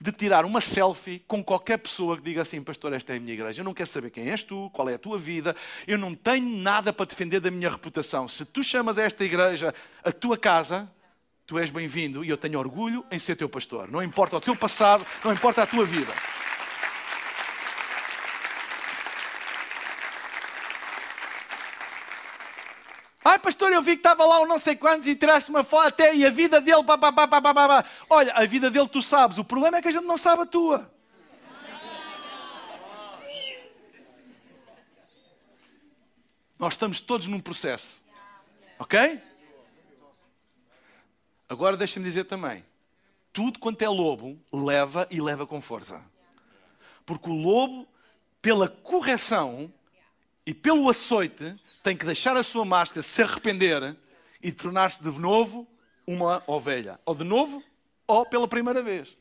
de 0.00 0.12
tirar 0.12 0.44
uma 0.44 0.60
selfie 0.60 1.20
com 1.26 1.42
qualquer 1.42 1.78
pessoa 1.78 2.16
que 2.16 2.22
diga 2.22 2.42
assim, 2.42 2.62
pastor, 2.62 2.92
esta 2.92 3.12
é 3.12 3.16
a 3.16 3.20
minha 3.20 3.34
igreja. 3.34 3.60
Eu 3.60 3.64
não 3.64 3.74
quero 3.74 3.88
saber 3.88 4.10
quem 4.10 4.28
és 4.28 4.44
tu, 4.44 4.70
qual 4.72 4.88
é 4.88 4.94
a 4.94 4.98
tua 4.98 5.18
vida. 5.18 5.54
Eu 5.86 5.98
não 5.98 6.14
tenho 6.14 6.48
nada 6.56 6.92
para 6.92 7.06
defender 7.06 7.40
da 7.40 7.50
minha 7.50 7.70
reputação. 7.70 8.28
Se 8.28 8.44
tu 8.44 8.62
chamas 8.62 8.98
esta 8.98 9.24
igreja 9.24 9.74
a 10.04 10.12
tua 10.12 10.38
casa, 10.38 10.90
tu 11.46 11.58
és 11.58 11.70
bem-vindo 11.70 12.24
e 12.24 12.28
eu 12.28 12.36
tenho 12.36 12.58
orgulho 12.58 13.04
em 13.10 13.18
ser 13.18 13.36
teu 13.36 13.48
pastor. 13.48 13.90
Não 13.90 14.02
importa 14.02 14.36
o 14.36 14.40
teu 14.40 14.56
passado, 14.56 15.06
não 15.24 15.32
importa 15.32 15.62
a 15.62 15.66
tua 15.66 15.84
vida. 15.84 16.12
Ai, 23.24 23.38
pastor, 23.38 23.72
eu 23.72 23.80
vi 23.80 23.92
que 23.92 24.00
estava 24.00 24.24
lá 24.24 24.40
um 24.40 24.46
não 24.46 24.58
sei 24.58 24.74
quantos 24.74 25.06
e 25.06 25.14
tiraste 25.14 25.48
uma 25.48 25.62
foto 25.62 25.86
até 25.86 26.14
e 26.14 26.26
a 26.26 26.30
vida 26.30 26.60
dele. 26.60 26.82
Olha, 28.10 28.32
a 28.34 28.44
vida 28.44 28.70
dele 28.70 28.88
tu 28.88 29.00
sabes. 29.00 29.38
O 29.38 29.44
problema 29.44 29.78
é 29.78 29.82
que 29.82 29.88
a 29.88 29.92
gente 29.92 30.04
não 30.04 30.18
sabe 30.18 30.42
a 30.42 30.46
tua. 30.46 30.92
Nós 36.58 36.74
estamos 36.74 37.00
todos 37.00 37.26
num 37.26 37.40
processo. 37.40 38.02
Ok? 38.78 39.20
Agora 41.48 41.76
deixa-me 41.76 42.04
dizer 42.04 42.24
também: 42.24 42.64
tudo 43.32 43.58
quanto 43.58 43.82
é 43.82 43.88
lobo, 43.88 44.38
leva 44.52 45.06
e 45.10 45.20
leva 45.20 45.46
com 45.46 45.60
força. 45.60 46.02
Porque 47.04 47.28
o 47.28 47.34
lobo, 47.34 47.86
pela 48.40 48.68
correção, 48.68 49.72
e 50.46 50.52
pelo 50.52 50.88
açoite 50.88 51.54
tem 51.82 51.96
que 51.96 52.04
deixar 52.04 52.36
a 52.36 52.42
sua 52.42 52.64
máscara, 52.64 53.02
se 53.02 53.22
arrepender 53.22 53.96
e 54.42 54.50
tornar-se 54.50 55.00
de 55.02 55.10
novo 55.18 55.66
uma 56.06 56.42
ovelha. 56.46 56.98
Ou 57.06 57.14
de 57.14 57.24
novo, 57.24 57.62
ou 58.06 58.26
pela 58.26 58.48
primeira 58.48 58.82
vez. 58.82 59.16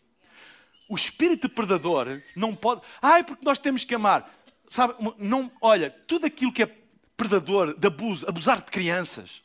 O 0.89 0.95
espírito 0.95 1.47
predador 1.47 2.21
não 2.35 2.55
pode. 2.55 2.81
Ai, 3.01 3.23
porque 3.23 3.45
nós 3.45 3.59
temos 3.59 3.85
que 3.85 3.95
amar. 3.95 4.29
Sabe, 4.67 4.95
não, 5.17 5.51
olha, 5.61 5.89
tudo 6.07 6.25
aquilo 6.25 6.51
que 6.51 6.63
é 6.63 6.77
predador, 7.15 7.77
de 7.77 7.87
abuso, 7.87 8.27
abusar 8.27 8.57
de 8.57 8.71
crianças, 8.71 9.43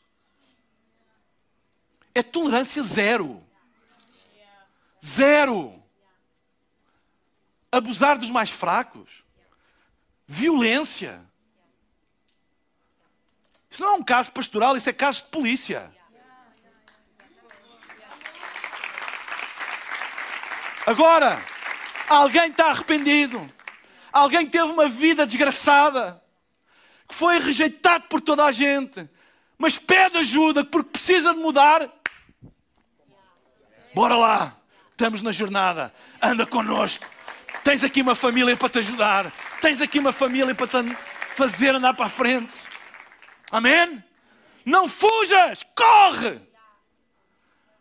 é 2.17 2.23
tolerância 2.23 2.81
zero. 2.83 3.43
Zero. 5.05 5.83
Abusar 7.71 8.17
dos 8.17 8.29
mais 8.29 8.49
fracos. 8.49 9.23
Violência. 10.27 11.23
Isso 13.69 13.83
não 13.83 13.91
é 13.91 13.95
um 13.95 14.03
caso 14.03 14.31
pastoral, 14.31 14.75
isso 14.75 14.89
é 14.89 14.93
caso 14.93 15.23
de 15.23 15.29
polícia. 15.29 15.93
Agora, 20.85 21.43
alguém 22.07 22.49
está 22.49 22.71
arrependido, 22.71 23.45
alguém 24.09 24.49
teve 24.49 24.63
uma 24.63 24.87
vida 24.87 25.27
desgraçada, 25.27 26.23
que 27.07 27.13
foi 27.13 27.39
rejeitado 27.39 28.07
por 28.07 28.21
toda 28.21 28.45
a 28.45 28.53
gente, 28.53 29.07
mas 29.57 29.77
pede 29.77 30.17
ajuda 30.17 30.63
porque 30.63 30.91
precisa 30.91 31.33
de 31.33 31.39
mudar. 31.39 31.89
Bora 33.97 34.15
lá, 34.15 34.55
estamos 34.91 35.23
na 35.23 35.31
jornada, 35.31 35.91
anda 36.21 36.45
connosco. 36.45 37.03
Tens 37.63 37.83
aqui 37.83 37.99
uma 37.99 38.13
família 38.13 38.55
para 38.55 38.69
te 38.69 38.77
ajudar, 38.77 39.31
tens 39.59 39.81
aqui 39.81 39.97
uma 39.97 40.11
família 40.11 40.53
para 40.53 40.67
te 40.67 40.95
fazer 41.35 41.73
andar 41.73 41.95
para 41.95 42.05
a 42.05 42.09
frente. 42.09 42.53
Amém? 43.49 44.03
Não 44.63 44.87
fujas, 44.87 45.65
corre! 45.75 46.39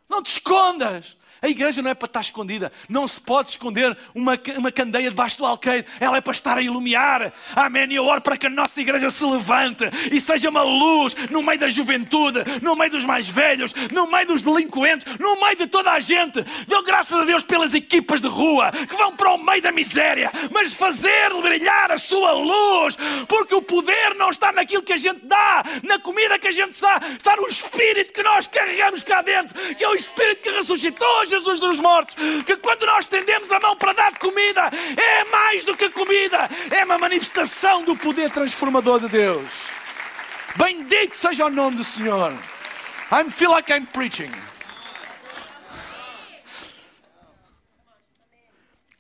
Não 0.09 0.23
te 0.23 0.31
escondas. 0.31 1.19
A 1.43 1.49
igreja 1.49 1.83
não 1.83 1.91
é 1.91 1.95
para 1.95 2.07
estar 2.07 2.21
escondida. 2.21 2.73
Não 2.89 3.07
se 3.07 3.21
pode 3.21 3.51
esconder 3.51 3.97
uma, 4.15 4.39
uma 4.57 4.73
candeia 4.73 5.11
debaixo 5.11 5.39
do 5.39 5.47
alqueire. 5.47 5.87
Ela 6.01 6.17
é 6.17 6.21
para 6.21 6.33
estar 6.33 6.57
a 6.57 6.63
iluminar. 6.63 7.33
Amém. 7.55 7.87
E 7.91 7.97
eu 7.97 8.07
oro 8.07 8.21
para 8.21 8.37
que 8.37 8.47
a 8.47 8.51
nossa 8.51 8.81
igreja 8.81 9.11
se 9.11 9.25
levante 9.25 9.85
e 10.11 10.21
seja 10.21 10.49
uma 10.49 10.63
luz 10.63 11.15
no 11.31 11.43
meio 11.43 11.59
da 11.59 11.69
juventude, 11.69 12.41
no 12.63 12.75
meio 12.75 12.91
dos 12.91 13.05
mais 13.05 13.29
velhos, 13.29 13.75
no 13.93 14.11
meio 14.11 14.27
dos 14.27 14.43
delinquentes, 14.43 15.07
no 15.19 15.41
meio 15.41 15.57
de 15.57 15.67
toda 15.67 15.93
a 15.93 16.01
gente. 16.01 16.43
Deu 16.67 16.83
graças 16.83 17.21
a 17.21 17.25
Deus 17.25 17.43
pelas 17.43 17.75
equipas 17.75 18.21
de 18.21 18.29
rua 18.29 18.73
que 18.73 18.97
vão 18.97 19.15
para 19.15 19.33
o 19.33 19.39
meio 19.39 19.63
da 19.63 19.73
miséria, 19.73 20.31
mas 20.51 20.75
fazer 20.75 21.33
brilhar 21.43 21.93
a 21.93 21.99
sua 21.99 22.33
luz, 22.33 22.97
porque 23.29 23.55
o 23.55 23.63
poder 23.63 24.15
não 24.17 24.31
está 24.31 24.53
naquilo 24.53 24.83
que 24.83 24.93
a 24.93 24.99
gente 24.99 25.25
dá, 25.25 25.65
na 25.83 25.99
comida 25.99 26.39
que 26.39 26.49
a 26.49 26.53
gente 26.53 26.81
dá, 26.81 27.01
está 27.17 27.37
no 27.37 27.47
espírito 27.47 28.13
que 28.13 28.23
nós 28.23 28.47
carregamos 28.47 29.03
cá 29.03 29.23
dentro, 29.23 29.55
que 29.75 29.85
é 29.85 29.89
o 29.89 29.95
espírito 29.95 30.43
que 30.43 30.51
ressuscitou 30.51 31.26
Jesus 31.29 31.61
dos 31.61 31.79
mortos, 31.79 32.15
que 32.45 32.57
quando 32.57 32.87
nós 32.87 33.05
estendemos 33.05 33.51
a 33.51 33.61
mão 33.61 33.77
para 33.77 33.93
dar 33.93 34.19
comida, 34.19 34.71
é 34.97 35.25
mais 35.25 35.65
do 35.65 35.77
que 35.77 35.91
comida, 35.91 36.49
é 36.71 36.85
uma 36.85 36.99
manifestação 36.99 37.85
do 37.85 37.97
poder 37.97 38.31
transformador 38.31 39.01
de 39.01 39.09
Deus. 39.09 39.47
Bendito 40.57 41.17
seja 41.17 41.47
o 41.47 41.51
nome 41.51 41.77
do 41.77 41.85
Senhor. 41.85 42.33
I 43.13 43.31
feel 43.31 43.51
like 43.51 43.73
I'm 43.73 43.87
preaching. 43.87 44.33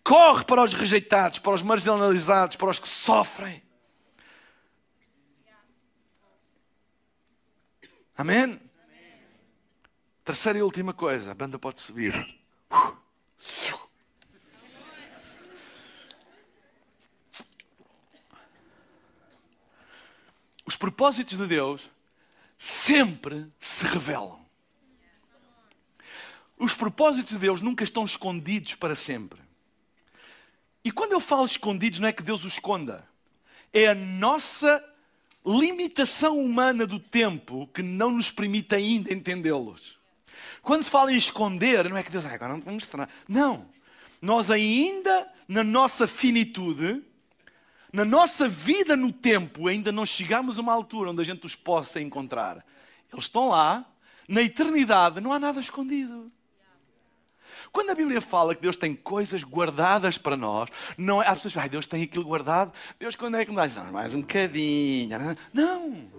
Corre 0.04 0.44
para 0.44 0.62
os 0.62 0.72
rejeitados, 0.72 1.40
para 1.40 1.52
os 1.52 1.62
marginalizados, 1.62 2.56
para 2.56 2.70
os 2.70 2.78
que 2.78 2.88
sofrem. 2.88 3.60
Amém? 8.16 8.60
Terceira 10.26 10.58
e 10.58 10.62
última 10.62 10.92
coisa, 10.92 11.30
a 11.30 11.34
banda 11.34 11.56
pode 11.56 11.80
subir. 11.80 12.12
os 20.66 20.76
propósitos 20.76 21.38
de 21.38 21.46
Deus 21.46 21.88
sempre 22.58 23.46
se 23.60 23.86
revelam. 23.86 24.44
Os 26.58 26.74
propósitos 26.74 27.34
de 27.34 27.38
Deus 27.38 27.60
nunca 27.60 27.84
estão 27.84 28.04
escondidos 28.04 28.74
para 28.74 28.96
sempre. 28.96 29.40
E 30.82 30.90
quando 30.90 31.12
eu 31.12 31.20
falo 31.20 31.46
escondidos, 31.46 32.00
não 32.00 32.08
é 32.08 32.12
que 32.12 32.24
Deus 32.24 32.44
os 32.44 32.54
esconda. 32.54 33.08
É 33.72 33.86
a 33.86 33.94
nossa 33.94 34.84
limitação 35.46 36.36
humana 36.36 36.84
do 36.84 36.98
tempo 36.98 37.68
que 37.68 37.80
não 37.80 38.10
nos 38.10 38.28
permite 38.28 38.74
ainda 38.74 39.14
entendê-los. 39.14 39.95
Quando 40.62 40.82
se 40.82 40.90
fala 40.90 41.12
em 41.12 41.16
esconder, 41.16 41.88
não 41.88 41.96
é 41.96 42.02
que 42.02 42.10
Deus, 42.10 42.24
ah, 42.26 42.34
agora 42.34 42.52
não 42.52 42.60
vamos 42.60 42.84
mostrar. 42.84 43.08
Não. 43.28 43.66
Nós 44.20 44.50
ainda, 44.50 45.30
na 45.46 45.62
nossa 45.62 46.06
finitude, 46.06 47.02
na 47.92 48.04
nossa 48.04 48.48
vida 48.48 48.96
no 48.96 49.12
tempo, 49.12 49.68
ainda 49.68 49.92
não 49.92 50.04
chegamos 50.04 50.58
a 50.58 50.62
uma 50.62 50.72
altura 50.72 51.10
onde 51.10 51.20
a 51.20 51.24
gente 51.24 51.46
os 51.46 51.54
possa 51.54 52.00
encontrar. 52.00 52.64
Eles 53.12 53.24
estão 53.24 53.48
lá, 53.48 53.84
na 54.28 54.42
eternidade, 54.42 55.20
não 55.20 55.32
há 55.32 55.38
nada 55.38 55.60
escondido. 55.60 56.30
Quando 57.72 57.90
a 57.90 57.94
Bíblia 57.94 58.20
fala 58.20 58.54
que 58.54 58.60
Deus 58.60 58.76
tem 58.76 58.94
coisas 58.94 59.44
guardadas 59.44 60.18
para 60.18 60.36
nós, 60.36 60.68
não 60.96 61.22
é, 61.22 61.26
há 61.26 61.34
pessoas 61.34 61.52
que 61.52 61.58
dizem, 61.60 61.70
Deus 61.70 61.86
tem 61.86 62.02
aquilo 62.02 62.24
guardado, 62.24 62.72
Deus 62.98 63.16
quando 63.16 63.36
é 63.36 63.44
que 63.44 63.50
me 63.50 63.56
dá? 63.56 63.66
Não, 63.66 63.92
mais 63.92 64.14
um 64.14 64.20
bocadinho. 64.20 65.08
Não, 65.52 66.10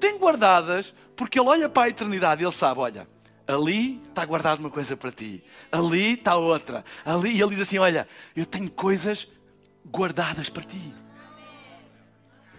tem 0.00 0.18
guardadas 0.18 0.94
porque 1.14 1.38
Ele 1.38 1.48
olha 1.48 1.68
para 1.68 1.84
a 1.84 1.88
eternidade 1.88 2.42
e 2.42 2.44
Ele 2.44 2.52
sabe, 2.52 2.80
olha, 2.80 3.08
ali 3.46 4.02
está 4.08 4.24
guardada 4.24 4.60
uma 4.60 4.70
coisa 4.70 4.96
para 4.96 5.10
ti, 5.10 5.42
ali 5.70 6.14
está 6.14 6.36
outra, 6.36 6.84
ali, 7.04 7.36
e 7.36 7.40
Ele 7.40 7.50
diz 7.50 7.60
assim, 7.60 7.78
olha, 7.78 8.08
eu 8.34 8.44
tenho 8.44 8.70
coisas 8.70 9.28
guardadas 9.88 10.48
para 10.48 10.64
ti. 10.64 10.92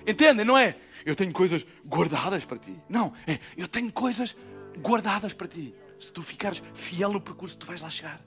Entendem, 0.06 0.46
não 0.46 0.58
é? 0.58 0.78
Eu 1.06 1.16
tenho 1.16 1.34
coisas 1.34 1.66
guardadas 1.86 2.46
para 2.46 2.58
ti. 2.58 2.76
Não, 2.88 3.14
é, 3.26 3.40
eu 3.58 3.68
tenho 3.68 3.92
coisas 3.92 4.36
guardadas 4.78 5.34
para 5.34 5.48
ti. 5.48 5.76
Se 6.00 6.12
tu 6.12 6.22
ficares 6.22 6.62
fiel 6.74 7.12
no 7.12 7.20
percurso, 7.20 7.58
tu 7.58 7.66
vais 7.66 7.82
lá 7.82 7.90
chegar. 7.90 8.22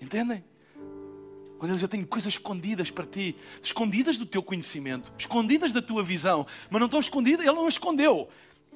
Entendem? 0.00 0.44
Quando 1.58 1.72
diz, 1.72 1.82
eu 1.82 1.88
tenho 1.88 2.06
coisas 2.06 2.34
escondidas 2.34 2.88
para 2.90 3.04
ti, 3.04 3.36
escondidas 3.60 4.16
do 4.16 4.24
teu 4.24 4.42
conhecimento, 4.42 5.12
escondidas 5.18 5.72
da 5.72 5.82
tua 5.82 6.04
visão, 6.04 6.46
mas 6.70 6.78
não 6.78 6.86
estão 6.86 7.00
escondidas, 7.00 7.44
ele 7.44 7.56
não 7.56 7.66
as 7.66 7.74
escondeu. 7.74 8.28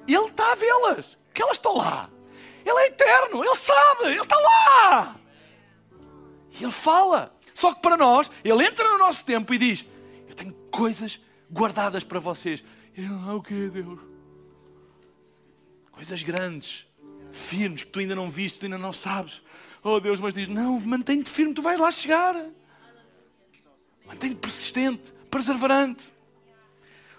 Ele 0.05 0.25
está 0.25 0.51
a 0.51 0.55
vê-las, 0.55 1.17
que 1.33 1.41
elas 1.41 1.55
estão 1.55 1.77
lá. 1.77 2.09
Ele 2.65 2.79
é 2.79 2.87
eterno, 2.87 3.43
ele 3.43 3.55
sabe, 3.55 4.05
ele 4.05 4.21
está 4.21 4.37
lá. 4.37 5.19
E 6.51 6.63
ele 6.63 6.71
fala. 6.71 7.35
Só 7.53 7.73
que 7.73 7.81
para 7.81 7.97
nós, 7.97 8.29
ele 8.43 8.65
entra 8.65 8.89
no 8.89 8.97
nosso 8.97 9.23
tempo 9.23 9.53
e 9.53 9.57
diz: 9.57 9.85
Eu 10.27 10.35
tenho 10.35 10.53
coisas 10.71 11.19
guardadas 11.51 12.03
para 12.03 12.19
vocês. 12.19 12.63
Ah, 13.25 13.35
o 13.35 13.41
que, 13.41 13.69
Deus? 13.69 13.99
Coisas 15.91 16.23
grandes, 16.23 16.87
firmes, 17.31 17.83
que 17.83 17.89
tu 17.89 17.99
ainda 17.99 18.15
não 18.15 18.29
viste, 18.29 18.59
tu 18.59 18.65
ainda 18.65 18.77
não 18.77 18.93
sabes. 18.93 19.41
Oh 19.83 19.99
Deus, 19.99 20.19
mas 20.19 20.33
diz: 20.33 20.47
Não, 20.47 20.79
mantém-te 20.79 21.29
firme, 21.29 21.53
tu 21.53 21.61
vais 21.61 21.79
lá 21.79 21.91
chegar. 21.91 22.35
Mantém-te 24.05 24.35
persistente, 24.35 25.13
perseverante. 25.29 26.13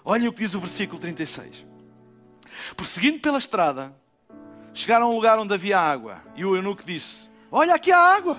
Olhem 0.05 0.29
o 0.29 0.33
que 0.33 0.43
diz 0.45 0.55
o 0.55 0.61
versículo 0.61 0.99
36. 1.01 1.67
Prosseguindo 2.77 3.21
pela 3.21 3.39
estrada, 3.39 3.95
chegaram 4.75 5.07
a 5.07 5.09
um 5.09 5.15
lugar 5.15 5.39
onde 5.39 5.55
havia 5.55 5.79
água. 5.79 6.21
E 6.37 6.45
o 6.45 6.55
eunuco 6.55 6.83
disse: 6.85 7.31
Olha, 7.51 7.75
aqui 7.75 7.91
há 7.91 8.17
água. 8.17 8.37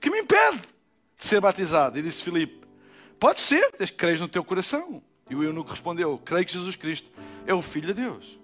Que 0.00 0.10
me 0.10 0.20
impede 0.20 0.58
de 1.16 1.24
ser 1.24 1.40
batizado? 1.40 1.98
E 1.98 2.02
disse 2.02 2.22
Filipe: 2.22 2.66
Pode 3.18 3.40
ser, 3.40 3.70
desde 3.78 3.92
que 3.92 3.98
creis 3.98 4.20
no 4.20 4.28
teu 4.28 4.44
coração. 4.44 5.02
E 5.30 5.34
o 5.34 5.42
eunuco 5.42 5.70
respondeu: 5.70 6.20
Creio 6.24 6.44
que 6.44 6.52
Jesus 6.52 6.76
Cristo 6.76 7.10
é 7.46 7.54
o 7.54 7.62
Filho 7.62 7.86
de 7.86 7.94
Deus. 7.94 8.38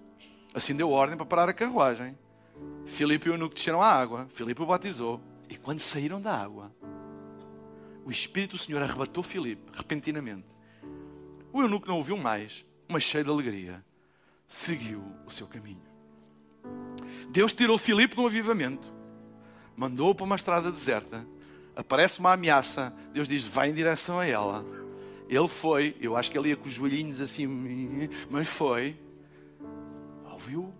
Assim 0.53 0.75
deu 0.75 0.89
ordem 0.89 1.17
para 1.17 1.25
parar 1.25 1.49
a 1.49 1.53
carruagem. 1.53 2.17
Filipe 2.85 3.27
e 3.27 3.31
o 3.31 3.33
eunuco 3.33 3.55
desceram 3.55 3.81
à 3.81 3.87
água. 3.87 4.27
Filipe 4.31 4.61
o 4.61 4.65
batizou. 4.65 5.21
E 5.49 5.55
quando 5.55 5.79
saíram 5.79 6.19
da 6.19 6.35
água, 6.35 6.71
o 8.05 8.11
Espírito 8.11 8.51
do 8.51 8.57
Senhor 8.57 8.81
arrebatou 8.81 9.23
Filipe 9.23 9.71
repentinamente. 9.73 10.45
O 11.51 11.61
eunuco 11.61 11.87
não 11.87 11.97
ouviu 11.97 12.17
mais, 12.17 12.65
mas 12.87 13.03
cheio 13.03 13.23
de 13.23 13.29
alegria, 13.29 13.83
seguiu 14.53 15.03
o 15.25 15.31
seu 15.31 15.47
caminho. 15.47 15.81
Deus 17.29 17.51
tirou 17.51 17.77
Filipe 17.77 18.15
de 18.15 18.21
um 18.21 18.27
avivamento, 18.27 18.93
mandou-o 19.75 20.13
para 20.13 20.25
uma 20.25 20.35
estrada 20.35 20.71
deserta. 20.71 21.25
Aparece 21.75 22.19
uma 22.19 22.33
ameaça, 22.33 22.93
Deus 23.11 23.27
diz: 23.27 23.43
vai 23.43 23.69
em 23.69 23.73
direção 23.73 24.19
a 24.19 24.25
ela. 24.25 24.63
Ele 25.27 25.47
foi, 25.47 25.95
eu 25.99 26.15
acho 26.15 26.29
que 26.29 26.37
ele 26.37 26.49
ia 26.49 26.55
com 26.55 26.67
os 26.67 26.73
joelhinhos 26.73 27.19
assim, 27.19 27.47
mas 28.29 28.47
foi 28.47 28.95
ouviu 30.31 30.73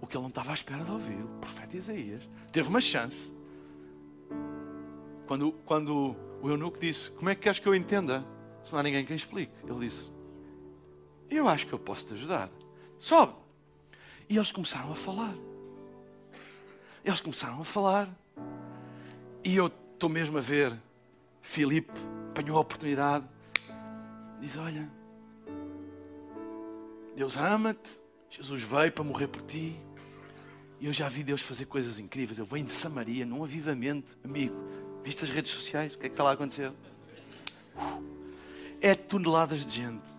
o 0.00 0.06
que 0.06 0.16
ele 0.16 0.22
não 0.22 0.28
estava 0.28 0.52
à 0.52 0.54
espera 0.54 0.84
de 0.84 0.90
ouvir. 0.90 1.22
O 1.22 1.38
profeta 1.40 1.76
Isaías 1.76 2.28
teve 2.52 2.68
uma 2.68 2.80
chance. 2.80 3.34
Quando, 5.26 5.52
quando 5.66 6.16
o 6.40 6.48
eunuco 6.48 6.78
disse: 6.78 7.10
Como 7.10 7.28
é 7.28 7.34
que 7.34 7.42
queres 7.42 7.58
que 7.58 7.68
eu 7.68 7.74
entenda? 7.74 8.24
Se 8.62 8.72
não 8.72 8.78
há 8.78 8.82
ninguém 8.82 9.04
que 9.04 9.12
explique. 9.12 9.52
Ele 9.66 9.80
disse: 9.80 10.15
Eu 11.30 11.48
acho 11.48 11.66
que 11.66 11.72
eu 11.72 11.78
posso 11.78 12.06
te 12.06 12.12
ajudar. 12.14 12.50
Sobe. 12.98 13.34
E 14.28 14.36
eles 14.36 14.50
começaram 14.50 14.90
a 14.90 14.94
falar. 14.94 15.34
Eles 17.04 17.20
começaram 17.20 17.60
a 17.60 17.64
falar. 17.64 18.08
E 19.44 19.56
eu 19.56 19.66
estou 19.66 20.08
mesmo 20.08 20.38
a 20.38 20.40
ver. 20.40 20.72
Filipe 21.42 21.92
apanhou 22.30 22.58
a 22.58 22.60
oportunidade. 22.60 23.24
Diz: 24.40 24.56
Olha, 24.56 24.90
Deus 27.16 27.36
ama-te, 27.36 27.98
Jesus 28.28 28.62
veio 28.62 28.92
para 28.92 29.04
morrer 29.04 29.28
por 29.28 29.42
ti. 29.42 29.80
E 30.78 30.86
eu 30.86 30.92
já 30.92 31.08
vi 31.08 31.24
Deus 31.24 31.40
fazer 31.40 31.64
coisas 31.64 31.98
incríveis. 31.98 32.38
Eu 32.38 32.44
venho 32.44 32.66
de 32.66 32.72
Samaria, 32.72 33.24
num 33.24 33.42
avivamento, 33.42 34.18
amigo. 34.22 34.54
Viste 35.02 35.24
as 35.24 35.30
redes 35.30 35.52
sociais? 35.52 35.94
O 35.94 35.98
que 35.98 36.06
é 36.06 36.08
que 36.08 36.12
está 36.12 36.24
lá 36.24 36.30
a 36.30 36.32
acontecer? 36.34 36.72
É 38.80 38.94
toneladas 38.94 39.64
de 39.64 39.72
gente. 39.72 40.15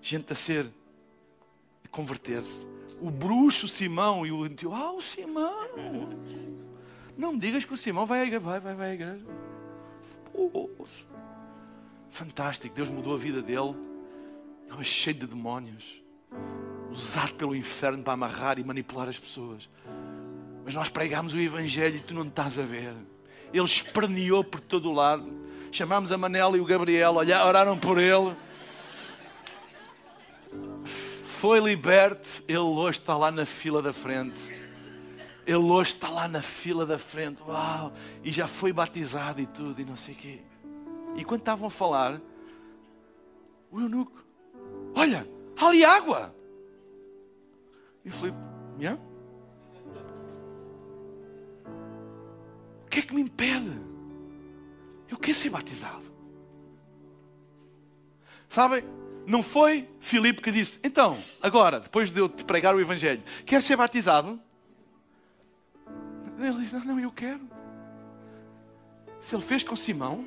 Gente 0.00 0.32
a 0.32 0.36
ser, 0.36 0.66
a 1.84 1.88
converter-se. 1.88 2.66
O 3.00 3.10
bruxo 3.10 3.66
Simão 3.66 4.26
e 4.26 4.32
o 4.32 4.42
antio. 4.44 4.74
Ah, 4.74 4.92
o 4.92 5.00
Simão! 5.00 5.68
Não 7.16 7.32
me 7.32 7.38
digas 7.38 7.64
que 7.64 7.72
o 7.72 7.76
Simão 7.76 8.06
vai 8.06 8.20
à 8.20 8.22
igreja. 8.24 8.40
Vai, 8.40 8.60
vai, 8.60 8.74
vai 8.74 8.90
à 8.90 8.94
igreja. 8.94 9.26
Fantástico. 12.10 12.74
Deus 12.74 12.90
mudou 12.90 13.14
a 13.14 13.18
vida 13.18 13.42
dele. 13.42 13.74
Estava 14.64 14.84
cheio 14.84 15.16
de 15.16 15.26
demónios 15.26 16.00
usado 16.90 17.34
pelo 17.34 17.54
inferno 17.54 18.02
para 18.02 18.12
amarrar 18.12 18.58
e 18.58 18.64
manipular 18.64 19.08
as 19.08 19.18
pessoas. 19.18 19.68
Mas 20.64 20.74
nós 20.74 20.88
pregamos 20.88 21.32
o 21.32 21.38
Evangelho 21.38 21.96
e 21.96 22.00
tu 22.00 22.14
não 22.14 22.26
estás 22.26 22.58
a 22.58 22.62
ver. 22.62 22.94
Ele 23.52 23.64
esperneou 23.64 24.44
por 24.44 24.60
todo 24.60 24.90
o 24.90 24.92
lado. 24.92 25.30
Chamámos 25.72 26.12
a 26.12 26.18
Manela 26.18 26.56
e 26.56 26.60
o 26.60 26.64
Gabriel, 26.64 27.14
oraram 27.14 27.78
por 27.78 27.98
ele. 27.98 28.34
Foi 31.40 31.58
liberto. 31.58 32.44
Ele 32.46 32.58
hoje 32.58 32.98
está 32.98 33.16
lá 33.16 33.30
na 33.30 33.46
fila 33.46 33.80
da 33.80 33.94
frente. 33.94 34.38
Ele 35.46 35.56
hoje 35.56 35.94
está 35.94 36.10
lá 36.10 36.28
na 36.28 36.42
fila 36.42 36.84
da 36.84 36.98
frente. 36.98 37.42
Uau! 37.42 37.94
E 38.22 38.30
já 38.30 38.46
foi 38.46 38.74
batizado 38.74 39.40
e 39.40 39.46
tudo, 39.46 39.80
e 39.80 39.84
não 39.86 39.96
sei 39.96 40.12
o 40.12 40.18
quê. 40.18 40.42
E 41.16 41.24
quando 41.24 41.40
estavam 41.40 41.68
a 41.68 41.70
falar, 41.70 42.20
o 43.70 43.80
eunuco, 43.80 44.22
olha, 44.94 45.26
ali 45.56 45.82
água. 45.82 46.34
E 48.04 48.10
falei, 48.10 48.34
yeah? 48.78 49.00
o 52.84 52.88
que 52.90 52.98
é 52.98 53.02
que 53.02 53.14
me 53.14 53.22
impede? 53.22 53.80
Eu 55.08 55.16
quero 55.16 55.38
ser 55.38 55.48
batizado. 55.48 56.04
Sabem? 58.46 58.99
Não 59.26 59.42
foi 59.42 59.88
Filipe 60.00 60.42
que 60.42 60.50
disse, 60.50 60.80
então, 60.82 61.22
agora, 61.40 61.80
depois 61.80 62.10
de 62.10 62.20
eu 62.20 62.28
te 62.28 62.44
pregar 62.44 62.74
o 62.74 62.80
Evangelho, 62.80 63.22
queres 63.44 63.64
ser 63.64 63.76
batizado? 63.76 64.40
Ele 66.38 66.58
disse, 66.60 66.74
não, 66.74 66.84
não, 66.84 67.00
eu 67.00 67.12
quero. 67.12 67.40
Se 69.20 69.34
ele 69.34 69.42
fez 69.42 69.62
com 69.62 69.76
Simão, 69.76 70.24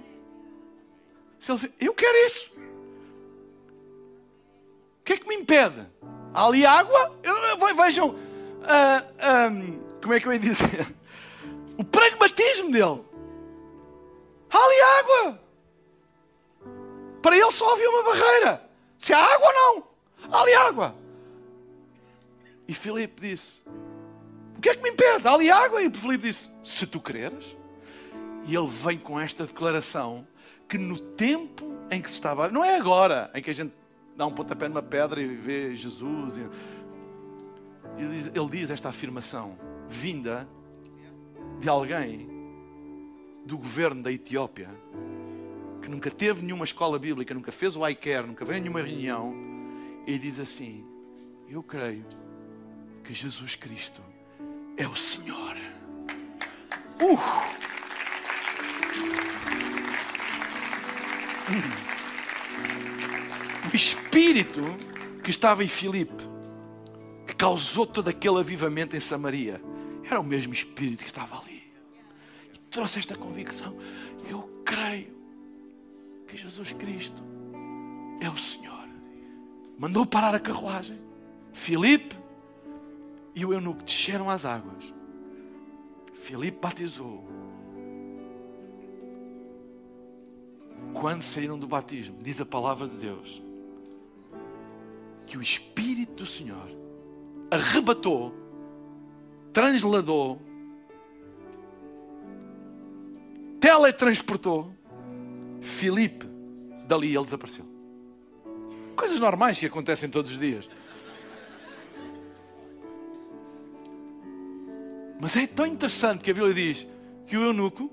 se 1.39 1.51
ele 1.51 1.59
fez, 1.59 1.73
eu 1.79 1.93
quero 1.93 2.27
isso. 2.27 2.51
O 4.99 5.03
que 5.03 5.13
é 5.13 5.17
que 5.17 5.27
me 5.27 5.35
impede? 5.35 5.85
Há 6.33 6.45
ali 6.45 6.65
água? 6.65 7.19
Vejam, 7.75 8.09
uh, 8.11 8.17
ah, 9.19 9.49
um, 9.51 9.79
como 10.01 10.13
é 10.13 10.19
que 10.19 10.27
eu 10.27 10.33
ia 10.33 10.39
dizer? 10.39 10.87
O 11.75 11.83
pragmatismo 11.83 12.71
dele. 12.71 13.03
Há 14.47 14.57
ali 14.63 14.81
água. 14.99 15.41
Para 17.19 17.35
ele 17.35 17.51
só 17.51 17.73
havia 17.73 17.89
uma 17.89 18.03
barreira. 18.03 18.69
Se 19.04 19.12
há 19.12 19.20
água 19.20 19.47
ou 19.47 19.54
não. 19.54 19.84
Há 20.32 20.41
ali 20.41 20.54
água. 20.54 20.95
E 22.66 22.74
Filipe 22.74 23.20
disse: 23.20 23.62
O 24.58 24.62
que 24.62 24.70
é 24.70 24.76
que 24.76 24.82
me 24.82 24.91
impede? 24.91 25.28
Há 25.28 25.34
ali 25.34 25.51
água? 25.51 25.82
E 25.84 25.91
Filipe 25.91 26.30
disse: 26.30 26.49
Se 26.64 26.88
tu 26.88 27.01
quereres. 27.01 27.58
E 28.45 28.56
ele 28.56 28.68
vem 28.68 28.97
com 28.97 29.20
esta 29.20 29.45
declaração 29.45 30.26
que 30.70 30.78
no 30.78 30.97
tempo 30.97 31.70
em 31.91 32.01
que 32.01 32.08
se 32.08 32.16
estava. 32.16 32.47
Não 32.47 32.64
é 32.64 32.78
agora 32.78 33.30
em 33.36 33.41
que 33.41 33.49
a 33.49 33.54
gente 33.54 33.74
dá 34.16 34.26
um 34.26 34.32
pontapé 34.32 34.70
numa 34.70 34.82
pedra 34.82 35.22
e 35.22 35.36
vê 35.36 35.76
Jesus. 35.76 36.38
Ele 37.97 38.10
diz, 38.10 38.28
ele 38.28 38.49
diz 38.49 38.70
esta 38.70 38.88
afirmação 38.88 39.58
vinda 39.89 40.47
de 41.60 41.68
alguém 41.68 42.30
do 43.45 43.58
governo 43.58 44.01
da 44.01 44.14
Etiópia 44.14 44.70
que 45.84 45.89
nunca 45.89 46.09
teve 46.09 46.41
nenhuma 46.41 46.63
escola 46.63 46.97
bíblica, 46.97 47.34
nunca 47.34 47.51
fez 47.51 47.75
o 47.75 47.86
iCare, 47.88 48.25
nunca 48.25 48.45
veio 48.45 48.57
a 48.57 48.61
nenhuma 48.61 48.81
reunião, 48.81 49.36
e 50.07 50.17
diz 50.17 50.39
assim: 50.39 50.86
Eu 51.47 51.61
creio 51.61 52.05
que 53.03 53.13
Jesus 53.13 53.57
Cristo 53.57 54.01
é 54.77 54.88
o 54.88 54.95
Senhor. 54.95 55.57
Uh! 57.01 57.19
O 63.71 63.75
Espírito 63.75 64.61
que 65.21 65.29
estava 65.29 65.63
em 65.63 65.67
Filipe, 65.67 66.23
que 67.27 67.36
causou 67.36 67.86
todo 67.86 68.07
aquele 68.07 68.39
avivamento 68.39 68.95
em 68.95 69.01
Samaria, 69.01 69.61
era 70.05 70.19
o 70.19 70.23
mesmo 70.23 70.53
Espírito 70.53 70.99
que 70.99 71.09
estava 71.09 71.39
ali. 71.39 71.63
E 72.53 72.59
trouxe 72.69 72.99
esta 72.99 73.15
convicção. 73.15 73.75
Eu 74.29 74.43
creio 74.63 75.22
que 76.34 76.38
Jesus 76.39 76.73
Cristo 76.73 77.23
é 78.19 78.27
o 78.27 78.36
Senhor. 78.36 78.89
Mandou 79.77 80.03
parar 80.03 80.34
a 80.34 80.39
carruagem. 80.39 80.99
Filipe 81.53 82.17
e 83.36 83.45
o 83.45 83.53
eunuco 83.53 83.84
desceram 83.84 84.29
às 84.29 84.43
águas. 84.43 84.84
Filipe 86.15 86.57
batizou. 86.59 87.23
Quando 90.93 91.21
saíram 91.21 91.59
do 91.59 91.67
batismo, 91.67 92.17
diz 92.19 92.41
a 92.41 92.45
palavra 92.45 92.88
de 92.88 92.97
Deus, 92.97 93.41
que 95.27 95.38
o 95.38 95.41
Espírito 95.41 96.15
do 96.15 96.25
Senhor 96.25 96.67
arrebatou, 97.51 98.34
transladou, 99.51 100.41
teletransportou 103.59 104.73
Filipe. 105.64 106.28
Dali 106.86 107.16
ele 107.16 107.24
desapareceu. 107.24 107.66
Coisas 108.95 109.20
normais 109.20 109.57
que 109.57 109.66
acontecem 109.66 110.09
todos 110.09 110.32
os 110.32 110.39
dias. 110.39 110.70
Mas 115.20 115.36
é 115.38 115.47
tão 115.47 115.66
interessante 115.66 116.24
que 116.24 116.32
a 116.32 116.34
Bíblia 116.34 116.53
diz 116.53 116.86
que 117.26 117.38
o 117.38 117.43
eunuco, 117.43 117.89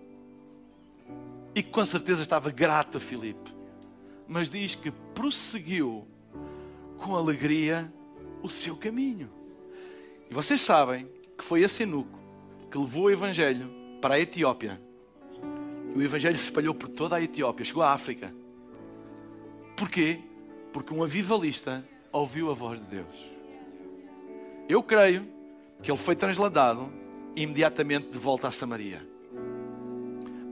e 1.54 1.62
que 1.62 1.70
com 1.70 1.86
certeza 1.86 2.22
estava 2.22 2.50
grato 2.50 2.98
a 2.98 3.00
Filipe, 3.00 3.54
mas 4.26 4.50
diz 4.50 4.74
que 4.74 4.90
prosseguiu 4.90 6.06
com 6.98 7.16
alegria 7.16 7.88
o 8.42 8.48
seu 8.48 8.76
caminho. 8.76 9.30
E 10.28 10.34
vocês 10.34 10.60
sabem 10.60 11.08
que 11.36 11.44
foi 11.44 11.62
esse 11.62 11.82
eunuco 11.82 12.18
que 12.70 12.78
levou 12.78 13.04
o 13.04 13.10
Evangelho 13.10 13.70
para 14.00 14.14
a 14.14 14.20
Etiópia. 14.20 14.80
E 15.94 15.98
o 15.98 16.02
Evangelho 16.02 16.36
se 16.36 16.44
espalhou 16.44 16.74
por 16.74 16.88
toda 16.88 17.16
a 17.16 17.22
Etiópia, 17.22 17.64
chegou 17.64 17.82
à 17.82 17.92
África. 17.92 18.34
Porquê? 19.76 20.20
Porque 20.72 20.94
um 20.94 21.02
avivalista 21.02 21.84
ouviu 22.12 22.50
a 22.50 22.54
voz 22.54 22.80
de 22.80 22.86
Deus. 22.86 23.40
Eu 24.68 24.82
creio 24.82 25.26
que 25.82 25.90
ele 25.90 25.98
foi 25.98 26.14
transladado 26.14 26.92
imediatamente 27.34 28.10
de 28.10 28.18
volta 28.18 28.48
a 28.48 28.50
Samaria. 28.50 29.06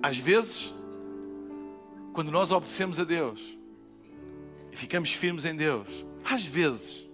Às 0.02 0.18
vezes, 0.18 0.74
quando 2.12 2.30
nós 2.30 2.50
obedecemos 2.50 2.98
a 2.98 3.04
Deus 3.04 3.56
e 4.72 4.76
ficamos 4.76 5.12
firmes 5.12 5.44
em 5.44 5.54
Deus, 5.54 6.04
às 6.24 6.44
vezes 6.44 7.06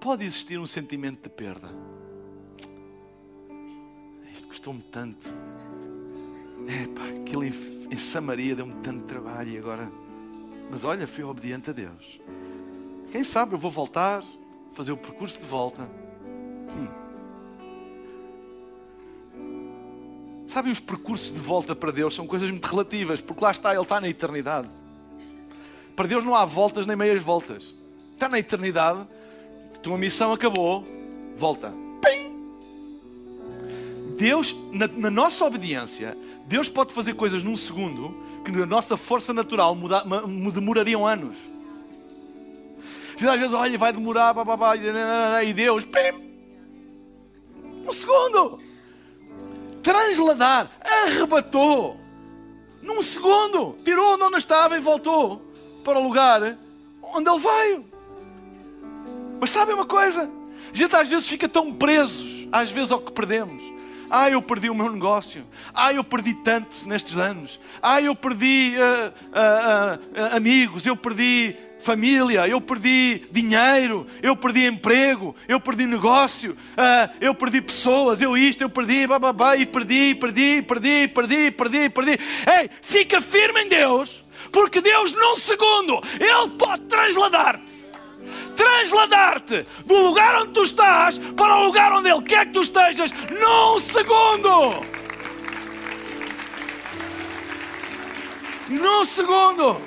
pode 0.00 0.24
existir 0.24 0.58
um 0.58 0.66
sentimento 0.66 1.22
de 1.22 1.28
perda. 1.28 1.68
Isto 4.32 4.48
custou-me 4.48 4.82
tanto. 4.82 5.28
É 6.68 6.86
pá, 6.86 7.08
aquilo 7.20 7.44
em, 7.44 7.52
em 7.90 7.96
Samaria 7.96 8.54
deu-me 8.54 8.74
tanto 8.82 9.06
trabalho 9.06 9.48
e 9.48 9.56
agora. 9.56 9.90
Mas 10.70 10.84
olha, 10.84 11.06
fui 11.06 11.24
obediente 11.24 11.70
a 11.70 11.72
Deus. 11.72 12.20
Quem 13.10 13.24
sabe 13.24 13.54
eu 13.54 13.58
vou 13.58 13.70
voltar, 13.70 14.22
fazer 14.74 14.92
o 14.92 14.96
percurso 14.98 15.38
de 15.38 15.46
volta. 15.46 15.88
Hum. 16.76 16.88
Sabem, 20.46 20.70
os 20.70 20.80
percursos 20.80 21.32
de 21.32 21.38
volta 21.38 21.74
para 21.74 21.90
Deus 21.90 22.14
são 22.14 22.26
coisas 22.26 22.50
muito 22.50 22.66
relativas, 22.66 23.22
porque 23.22 23.42
lá 23.42 23.50
está, 23.50 23.72
Ele 23.72 23.80
está 23.80 23.98
na 23.98 24.08
eternidade. 24.08 24.68
Para 25.96 26.06
Deus 26.06 26.22
não 26.22 26.34
há 26.34 26.44
voltas 26.44 26.84
nem 26.84 26.96
meias 26.96 27.22
voltas. 27.22 27.74
Está 28.12 28.28
na 28.28 28.38
eternidade, 28.38 29.06
tua 29.82 29.96
missão 29.96 30.32
acabou, 30.32 30.84
volta. 31.34 31.72
Deus, 34.18 34.54
na, 34.72 34.88
na, 34.88 35.10
nossa 35.10 35.44
obediência, 35.44 36.18
Deus 36.48 36.68
pode 36.68 36.92
fazer 36.92 37.14
coisas 37.14 37.44
num 37.44 37.56
segundo 37.56 38.16
que 38.44 38.50
na 38.50 38.66
nossa 38.66 38.96
força 38.96 39.32
natural 39.32 39.76
muda, 39.76 40.02
demorariam 40.52 41.06
anos. 41.06 41.36
Às 43.14 43.38
vezes, 43.38 43.52
olha, 43.52 43.78
vai 43.78 43.92
demorar, 43.92 44.32
babá, 44.32 44.74
e 45.44 45.52
Deus, 45.52 45.84
pim! 45.84 46.28
Um 47.86 47.92
segundo! 47.92 48.58
transladar, 49.88 50.70
arrebatou. 50.80 51.98
Num 52.82 53.02
segundo, 53.02 53.76
tirou 53.84 54.22
onde 54.22 54.36
estava 54.36 54.76
e 54.76 54.80
voltou 54.80 55.42
para 55.82 55.98
o 55.98 56.02
lugar 56.02 56.58
onde 57.02 57.30
ele 57.30 57.38
veio. 57.38 57.84
Mas 59.40 59.50
sabem 59.50 59.74
uma 59.74 59.86
coisa? 59.86 60.30
A 60.72 60.76
gente 60.76 60.94
às 60.94 61.08
vezes 61.08 61.26
fica 61.26 61.48
tão 61.48 61.72
presos, 61.72 62.46
às 62.52 62.70
vezes, 62.70 62.92
ao 62.92 63.00
que 63.00 63.12
perdemos. 63.12 63.62
Ah, 64.10 64.30
eu 64.30 64.40
perdi 64.40 64.70
o 64.70 64.74
meu 64.74 64.90
negócio. 64.90 65.44
Ah, 65.74 65.92
eu 65.92 66.02
perdi 66.02 66.34
tanto 66.34 66.76
nestes 66.86 67.16
anos. 67.16 67.60
Ah, 67.82 68.00
eu 68.00 68.14
perdi 68.14 68.74
uh, 68.76 69.08
uh, 69.08 70.32
uh, 70.32 70.36
amigos. 70.36 70.86
Eu 70.86 70.96
perdi 70.96 71.56
família, 71.78 72.46
eu 72.48 72.60
perdi 72.60 73.26
dinheiro, 73.30 74.06
eu 74.22 74.36
perdi 74.36 74.66
emprego, 74.66 75.34
eu 75.46 75.60
perdi 75.60 75.86
negócio, 75.86 76.56
eu 77.20 77.32
perdi 77.34 77.62
pessoas, 77.62 78.20
eu 78.20 78.36
isto, 78.36 78.62
eu 78.62 78.68
perdi, 78.68 79.06
bababá, 79.06 79.56
e 79.56 79.64
perdi, 79.64 80.14
perdi, 80.16 80.60
perdi, 80.62 81.08
perdi, 81.08 81.50
perdi, 81.52 81.88
perdi. 81.88 82.10
Ei, 82.12 82.68
fica 82.82 83.20
firme 83.20 83.62
em 83.62 83.68
Deus, 83.68 84.24
porque 84.50 84.80
Deus, 84.80 85.12
num 85.12 85.36
segundo, 85.36 86.02
Ele 86.18 86.50
pode 86.58 86.82
transladar-te. 86.82 87.87
Transladar-te 88.58 89.64
do 89.86 89.98
lugar 89.98 90.42
onde 90.42 90.52
tu 90.52 90.64
estás 90.64 91.16
para 91.36 91.58
o 91.58 91.64
lugar 91.66 91.92
onde 91.92 92.10
Ele 92.10 92.22
quer 92.22 92.46
que 92.46 92.54
tu 92.54 92.60
estejas, 92.60 93.12
num 93.30 93.78
segundo. 93.78 94.82
Num 98.68 99.04
segundo. 99.04 99.80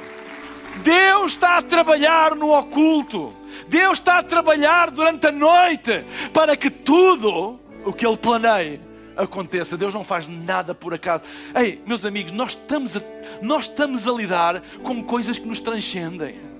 Deus 0.77 1.33
está 1.33 1.57
a 1.57 1.61
trabalhar 1.61 2.33
no 2.33 2.57
oculto. 2.57 3.35
Deus 3.67 3.99
está 3.99 4.19
a 4.19 4.23
trabalhar 4.23 4.89
durante 4.89 5.27
a 5.27 5.31
noite 5.33 6.05
para 6.33 6.55
que 6.55 6.69
tudo 6.69 7.59
o 7.83 7.91
que 7.91 8.07
Ele 8.07 8.15
planeia 8.15 8.79
aconteça. 9.17 9.75
Deus 9.75 9.93
não 9.93 10.05
faz 10.05 10.29
nada 10.29 10.73
por 10.73 10.93
acaso. 10.93 11.25
Ei, 11.53 11.81
meus 11.85 12.05
amigos, 12.05 12.31
nós 12.31 12.51
estamos 12.51 12.95
a, 12.95 13.01
nós 13.41 13.65
estamos 13.65 14.07
a 14.07 14.11
lidar 14.13 14.63
com 14.81 15.03
coisas 15.03 15.37
que 15.37 15.45
nos 15.45 15.59
transcendem. 15.59 16.50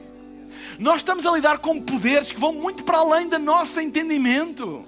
Nós 0.79 0.97
estamos 0.97 1.25
a 1.25 1.31
lidar 1.31 1.59
com 1.59 1.81
poderes 1.81 2.31
que 2.31 2.39
vão 2.39 2.53
muito 2.53 2.83
para 2.83 2.99
além 2.99 3.27
do 3.27 3.39
nosso 3.39 3.79
entendimento. 3.79 4.85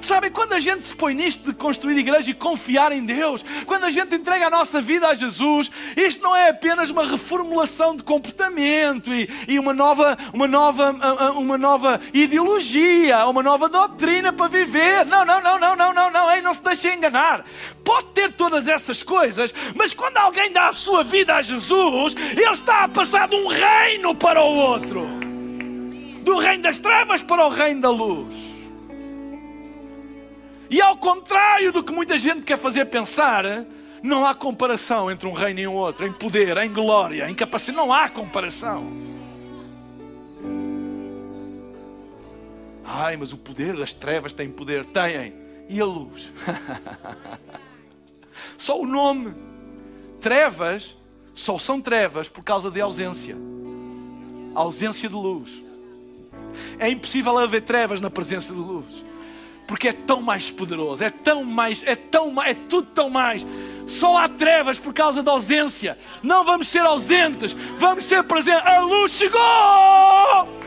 Sabem, 0.00 0.30
quando 0.30 0.52
a 0.52 0.60
gente 0.60 0.86
se 0.86 0.94
põe 0.94 1.14
nisto 1.14 1.44
de 1.44 1.56
construir 1.56 1.98
igreja 1.98 2.30
e 2.30 2.34
confiar 2.34 2.92
em 2.92 3.04
Deus, 3.04 3.44
quando 3.66 3.84
a 3.84 3.90
gente 3.90 4.14
entrega 4.14 4.46
a 4.46 4.50
nossa 4.50 4.80
vida 4.80 5.08
a 5.08 5.14
Jesus, 5.14 5.70
isto 5.96 6.22
não 6.22 6.34
é 6.34 6.48
apenas 6.48 6.90
uma 6.90 7.04
reformulação 7.04 7.94
de 7.94 8.02
comportamento 8.02 9.12
e, 9.12 9.28
e 9.48 9.58
uma, 9.58 9.72
nova, 9.72 10.16
uma, 10.32 10.48
nova, 10.48 10.90
uma 11.36 11.58
nova 11.58 12.00
ideologia, 12.12 13.26
uma 13.26 13.42
nova 13.42 13.68
doutrina 13.68 14.32
para 14.32 14.48
viver. 14.48 15.04
Não, 15.06 15.24
não, 15.24 15.40
não, 15.40 15.58
não, 15.58 15.76
não, 15.76 15.92
não, 15.92 16.10
não, 16.10 16.30
ei, 16.30 16.42
não 16.42 16.54
se 16.54 16.62
deixe 16.62 16.92
enganar. 16.92 17.44
Pode 17.84 18.08
ter 18.08 18.32
todas 18.32 18.68
essas 18.68 19.02
coisas, 19.02 19.54
mas 19.74 19.92
quando 19.92 20.16
alguém 20.16 20.50
dá 20.52 20.68
a 20.68 20.72
sua 20.72 21.02
vida 21.02 21.34
a 21.34 21.42
Jesus, 21.42 22.14
ele 22.14 22.50
está 22.50 22.84
a 22.84 22.88
passar 22.88 23.28
de 23.28 23.36
um 23.36 23.48
reino 23.48 24.14
para 24.14 24.42
o 24.42 24.54
outro. 24.54 25.21
Do 26.22 26.38
reino 26.38 26.62
das 26.62 26.78
trevas 26.78 27.22
para 27.22 27.44
o 27.46 27.48
reino 27.48 27.80
da 27.80 27.90
luz. 27.90 28.34
E 30.70 30.80
ao 30.80 30.96
contrário 30.96 31.72
do 31.72 31.82
que 31.82 31.92
muita 31.92 32.16
gente 32.16 32.46
quer 32.46 32.56
fazer 32.56 32.86
pensar, 32.86 33.44
não 34.02 34.24
há 34.24 34.34
comparação 34.34 35.10
entre 35.10 35.28
um 35.28 35.32
reino 35.32 35.60
e 35.60 35.66
um 35.66 35.74
outro, 35.74 36.06
em 36.06 36.12
poder, 36.12 36.56
em 36.56 36.72
glória, 36.72 37.28
em 37.28 37.34
capacidade, 37.34 37.76
não 37.76 37.92
há 37.92 38.08
comparação. 38.08 39.12
Ai, 42.84 43.16
mas 43.16 43.32
o 43.32 43.36
poder 43.36 43.76
das 43.76 43.92
trevas 43.92 44.32
tem 44.32 44.50
poder, 44.50 44.84
têm. 44.86 45.34
E 45.68 45.80
a 45.80 45.84
luz? 45.84 46.32
Só 48.56 48.80
o 48.80 48.86
nome 48.86 49.34
trevas 50.20 50.96
só 51.34 51.58
são 51.58 51.80
trevas 51.80 52.28
por 52.28 52.44
causa 52.44 52.70
de 52.70 52.80
ausência 52.80 53.36
ausência 54.54 55.08
de 55.08 55.14
luz. 55.14 55.64
É 56.78 56.88
impossível 56.88 57.36
haver 57.38 57.62
trevas 57.62 58.00
na 58.00 58.10
presença 58.10 58.52
de 58.52 58.58
luz. 58.58 59.04
Porque 59.66 59.88
é 59.88 59.92
tão 59.92 60.20
mais 60.20 60.50
poderoso, 60.50 61.02
é 61.02 61.10
tão 61.10 61.44
mais, 61.44 61.82
é 61.84 61.94
tão 61.94 62.42
é 62.42 62.52
tudo 62.54 62.88
tão 62.88 63.08
mais. 63.08 63.46
Só 63.86 64.16
há 64.16 64.28
trevas 64.28 64.78
por 64.78 64.92
causa 64.92 65.22
da 65.22 65.32
ausência. 65.32 65.98
Não 66.22 66.44
vamos 66.44 66.68
ser 66.68 66.80
ausentes, 66.80 67.52
vamos 67.78 68.04
ser 68.04 68.22
presentes. 68.24 68.66
A 68.66 68.80
luz 68.80 69.12
chegou! 69.12 70.61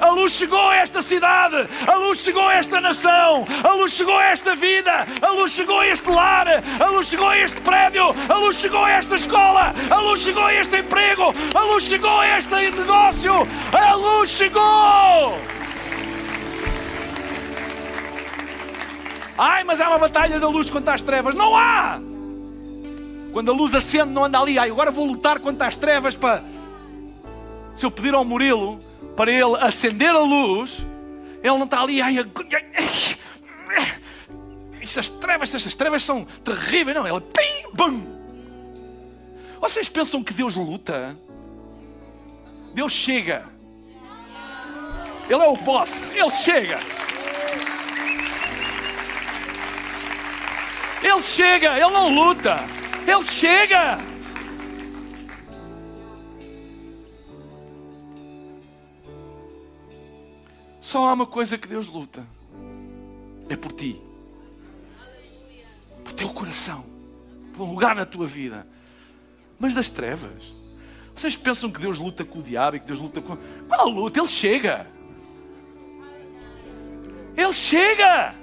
A 0.00 0.08
luz 0.10 0.32
chegou 0.32 0.68
a 0.68 0.76
esta 0.76 1.02
cidade, 1.02 1.68
a 1.86 1.96
luz 1.96 2.20
chegou 2.20 2.48
a 2.48 2.54
esta 2.54 2.80
nação, 2.80 3.46
a 3.62 3.72
luz 3.74 3.92
chegou 3.92 4.16
a 4.16 4.24
esta 4.24 4.56
vida, 4.56 5.06
a 5.20 5.30
luz 5.32 5.52
chegou 5.52 5.78
a 5.78 5.86
este 5.86 6.10
lar, 6.10 6.46
a 6.80 6.86
luz 6.86 7.08
chegou 7.08 7.28
a 7.28 7.36
este 7.36 7.60
prédio, 7.60 8.14
a 8.28 8.34
luz 8.36 8.56
chegou 8.56 8.82
a 8.82 8.90
esta 8.90 9.16
escola, 9.16 9.74
a 9.90 9.96
luz 10.00 10.22
chegou 10.22 10.44
a 10.44 10.54
este 10.54 10.78
emprego, 10.78 11.34
a 11.54 11.60
luz 11.64 11.84
chegou 11.84 12.18
a 12.18 12.38
este 12.38 12.54
negócio, 12.70 13.34
a 13.72 13.94
luz 13.94 14.30
chegou! 14.30 15.38
Ai, 19.36 19.64
mas 19.64 19.80
há 19.80 19.88
uma 19.88 19.98
batalha 19.98 20.40
da 20.40 20.48
luz 20.48 20.68
contra 20.68 20.94
as 20.94 21.00
trevas. 21.00 21.34
Não 21.34 21.56
há! 21.56 21.98
Quando 23.32 23.50
a 23.50 23.54
luz 23.54 23.74
acende, 23.74 24.12
não 24.12 24.24
anda 24.24 24.38
ali. 24.38 24.58
Ai, 24.58 24.70
agora 24.70 24.90
vou 24.90 25.06
lutar 25.06 25.38
contra 25.40 25.66
as 25.66 25.76
trevas 25.76 26.14
para. 26.14 26.42
Se 27.74 27.86
eu 27.86 27.90
pedir 27.90 28.12
ao 28.12 28.24
Murilo 28.24 28.78
para 29.20 29.30
ele 29.30 29.54
acender 29.60 30.08
a 30.08 30.20
luz, 30.20 30.78
ele 31.42 31.58
não 31.58 31.64
está 31.64 31.82
ali. 31.82 32.00
Ai, 32.00 32.16
estas 34.80 35.10
trevas, 35.10 35.54
estas 35.54 35.74
trevas 35.74 36.02
são 36.02 36.24
terríveis. 36.42 36.96
Não, 36.96 37.06
ele 37.06 37.20
pim, 37.20 37.68
bum. 37.74 38.02
Vocês 39.60 39.90
pensam 39.90 40.24
que 40.24 40.32
Deus 40.32 40.56
luta? 40.56 41.18
Deus 42.72 42.92
chega. 42.92 43.44
Ele 45.28 45.42
é 45.42 45.48
o 45.48 45.56
boss, 45.58 46.10
ele 46.12 46.30
chega. 46.30 46.78
Ele 51.02 51.22
chega, 51.22 51.78
ele 51.78 51.90
não 51.90 52.08
luta. 52.08 52.56
Ele 53.06 53.26
chega. 53.26 53.98
Só 60.90 61.08
há 61.08 61.12
uma 61.12 61.24
coisa 61.24 61.56
que 61.56 61.68
Deus 61.68 61.86
luta: 61.86 62.26
é 63.48 63.54
por 63.54 63.70
ti, 63.70 63.96
por 66.02 66.12
teu 66.14 66.28
coração, 66.30 66.84
por 67.54 67.62
um 67.62 67.70
lugar 67.70 67.94
na 67.94 68.04
tua 68.04 68.26
vida. 68.26 68.66
Mas 69.56 69.72
das 69.72 69.88
trevas, 69.88 70.52
vocês 71.14 71.36
pensam 71.36 71.70
que 71.70 71.80
Deus 71.80 71.96
luta 71.96 72.24
com 72.24 72.40
o 72.40 72.42
diabo 72.42 72.76
e 72.76 72.80
que 72.80 72.86
Deus 72.86 72.98
luta 72.98 73.20
com. 73.20 73.38
Qual 73.68 73.88
luta? 73.88 74.18
Ele 74.18 74.26
chega. 74.26 74.84
Ele 77.36 77.52
chega. 77.52 78.34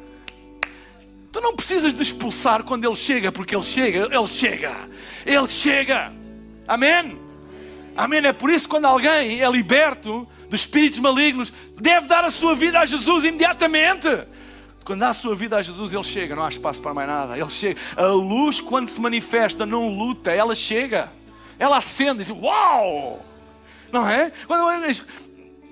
Tu 1.34 1.42
não 1.42 1.54
precisas 1.54 1.94
de 1.94 2.02
expulsar 2.02 2.64
quando 2.64 2.86
Ele 2.86 2.96
chega, 2.96 3.30
porque 3.30 3.54
Ele 3.54 3.64
chega, 3.66 4.06
Ele 4.06 4.28
chega, 4.28 4.90
Ele 5.26 5.48
chega. 5.48 6.14
Amém? 6.66 7.20
Amém? 7.94 8.26
É 8.26 8.32
por 8.32 8.50
isso 8.50 8.70
que 8.70 8.70
quando 8.70 8.86
alguém 8.86 9.42
é 9.42 9.52
liberto, 9.52 10.26
de 10.50 10.56
espíritos 10.56 11.00
malignos, 11.00 11.52
deve 11.80 12.08
dar 12.08 12.24
a 12.24 12.32
sua 12.32 12.56
vida 12.56 12.80
a 12.80 12.86
Jesus 12.86 13.24
imediatamente. 13.24 14.08
Quando 14.86 15.02
dá 15.02 15.10
a 15.10 15.14
sua 15.14 15.36
vida 15.36 15.58
a 15.58 15.62
Jesus, 15.62 15.94
ele 15.94 16.04
chega, 16.04 16.36
não 16.36 16.44
há 16.44 16.50
espaço 16.50 16.82
para 16.82 16.94
mais 16.94 17.08
nada. 17.10 17.38
Ele 17.38 17.50
chega. 17.50 17.80
A 17.98 18.06
luz, 18.08 18.62
quando 18.62 18.88
se 18.88 19.02
manifesta, 19.02 19.66
não 19.66 19.90
luta, 19.90 20.32
ela 20.32 20.56
chega. 20.56 21.12
Ela 21.60 21.78
acende 21.78 22.20
diz: 22.20 22.30
Uau! 22.30 23.26
Não 23.92 24.08
é? 24.08 24.32
Quando, 24.48 24.64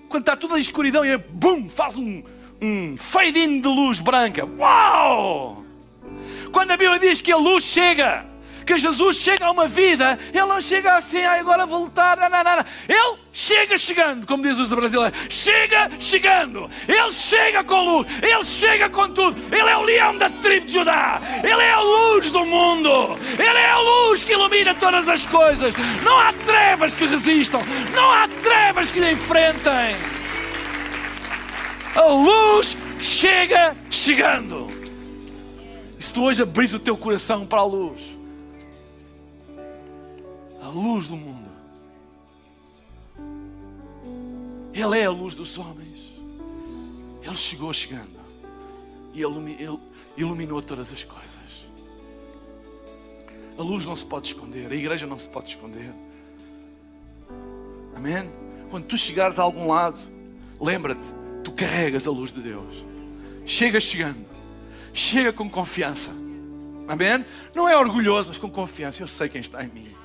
quando 0.09 0.21
está 0.21 0.35
toda 0.35 0.55
a 0.55 0.59
escuridão 0.59 1.05
e 1.05 1.17
bum, 1.17 1.69
faz 1.69 1.95
um, 1.95 2.23
um 2.61 2.97
fade-in 2.97 3.61
de 3.61 3.67
luz 3.69 3.99
branca. 3.99 4.45
Uau! 4.45 5.63
Quando 6.51 6.71
a 6.71 6.77
Bíblia 6.77 6.99
diz 6.99 7.21
que 7.21 7.31
a 7.31 7.37
luz 7.37 7.63
chega, 7.63 8.25
que 8.65 8.77
Jesus 8.77 9.17
chega 9.17 9.45
a 9.45 9.51
uma 9.51 9.67
vida, 9.67 10.17
ele 10.33 10.45
não 10.45 10.59
chega 10.59 10.95
assim, 10.95 11.23
ah, 11.23 11.39
agora 11.39 11.65
vou 11.65 11.83
lutar, 11.83 12.17
não, 12.17 12.29
não, 12.29 12.43
não. 12.43 12.65
Ele 12.89 13.17
chega 13.31 13.77
chegando, 13.77 14.25
como 14.25 14.43
diz 14.43 14.57
os 14.57 14.69
brasileiros, 14.69 15.17
chega 15.29 15.91
chegando, 15.99 16.69
ele 16.87 17.11
chega 17.11 17.63
com 17.63 17.83
luz, 17.83 18.07
ele 18.21 18.43
chega 18.43 18.89
com 18.89 19.09
tudo, 19.09 19.37
ele 19.55 19.69
é 19.69 19.77
o 19.77 19.81
leão 19.81 20.17
da 20.17 20.29
tribo 20.29 20.65
de 20.65 20.73
Judá, 20.73 21.21
ele 21.43 21.61
é 21.61 21.71
a 21.71 21.81
luz 21.81 22.31
do 22.31 22.45
mundo, 22.45 23.17
ele 23.37 23.57
é 23.57 23.69
a 23.69 23.77
luz 23.77 24.23
que 24.23 24.31
ilumina 24.31 24.73
todas 24.73 25.07
as 25.07 25.25
coisas. 25.25 25.75
Não 26.03 26.17
há 26.17 26.33
trevas 26.33 26.95
que 26.95 27.05
resistam, 27.05 27.61
não 27.93 28.09
há 28.11 28.27
trevas 28.27 28.89
que 28.89 28.99
lhe 28.99 29.11
enfrentem. 29.11 29.95
A 31.95 32.07
luz 32.07 32.75
chega 32.99 33.75
chegando. 33.89 34.69
E 35.97 36.03
se 36.03 36.13
tu 36.13 36.23
hoje 36.23 36.43
abris 36.43 36.73
o 36.73 36.79
teu 36.79 36.97
coração 36.97 37.45
para 37.45 37.61
a 37.61 37.65
luz, 37.65 38.14
luz 40.67 41.07
do 41.07 41.15
mundo. 41.15 41.49
Ele 44.73 44.99
é 44.99 45.05
a 45.05 45.11
luz 45.11 45.35
dos 45.35 45.57
homens. 45.57 46.11
Ele 47.23 47.35
chegou 47.35 47.73
chegando 47.73 48.19
e 49.13 49.23
ele 49.23 49.79
iluminou 50.17 50.61
todas 50.61 50.91
as 50.91 51.03
coisas. 51.03 51.67
A 53.57 53.61
luz 53.63 53.85
não 53.85 53.95
se 53.95 54.05
pode 54.05 54.27
esconder, 54.27 54.69
a 54.69 54.75
igreja 54.75 55.07
não 55.07 55.17
se 55.17 55.29
pode 55.29 55.49
esconder. 55.49 55.93
Amém? 57.95 58.29
Quando 58.69 58.85
tu 58.85 58.97
chegares 58.97 59.39
a 59.39 59.43
algum 59.43 59.67
lado, 59.67 59.97
lembra-te, 60.59 61.07
tu 61.43 61.53
carregas 61.53 62.05
a 62.05 62.11
luz 62.11 62.33
de 62.33 62.41
Deus. 62.41 62.85
Chega 63.45 63.79
chegando, 63.79 64.25
chega 64.93 65.31
com 65.31 65.49
confiança. 65.49 66.11
Amém? 66.87 67.25
Não 67.55 67.69
é 67.69 67.77
orgulhoso, 67.77 68.29
mas 68.29 68.37
com 68.37 68.49
confiança. 68.49 69.01
Eu 69.01 69.07
sei 69.07 69.29
quem 69.29 69.39
está 69.39 69.63
em 69.63 69.69
mim. 69.69 69.95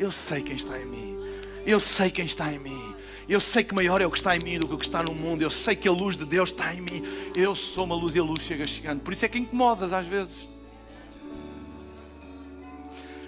Eu 0.00 0.10
sei 0.10 0.40
quem 0.40 0.56
está 0.56 0.78
em 0.78 0.86
mim. 0.86 1.18
Eu 1.66 1.78
sei 1.78 2.10
quem 2.10 2.24
está 2.24 2.50
em 2.50 2.58
mim. 2.58 2.94
Eu 3.28 3.38
sei 3.38 3.62
que 3.62 3.74
maior 3.74 4.00
é 4.00 4.06
o 4.06 4.10
que 4.10 4.16
está 4.16 4.34
em 4.34 4.38
mim 4.42 4.58
do 4.58 4.66
que 4.66 4.72
o 4.72 4.78
que 4.78 4.86
está 4.86 5.02
no 5.02 5.14
mundo. 5.14 5.42
Eu 5.42 5.50
sei 5.50 5.76
que 5.76 5.86
a 5.86 5.92
luz 5.92 6.16
de 6.16 6.24
Deus 6.24 6.48
está 6.48 6.72
em 6.72 6.80
mim. 6.80 7.30
Eu 7.36 7.54
sou 7.54 7.84
uma 7.84 7.94
luz 7.94 8.14
e 8.14 8.18
a 8.18 8.22
luz 8.22 8.42
chega 8.42 8.66
chegando. 8.66 9.02
Por 9.02 9.12
isso 9.12 9.26
é 9.26 9.28
que 9.28 9.38
incomodas 9.38 9.92
às 9.92 10.06
vezes. 10.06 10.48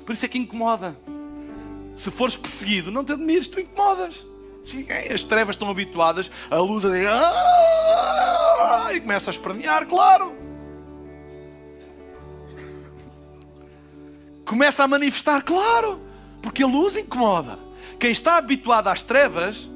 Por 0.07 0.15
isso 0.15 0.25
é 0.25 0.29
que 0.29 0.39
incomoda. 0.39 0.97
Se 1.95 2.11
fores 2.11 2.39
perseguido, 2.39 2.91
não 2.91 3.05
te 3.05 3.13
admires, 3.13 3.47
tu 3.49 3.61
incomodas. 3.61 4.27
As 5.13 5.23
trevas 5.25 5.55
estão 5.55 5.69
habituadas, 5.71 6.31
a 6.51 6.57
luz 6.57 6.87
a 6.87 6.89
e 8.95 9.01
começa 9.01 9.29
a 9.29 9.33
espernear, 9.33 9.87
claro. 9.87 10.35
Começa 14.47 14.83
a 14.83 14.89
manifestar, 14.89 15.43
claro. 15.43 16.12
Porque 16.43 16.63
a 16.63 16.67
luz 16.67 16.97
incomoda. 16.97 17.59
Quem 17.99 18.11
está 18.11 18.37
habituado 18.37 18.89
às 18.89 19.01
trevas, 19.01 19.71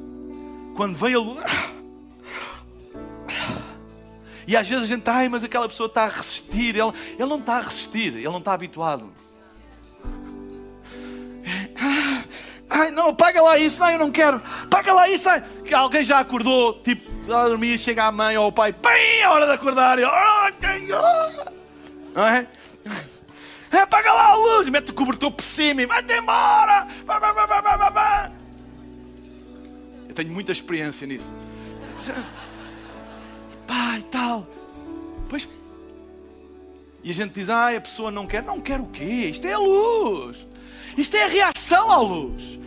quando 0.75 0.97
vem 0.97 1.15
a 1.15 1.19
luz. 1.19 1.45
E 4.47 4.57
às 4.57 4.69
vezes 4.69 4.85
a 4.85 4.87
gente, 4.87 5.09
ai, 5.09 5.29
mas 5.29 5.43
aquela 5.43 5.69
pessoa 5.69 5.87
está 5.87 6.05
a 6.05 6.09
resistir. 6.09 6.77
Ele, 6.77 6.93
ele 7.19 7.29
não 7.29 7.39
está 7.39 7.59
a 7.59 7.63
resistir, 7.63 8.15
ele 8.15 8.29
não 8.29 8.39
está 8.39 8.53
habituado. 8.53 9.13
Ai, 12.69 12.91
não, 12.91 13.15
paga 13.15 13.41
lá 13.43 13.57
isso, 13.57 13.79
não, 13.79 13.91
eu 13.91 13.99
não 13.99 14.11
quero. 14.11 14.41
Paga 14.69 14.93
lá 14.93 15.09
isso. 15.09 15.29
Ai. 15.29 15.43
Alguém 15.73 16.03
já 16.03 16.19
acordou, 16.19 16.81
tipo, 16.83 17.33
a 17.33 17.49
dormir, 17.49 17.79
chega 17.79 18.05
a 18.05 18.13
mãe 18.13 18.37
ou 18.37 18.49
o 18.49 18.53
pai, 18.53 18.73
bem, 18.73 19.21
é 19.21 19.29
hora 19.29 19.47
de 19.47 19.53
acordar. 19.53 19.99
E, 19.99 20.03
não 22.15 22.27
é? 22.27 22.47
É, 23.77 23.81
apaga 23.81 24.11
lá 24.11 24.29
a 24.29 24.35
luz, 24.37 24.69
mete 24.71 24.91
o 24.91 24.95
cobertor 24.95 25.31
por 25.31 25.45
cima 25.45 25.83
e 25.83 25.87
vai-te 25.87 26.15
embora. 26.15 26.89
Eu 30.09 30.15
tenho 30.15 30.33
muita 30.33 30.51
experiência 30.51 31.07
nisso. 31.07 31.31
Pai, 33.67 34.03
tal. 34.11 34.47
Pois. 35.29 35.47
E 37.05 37.11
a 37.11 37.15
gente 37.15 37.35
diz, 37.35 37.51
ah, 37.51 37.77
a 37.77 37.81
pessoa 37.81 38.11
não 38.11 38.27
quer. 38.27 38.43
Não 38.43 38.63
quer 38.63 38.81
o 38.81 38.87
quê? 38.87 39.29
Isto 39.31 39.47
é 39.47 39.53
a 39.53 39.59
luz. 39.59 40.47
Isto 40.97 41.15
é 41.19 41.25
a 41.25 41.29
reação 41.29 41.93
à 41.93 42.01
luz. 42.01 42.59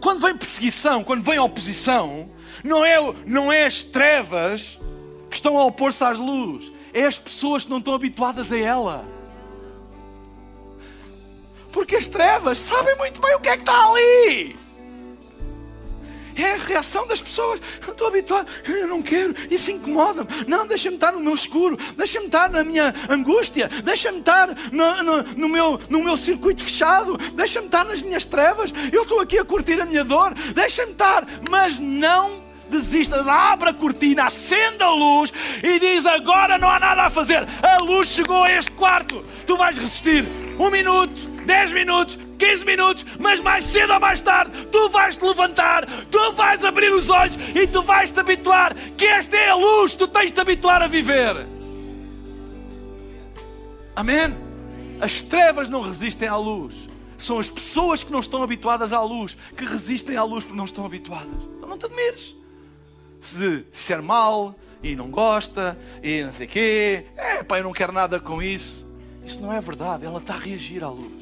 Quando 0.00 0.20
vem 0.20 0.36
perseguição, 0.36 1.04
quando 1.04 1.22
vem 1.22 1.38
oposição, 1.38 2.28
não 2.64 2.84
é, 2.84 2.96
não 3.24 3.52
é 3.52 3.66
as 3.66 3.84
trevas 3.84 4.80
que 5.30 5.36
estão 5.36 5.56
a 5.56 5.64
opor-se 5.64 6.02
às 6.02 6.18
luzes. 6.18 6.72
É 6.92 7.06
as 7.06 7.20
pessoas 7.20 7.62
que 7.62 7.70
não 7.70 7.78
estão 7.78 7.94
habituadas 7.94 8.50
a 8.50 8.58
ela. 8.58 9.19
Porque 11.72 11.96
as 11.96 12.06
trevas 12.06 12.58
sabem 12.58 12.96
muito 12.96 13.20
bem 13.20 13.34
o 13.34 13.40
que 13.40 13.48
é 13.48 13.56
que 13.56 13.62
está 13.62 13.86
ali. 13.86 14.56
É 16.36 16.54
a 16.54 16.56
reação 16.56 17.06
das 17.06 17.20
pessoas. 17.20 17.60
Eu 17.86 17.92
estou 17.92 18.06
habituado, 18.06 18.48
eu 18.66 18.88
não 18.88 19.02
quero, 19.02 19.34
isso 19.50 19.70
incomoda-me. 19.70 20.28
Não, 20.46 20.66
deixa-me 20.66 20.96
estar 20.96 21.12
no 21.12 21.20
meu 21.20 21.34
escuro, 21.34 21.78
deixa-me 21.96 22.26
estar 22.26 22.48
na 22.48 22.64
minha 22.64 22.94
angústia, 23.08 23.68
deixa-me 23.84 24.20
estar 24.20 24.48
no, 24.72 25.02
no, 25.02 25.22
no, 25.22 25.48
meu, 25.48 25.80
no 25.88 26.02
meu 26.02 26.16
circuito 26.16 26.62
fechado, 26.62 27.18
deixa-me 27.34 27.66
estar 27.66 27.84
nas 27.84 28.00
minhas 28.00 28.24
trevas. 28.24 28.72
Eu 28.92 29.02
estou 29.02 29.20
aqui 29.20 29.38
a 29.38 29.44
curtir 29.44 29.80
a 29.80 29.86
minha 29.86 30.04
dor, 30.04 30.32
deixa-me 30.54 30.92
estar, 30.92 31.26
mas 31.48 31.78
não 31.78 32.40
desistas, 32.70 33.26
abre 33.26 33.70
a 33.70 33.74
cortina, 33.74 34.24
acenda 34.24 34.86
a 34.86 34.94
luz 34.94 35.32
e 35.62 35.78
diz: 35.78 36.06
Agora 36.06 36.56
não 36.56 36.70
há 36.70 36.78
nada 36.78 37.02
a 37.02 37.10
fazer. 37.10 37.46
A 37.62 37.82
luz 37.82 38.08
chegou 38.08 38.44
a 38.44 38.52
este 38.52 38.70
quarto. 38.70 39.22
Tu 39.44 39.56
vais 39.56 39.76
resistir 39.76 40.24
um 40.58 40.70
minuto, 40.70 41.20
dez 41.50 41.72
minutos, 41.72 42.16
15 42.38 42.64
minutos, 42.64 43.04
mas 43.18 43.40
mais 43.40 43.64
cedo 43.64 43.92
ou 43.92 43.98
mais 43.98 44.20
tarde 44.20 44.52
tu 44.70 44.88
vais 44.88 45.16
te 45.16 45.24
levantar, 45.24 45.84
tu 46.08 46.32
vais 46.32 46.64
abrir 46.64 46.92
os 46.92 47.10
olhos 47.10 47.36
e 47.56 47.66
tu 47.66 47.82
vais 47.82 48.12
te 48.12 48.20
habituar 48.20 48.72
que 48.96 49.04
esta 49.04 49.36
é 49.36 49.50
a 49.50 49.56
luz, 49.56 49.96
tu 49.96 50.06
tens 50.06 50.26
de 50.26 50.34
te 50.34 50.40
habituar 50.40 50.80
a 50.80 50.86
viver. 50.86 51.44
Amém? 53.96 54.36
As 55.00 55.20
trevas 55.20 55.68
não 55.68 55.80
resistem 55.80 56.28
à 56.28 56.36
luz. 56.36 56.88
São 57.18 57.40
as 57.40 57.50
pessoas 57.50 58.04
que 58.04 58.12
não 58.12 58.20
estão 58.20 58.44
habituadas 58.44 58.92
à 58.92 59.02
luz 59.02 59.36
que 59.56 59.64
resistem 59.64 60.16
à 60.16 60.22
luz 60.22 60.44
porque 60.44 60.56
não 60.56 60.64
estão 60.64 60.86
habituadas. 60.86 61.42
Então 61.56 61.68
não 61.68 61.76
te 61.76 61.86
admires 61.86 62.36
se 63.20 63.64
disser 63.72 64.00
mal 64.00 64.54
e 64.82 64.94
não 64.94 65.10
gosta 65.10 65.76
e 66.00 66.22
não 66.22 66.32
sei 66.32 66.46
o 66.46 66.48
quê, 66.48 67.06
é 67.16 67.42
pá, 67.42 67.58
eu 67.58 67.64
não 67.64 67.72
quero 67.72 67.92
nada 67.92 68.20
com 68.20 68.40
isso. 68.40 68.88
Isso 69.26 69.40
não 69.40 69.52
é 69.52 69.60
verdade, 69.60 70.06
ela 70.06 70.18
está 70.18 70.34
a 70.34 70.38
reagir 70.38 70.84
à 70.84 70.88
luz. 70.88 71.19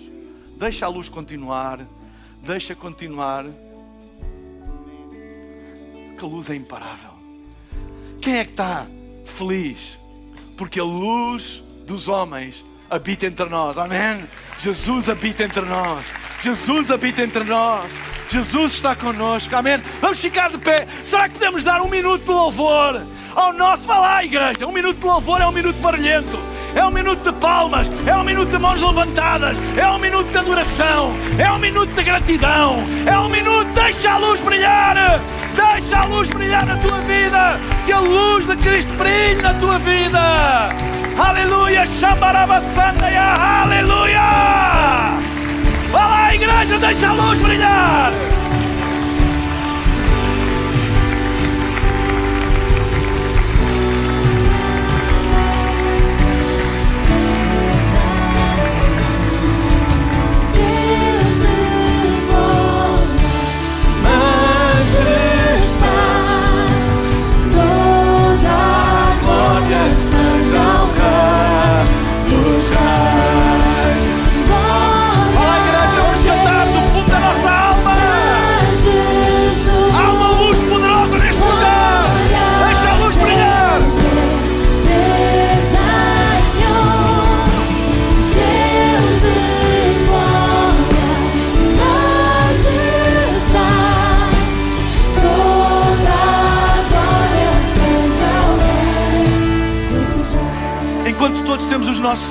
Deixa 0.59 0.87
a 0.87 0.89
luz 0.89 1.09
continuar, 1.09 1.87
deixa 2.43 2.75
continuar. 2.75 3.47
Que 6.19 6.25
luz 6.25 6.51
é 6.51 6.57
imparável. 6.57 7.13
Quem 8.21 8.39
é 8.39 8.45
que 8.45 8.51
está 8.51 8.85
feliz? 9.25 9.97
Porque 10.57 10.81
a 10.81 10.85
luz 10.85 11.63
dos 11.87 12.09
homens 12.09 12.65
habita 12.91 13.27
entre 13.27 13.47
nós, 13.47 13.79
amém? 13.79 14.29
Jesus 14.59 15.09
habita 15.09 15.45
entre 15.45 15.63
nós, 15.63 16.05
Jesus 16.41 16.91
habita 16.91 17.23
entre 17.23 17.45
nós. 17.45 17.91
Jesus 18.31 18.75
está 18.75 18.95
conosco, 18.95 19.55
amém? 19.57 19.83
Vamos 20.01 20.21
ficar 20.21 20.51
de 20.51 20.59
pé. 20.59 20.87
Será 21.05 21.29
que 21.29 21.35
podemos 21.35 21.65
dar 21.65 21.81
um 21.81 21.89
minuto 21.89 22.25
de 22.25 22.31
louvor 22.31 23.03
ao 23.35 23.55
nosso? 23.55 23.85
Vá 23.85 23.99
lá, 23.99 24.23
igreja. 24.23 24.67
Um 24.67 24.73
minuto 24.73 24.99
de 24.99 25.07
louvor 25.07 25.41
é 25.41 25.47
um 25.47 25.53
minuto 25.53 25.81
barulhento. 25.81 26.39
É 26.75 26.85
um 26.85 26.91
minuto 26.91 27.33
de 27.33 27.39
palmas, 27.41 27.91
é 28.07 28.15
um 28.15 28.23
minuto 28.23 28.51
de 28.51 28.59
mãos 28.59 28.81
levantadas, 28.83 29.57
é 29.77 29.87
um 29.91 29.99
minuto 29.99 30.31
de 30.31 30.37
adoração, 30.37 31.13
é 31.39 31.51
um 31.51 31.59
minuto 31.59 31.91
de 31.93 32.03
gratidão, 32.05 32.85
é 33.07 33.19
um 33.19 33.29
minuto, 33.29 33.73
deixa 33.73 34.13
a 34.13 34.19
luz 34.19 34.39
brilhar, 34.41 34.95
deixa 35.57 36.01
a 36.01 36.05
luz 36.05 36.29
brilhar 36.29 36.67
na 36.67 36.77
tua 36.77 37.01
vida, 37.01 37.59
que 37.87 37.93
a 37.93 38.01
luz 38.01 38.47
de 38.47 38.55
Cristo 38.57 38.93
brilhe 38.95 39.41
na 39.41 39.55
tua 39.55 39.79
vida. 39.79 40.69
Aleluia, 41.19 41.85
Xambarabassandaia, 42.79 43.35
aleluia! 43.63 45.19
Vá 45.91 46.07
lá, 46.07 46.35
igreja, 46.35 46.79
deixa 46.79 47.09
a 47.09 47.13
luz 47.13 47.41
brilhar. 47.41 48.13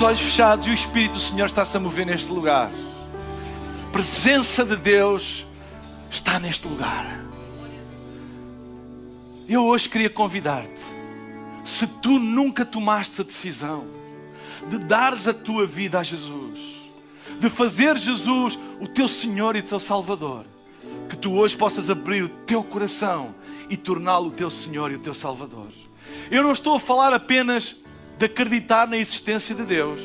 Olhos 0.01 0.19
fechados 0.19 0.67
e 0.67 0.69
o 0.69 0.73
Espírito 0.73 1.13
do 1.13 1.19
Senhor 1.19 1.45
está-se 1.45 1.75
a 1.75 1.79
mover 1.79 2.05
neste 2.05 2.31
lugar. 2.31 2.69
A 3.87 3.91
presença 3.91 4.63
de 4.63 4.75
Deus 4.75 5.45
está 6.11 6.39
neste 6.39 6.67
lugar. 6.67 7.19
Eu 9.47 9.65
hoje 9.65 9.89
queria 9.89 10.09
convidar-te, 10.09 10.81
se 11.63 11.87
tu 11.87 12.19
nunca 12.19 12.65
tomaste 12.65 13.21
a 13.21 13.23
decisão 13.23 13.85
de 14.69 14.77
dares 14.77 15.27
a 15.27 15.33
tua 15.33 15.65
vida 15.65 15.99
a 15.99 16.03
Jesus, 16.03 16.59
de 17.39 17.49
fazer 17.49 17.97
Jesus 17.97 18.59
o 18.79 18.87
teu 18.87 19.07
Senhor 19.07 19.55
e 19.55 19.59
o 19.59 19.63
teu 19.63 19.79
Salvador, 19.79 20.45
que 21.09 21.15
tu 21.15 21.33
hoje 21.33 21.55
possas 21.55 21.89
abrir 21.89 22.23
o 22.23 22.29
teu 22.29 22.63
coração 22.63 23.33
e 23.69 23.77
torná-lo 23.77 24.27
o 24.27 24.31
teu 24.31 24.49
Senhor 24.49 24.91
e 24.91 24.95
o 24.95 24.99
teu 24.99 25.13
Salvador. 25.13 25.69
Eu 26.29 26.43
não 26.43 26.51
estou 26.51 26.75
a 26.75 26.79
falar 26.79 27.13
apenas 27.13 27.77
de 28.17 28.25
acreditar 28.25 28.87
na 28.87 28.97
existência 28.97 29.53
de 29.53 29.63
Deus. 29.63 30.01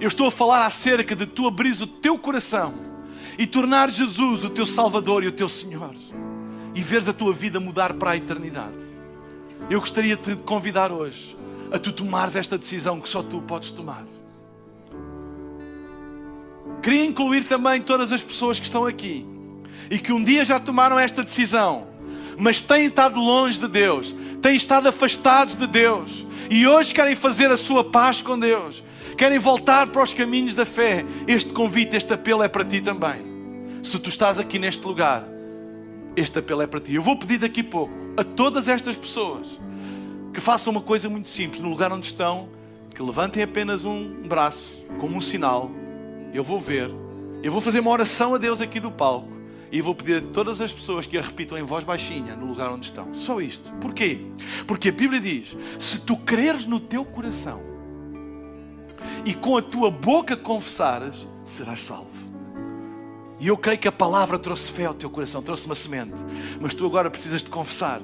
Eu 0.00 0.08
estou 0.08 0.26
a 0.26 0.30
falar 0.30 0.64
acerca 0.66 1.14
de 1.14 1.26
tu 1.26 1.46
abrir 1.46 1.80
o 1.80 1.86
teu 1.86 2.18
coração 2.18 2.74
e 3.38 3.46
tornar 3.46 3.90
Jesus 3.90 4.44
o 4.44 4.50
teu 4.50 4.66
Salvador 4.66 5.24
e 5.24 5.28
o 5.28 5.32
teu 5.32 5.48
Senhor 5.48 5.94
e 6.74 6.80
veres 6.82 7.08
a 7.08 7.12
tua 7.12 7.32
vida 7.32 7.60
mudar 7.60 7.94
para 7.94 8.10
a 8.10 8.16
eternidade. 8.16 8.92
Eu 9.70 9.78
gostaria 9.80 10.16
de 10.16 10.36
te 10.36 10.42
convidar 10.42 10.90
hoje 10.90 11.36
a 11.70 11.78
tu 11.78 11.92
tomares 11.92 12.36
esta 12.36 12.58
decisão 12.58 13.00
que 13.00 13.08
só 13.08 13.22
tu 13.22 13.40
podes 13.42 13.70
tomar. 13.70 14.04
Queria 16.82 17.04
incluir 17.04 17.44
também 17.44 17.80
todas 17.80 18.10
as 18.12 18.22
pessoas 18.22 18.58
que 18.58 18.66
estão 18.66 18.84
aqui 18.84 19.24
e 19.90 19.98
que 19.98 20.12
um 20.12 20.22
dia 20.22 20.44
já 20.44 20.58
tomaram 20.58 20.98
esta 20.98 21.22
decisão, 21.22 21.86
mas 22.38 22.60
têm 22.60 22.86
estado 22.86 23.18
longe 23.18 23.58
de 23.58 23.68
Deus, 23.68 24.14
têm 24.40 24.56
estado 24.56 24.88
afastados 24.88 25.56
de 25.56 25.66
Deus 25.66 26.26
e 26.50 26.66
hoje 26.66 26.92
querem 26.92 27.14
fazer 27.14 27.50
a 27.50 27.56
sua 27.56 27.84
paz 27.84 28.20
com 28.20 28.38
Deus, 28.38 28.82
querem 29.16 29.38
voltar 29.38 29.88
para 29.88 30.02
os 30.02 30.12
caminhos 30.12 30.54
da 30.54 30.64
fé, 30.64 31.04
este 31.26 31.52
convite, 31.52 31.96
este 31.96 32.12
apelo 32.12 32.42
é 32.42 32.48
para 32.48 32.64
ti 32.64 32.80
também. 32.80 33.32
Se 33.82 33.98
tu 33.98 34.08
estás 34.08 34.38
aqui 34.38 34.58
neste 34.58 34.86
lugar, 34.86 35.24
este 36.16 36.38
apelo 36.38 36.62
é 36.62 36.66
para 36.66 36.80
ti. 36.80 36.94
Eu 36.94 37.02
vou 37.02 37.16
pedir 37.16 37.38
daqui 37.38 37.60
a 37.60 37.64
pouco 37.64 37.92
a 38.16 38.22
todas 38.22 38.68
estas 38.68 38.96
pessoas 38.96 39.60
que 40.32 40.40
façam 40.40 40.70
uma 40.70 40.80
coisa 40.80 41.08
muito 41.08 41.28
simples 41.28 41.60
no 41.60 41.68
lugar 41.68 41.92
onde 41.92 42.06
estão, 42.06 42.48
que 42.94 43.02
levantem 43.02 43.42
apenas 43.42 43.84
um 43.84 44.22
braço 44.22 44.84
como 44.98 45.16
um 45.16 45.20
sinal. 45.20 45.70
Eu 46.32 46.44
vou 46.44 46.58
ver, 46.58 46.90
eu 47.42 47.50
vou 47.50 47.60
fazer 47.60 47.80
uma 47.80 47.90
oração 47.90 48.34
a 48.34 48.38
Deus 48.38 48.60
aqui 48.60 48.78
do 48.78 48.90
palco. 48.90 49.41
E 49.72 49.80
vou 49.80 49.94
pedir 49.94 50.18
a 50.18 50.20
todas 50.20 50.60
as 50.60 50.70
pessoas 50.70 51.06
que 51.06 51.16
a 51.16 51.22
repitam 51.22 51.56
em 51.56 51.62
voz 51.62 51.82
baixinha 51.82 52.36
no 52.36 52.44
lugar 52.44 52.70
onde 52.70 52.84
estão. 52.84 53.14
Só 53.14 53.40
isto. 53.40 53.72
Porquê? 53.80 54.18
Porque 54.66 54.90
a 54.90 54.92
Bíblia 54.92 55.18
diz: 55.18 55.56
se 55.78 55.98
tu 56.00 56.14
creres 56.14 56.66
no 56.66 56.78
teu 56.78 57.06
coração 57.06 57.62
e 59.24 59.32
com 59.32 59.56
a 59.56 59.62
tua 59.62 59.90
boca 59.90 60.36
confessares, 60.36 61.26
serás 61.42 61.82
salvo. 61.82 62.10
E 63.40 63.48
eu 63.48 63.56
creio 63.56 63.78
que 63.78 63.88
a 63.88 63.92
palavra 63.92 64.38
trouxe 64.38 64.70
fé 64.70 64.84
ao 64.84 64.94
teu 64.94 65.08
coração, 65.08 65.42
trouxe 65.42 65.64
uma 65.64 65.74
semente. 65.74 66.14
Mas 66.60 66.74
tu 66.74 66.84
agora 66.84 67.10
precisas 67.10 67.42
de 67.42 67.48
confessar. 67.48 68.00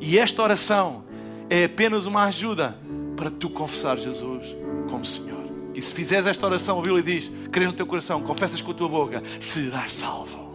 E 0.00 0.18
esta 0.18 0.42
oração 0.42 1.04
é 1.50 1.64
apenas 1.64 2.06
uma 2.06 2.24
ajuda 2.24 2.78
para 3.14 3.30
tu 3.30 3.50
confessar 3.50 3.98
Jesus 3.98 4.56
como 4.88 5.04
Senhor. 5.04 5.44
E 5.74 5.82
se 5.82 5.92
fizeres 5.92 6.26
esta 6.26 6.46
oração, 6.46 6.78
a 6.78 6.82
Bíblia 6.82 7.02
diz: 7.02 7.30
crees 7.52 7.68
no 7.68 7.76
teu 7.76 7.86
coração, 7.86 8.22
confessas 8.22 8.62
com 8.62 8.70
a 8.70 8.74
tua 8.74 8.88
boca, 8.88 9.22
serás 9.38 9.92
salvo. 9.92 10.49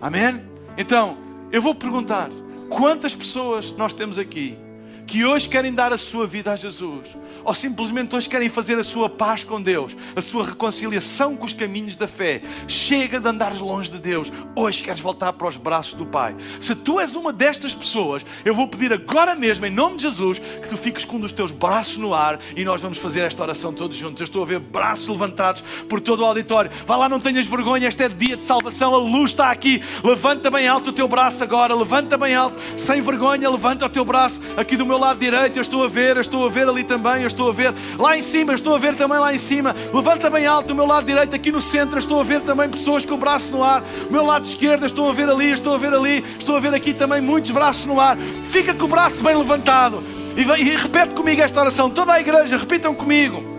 Amém? 0.00 0.42
Então, 0.76 1.16
eu 1.50 1.60
vou 1.62 1.74
perguntar: 1.74 2.30
quantas 2.68 3.14
pessoas 3.14 3.72
nós 3.72 3.92
temos 3.92 4.18
aqui 4.18 4.58
que 5.06 5.24
hoje 5.24 5.48
querem 5.48 5.72
dar 5.72 5.92
a 5.92 5.98
sua 5.98 6.26
vida 6.26 6.52
a 6.52 6.56
Jesus, 6.56 7.16
ou 7.44 7.54
simplesmente 7.54 8.16
hoje 8.16 8.28
querem 8.28 8.48
fazer 8.48 8.76
a 8.78 8.84
sua 8.84 9.08
paz 9.08 9.44
com 9.44 9.62
Deus, 9.62 9.96
a 10.16 10.22
sua 10.22 10.44
reconciliação 10.44 11.36
com 11.36 11.44
os 11.44 11.52
caminhos 11.52 11.96
da 11.96 12.08
fé, 12.08 12.42
chega 12.66 13.20
de 13.20 13.28
andares 13.28 13.60
longe 13.60 13.90
de 13.90 13.98
Deus, 13.98 14.32
hoje 14.54 14.82
queres 14.82 15.00
voltar 15.00 15.32
para 15.32 15.46
os 15.46 15.56
braços 15.56 15.94
do 15.94 16.06
Pai. 16.06 16.34
Se 16.58 16.74
tu 16.74 16.98
és 16.98 17.14
uma 17.14 17.32
destas 17.32 17.74
pessoas, 17.74 18.24
eu 18.44 18.54
vou 18.54 18.66
pedir 18.66 18.92
agora 18.92 19.34
mesmo, 19.34 19.64
em 19.66 19.70
nome 19.70 19.96
de 19.96 20.02
Jesus, 20.02 20.38
que 20.38 20.68
tu 20.68 20.76
fiques 20.76 21.04
com 21.04 21.16
um 21.16 21.26
teus 21.36 21.50
braços 21.50 21.96
no 21.96 22.14
ar 22.14 22.38
e 22.56 22.64
nós 22.64 22.80
vamos 22.80 22.98
fazer 22.98 23.20
esta 23.20 23.42
oração 23.42 23.72
todos 23.72 23.96
juntos. 23.96 24.20
Eu 24.20 24.24
estou 24.24 24.42
a 24.42 24.46
ver 24.46 24.58
braços 24.58 25.08
levantados 25.08 25.62
por 25.88 26.00
todo 26.00 26.20
o 26.20 26.24
auditório. 26.24 26.70
Vá 26.84 26.96
lá, 26.96 27.08
não 27.08 27.20
tenhas 27.20 27.46
vergonha, 27.46 27.88
este 27.88 28.04
é 28.04 28.08
dia 28.08 28.36
de 28.36 28.44
salvação, 28.44 28.94
a 28.94 28.98
luz 28.98 29.30
está 29.30 29.50
aqui. 29.50 29.82
Levanta 30.02 30.50
bem 30.50 30.66
alto 30.66 30.90
o 30.90 30.92
teu 30.92 31.06
braço 31.06 31.42
agora, 31.42 31.74
levanta 31.74 32.16
bem 32.16 32.34
alto, 32.34 32.58
sem 32.76 33.00
vergonha, 33.00 33.50
levanta 33.50 33.86
o 33.86 33.88
teu 33.88 34.04
braço 34.04 34.40
aqui 34.56 34.76
do 34.76 34.86
meu 34.86 34.95
lado 34.98 35.18
direito. 35.18 35.56
Eu 35.56 35.62
estou 35.62 35.84
a 35.84 35.88
ver, 35.88 36.16
eu 36.16 36.20
estou 36.20 36.46
a 36.46 36.48
ver 36.48 36.68
ali 36.68 36.84
também, 36.84 37.22
eu 37.22 37.26
estou 37.26 37.48
a 37.48 37.52
ver 37.52 37.74
lá 37.98 38.16
em 38.16 38.22
cima, 38.22 38.52
eu 38.52 38.56
estou 38.56 38.74
a 38.74 38.78
ver 38.78 38.94
também 38.96 39.18
lá 39.18 39.34
em 39.34 39.38
cima. 39.38 39.74
Levanta 39.92 40.30
bem 40.30 40.46
alto 40.46 40.72
o 40.72 40.76
meu 40.76 40.86
lado 40.86 41.06
direito, 41.06 41.34
aqui 41.34 41.50
no 41.50 41.60
centro, 41.60 41.96
eu 41.96 42.00
estou 42.00 42.20
a 42.20 42.24
ver 42.24 42.40
também 42.40 42.68
pessoas 42.68 43.04
com 43.04 43.14
o 43.14 43.18
braço 43.18 43.50
no 43.52 43.62
ar. 43.62 43.82
O 44.08 44.12
meu 44.12 44.24
lado 44.24 44.44
esquerdo, 44.44 44.82
eu 44.82 44.86
estou 44.86 45.08
a 45.08 45.12
ver 45.12 45.28
ali, 45.28 45.52
estou 45.52 45.74
a 45.74 45.78
ver 45.78 45.94
ali, 45.94 46.24
estou 46.38 46.56
a 46.56 46.60
ver 46.60 46.74
aqui 46.74 46.94
também 46.94 47.20
muitos 47.20 47.50
braços 47.50 47.84
no 47.84 48.00
ar. 48.00 48.16
Fica 48.50 48.74
com 48.74 48.84
o 48.84 48.88
braço 48.88 49.22
bem 49.22 49.36
levantado. 49.36 50.02
E, 50.36 50.42
e 50.42 50.76
repete 50.76 51.14
comigo 51.14 51.40
esta 51.40 51.60
oração. 51.60 51.90
Toda 51.90 52.12
a 52.12 52.20
igreja, 52.20 52.56
repitam 52.56 52.94
comigo. 52.94 53.56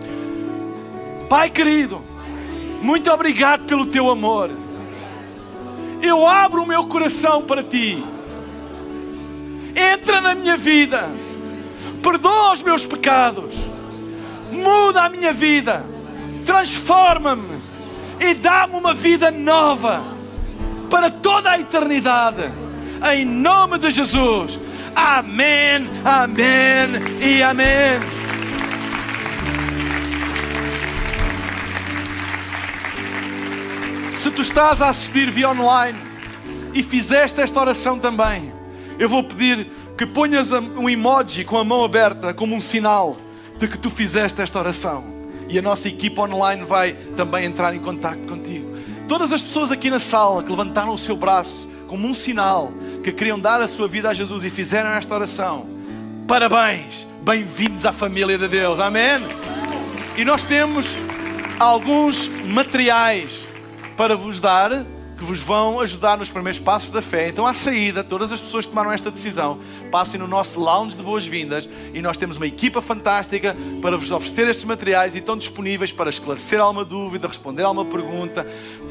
Pai 1.28 1.50
querido, 1.50 2.02
muito 2.80 3.10
obrigado 3.10 3.66
pelo 3.66 3.86
teu 3.86 4.08
amor. 4.08 4.50
Eu 6.00 6.26
abro 6.26 6.62
o 6.62 6.66
meu 6.66 6.86
coração 6.86 7.42
para 7.42 7.62
ti. 7.62 8.02
Entra 9.74 10.20
na 10.20 10.34
minha 10.34 10.56
vida. 10.56 11.10
Perdoa 12.02 12.52
os 12.52 12.62
meus 12.62 12.86
pecados. 12.86 13.54
Muda 14.50 15.02
a 15.02 15.08
minha 15.08 15.32
vida. 15.32 15.84
Transforma-me. 16.44 17.58
E 18.20 18.34
dá-me 18.34 18.74
uma 18.74 18.94
vida 18.94 19.30
nova 19.30 20.02
para 20.90 21.10
toda 21.10 21.50
a 21.50 21.60
eternidade. 21.60 22.50
Em 23.12 23.24
nome 23.24 23.78
de 23.78 23.90
Jesus. 23.90 24.58
Amém, 24.94 25.88
amém 26.04 27.00
e 27.20 27.42
amém. 27.42 28.18
Se 34.16 34.32
tu 34.32 34.42
estás 34.42 34.82
a 34.82 34.88
assistir 34.88 35.30
via 35.30 35.50
online 35.50 35.96
e 36.74 36.82
fizeste 36.82 37.40
esta 37.40 37.60
oração 37.60 38.00
também, 38.00 38.52
eu 38.98 39.08
vou 39.08 39.22
pedir 39.22 39.70
que 39.98 40.06
ponhas 40.06 40.52
um 40.52 40.88
emoji 40.88 41.42
com 41.42 41.58
a 41.58 41.64
mão 41.64 41.82
aberta 41.82 42.32
como 42.32 42.54
um 42.54 42.60
sinal 42.60 43.16
de 43.58 43.66
que 43.66 43.76
tu 43.76 43.90
fizeste 43.90 44.40
esta 44.40 44.56
oração. 44.56 45.04
E 45.48 45.58
a 45.58 45.62
nossa 45.62 45.88
equipa 45.88 46.22
online 46.22 46.64
vai 46.64 46.92
também 47.16 47.44
entrar 47.44 47.74
em 47.74 47.80
contato 47.80 48.28
contigo. 48.28 48.78
Todas 49.08 49.32
as 49.32 49.42
pessoas 49.42 49.72
aqui 49.72 49.90
na 49.90 49.98
sala 49.98 50.44
que 50.44 50.50
levantaram 50.50 50.94
o 50.94 50.98
seu 50.98 51.16
braço 51.16 51.68
como 51.88 52.06
um 52.06 52.14
sinal 52.14 52.72
que 53.02 53.10
queriam 53.10 53.40
dar 53.40 53.60
a 53.60 53.66
sua 53.66 53.88
vida 53.88 54.08
a 54.10 54.14
Jesus 54.14 54.44
e 54.44 54.50
fizeram 54.50 54.90
esta 54.90 55.12
oração, 55.16 55.66
parabéns, 56.28 57.04
bem-vindos 57.22 57.84
à 57.84 57.90
família 57.90 58.38
de 58.38 58.46
Deus, 58.46 58.78
amém? 58.78 59.26
E 60.16 60.24
nós 60.24 60.44
temos 60.44 60.94
alguns 61.58 62.28
materiais 62.44 63.48
para 63.96 64.16
vos 64.16 64.38
dar 64.38 64.86
que 65.18 65.24
vos 65.24 65.40
vão 65.40 65.80
ajudar 65.80 66.16
nos 66.16 66.30
primeiros 66.30 66.60
passos 66.60 66.90
da 66.90 67.02
fé. 67.02 67.28
Então, 67.28 67.44
à 67.44 67.52
saída, 67.52 68.04
todas 68.04 68.30
as 68.30 68.40
pessoas 68.40 68.64
que 68.64 68.70
tomaram 68.70 68.92
esta 68.92 69.10
decisão, 69.10 69.58
passem 69.90 70.18
no 70.18 70.28
nosso 70.28 70.60
lounge 70.60 70.96
de 70.96 71.02
boas-vindas 71.02 71.68
e 71.92 72.00
nós 72.00 72.16
temos 72.16 72.36
uma 72.36 72.46
equipa 72.46 72.80
fantástica 72.80 73.56
para 73.82 73.96
vos 73.96 74.12
oferecer 74.12 74.46
estes 74.46 74.64
materiais 74.64 75.16
e 75.16 75.18
estão 75.18 75.36
disponíveis 75.36 75.90
para 75.90 76.08
esclarecer 76.08 76.60
alguma 76.60 76.84
dúvida, 76.84 77.26
responder 77.26 77.64
alguma 77.64 77.84
pergunta, 77.84 78.46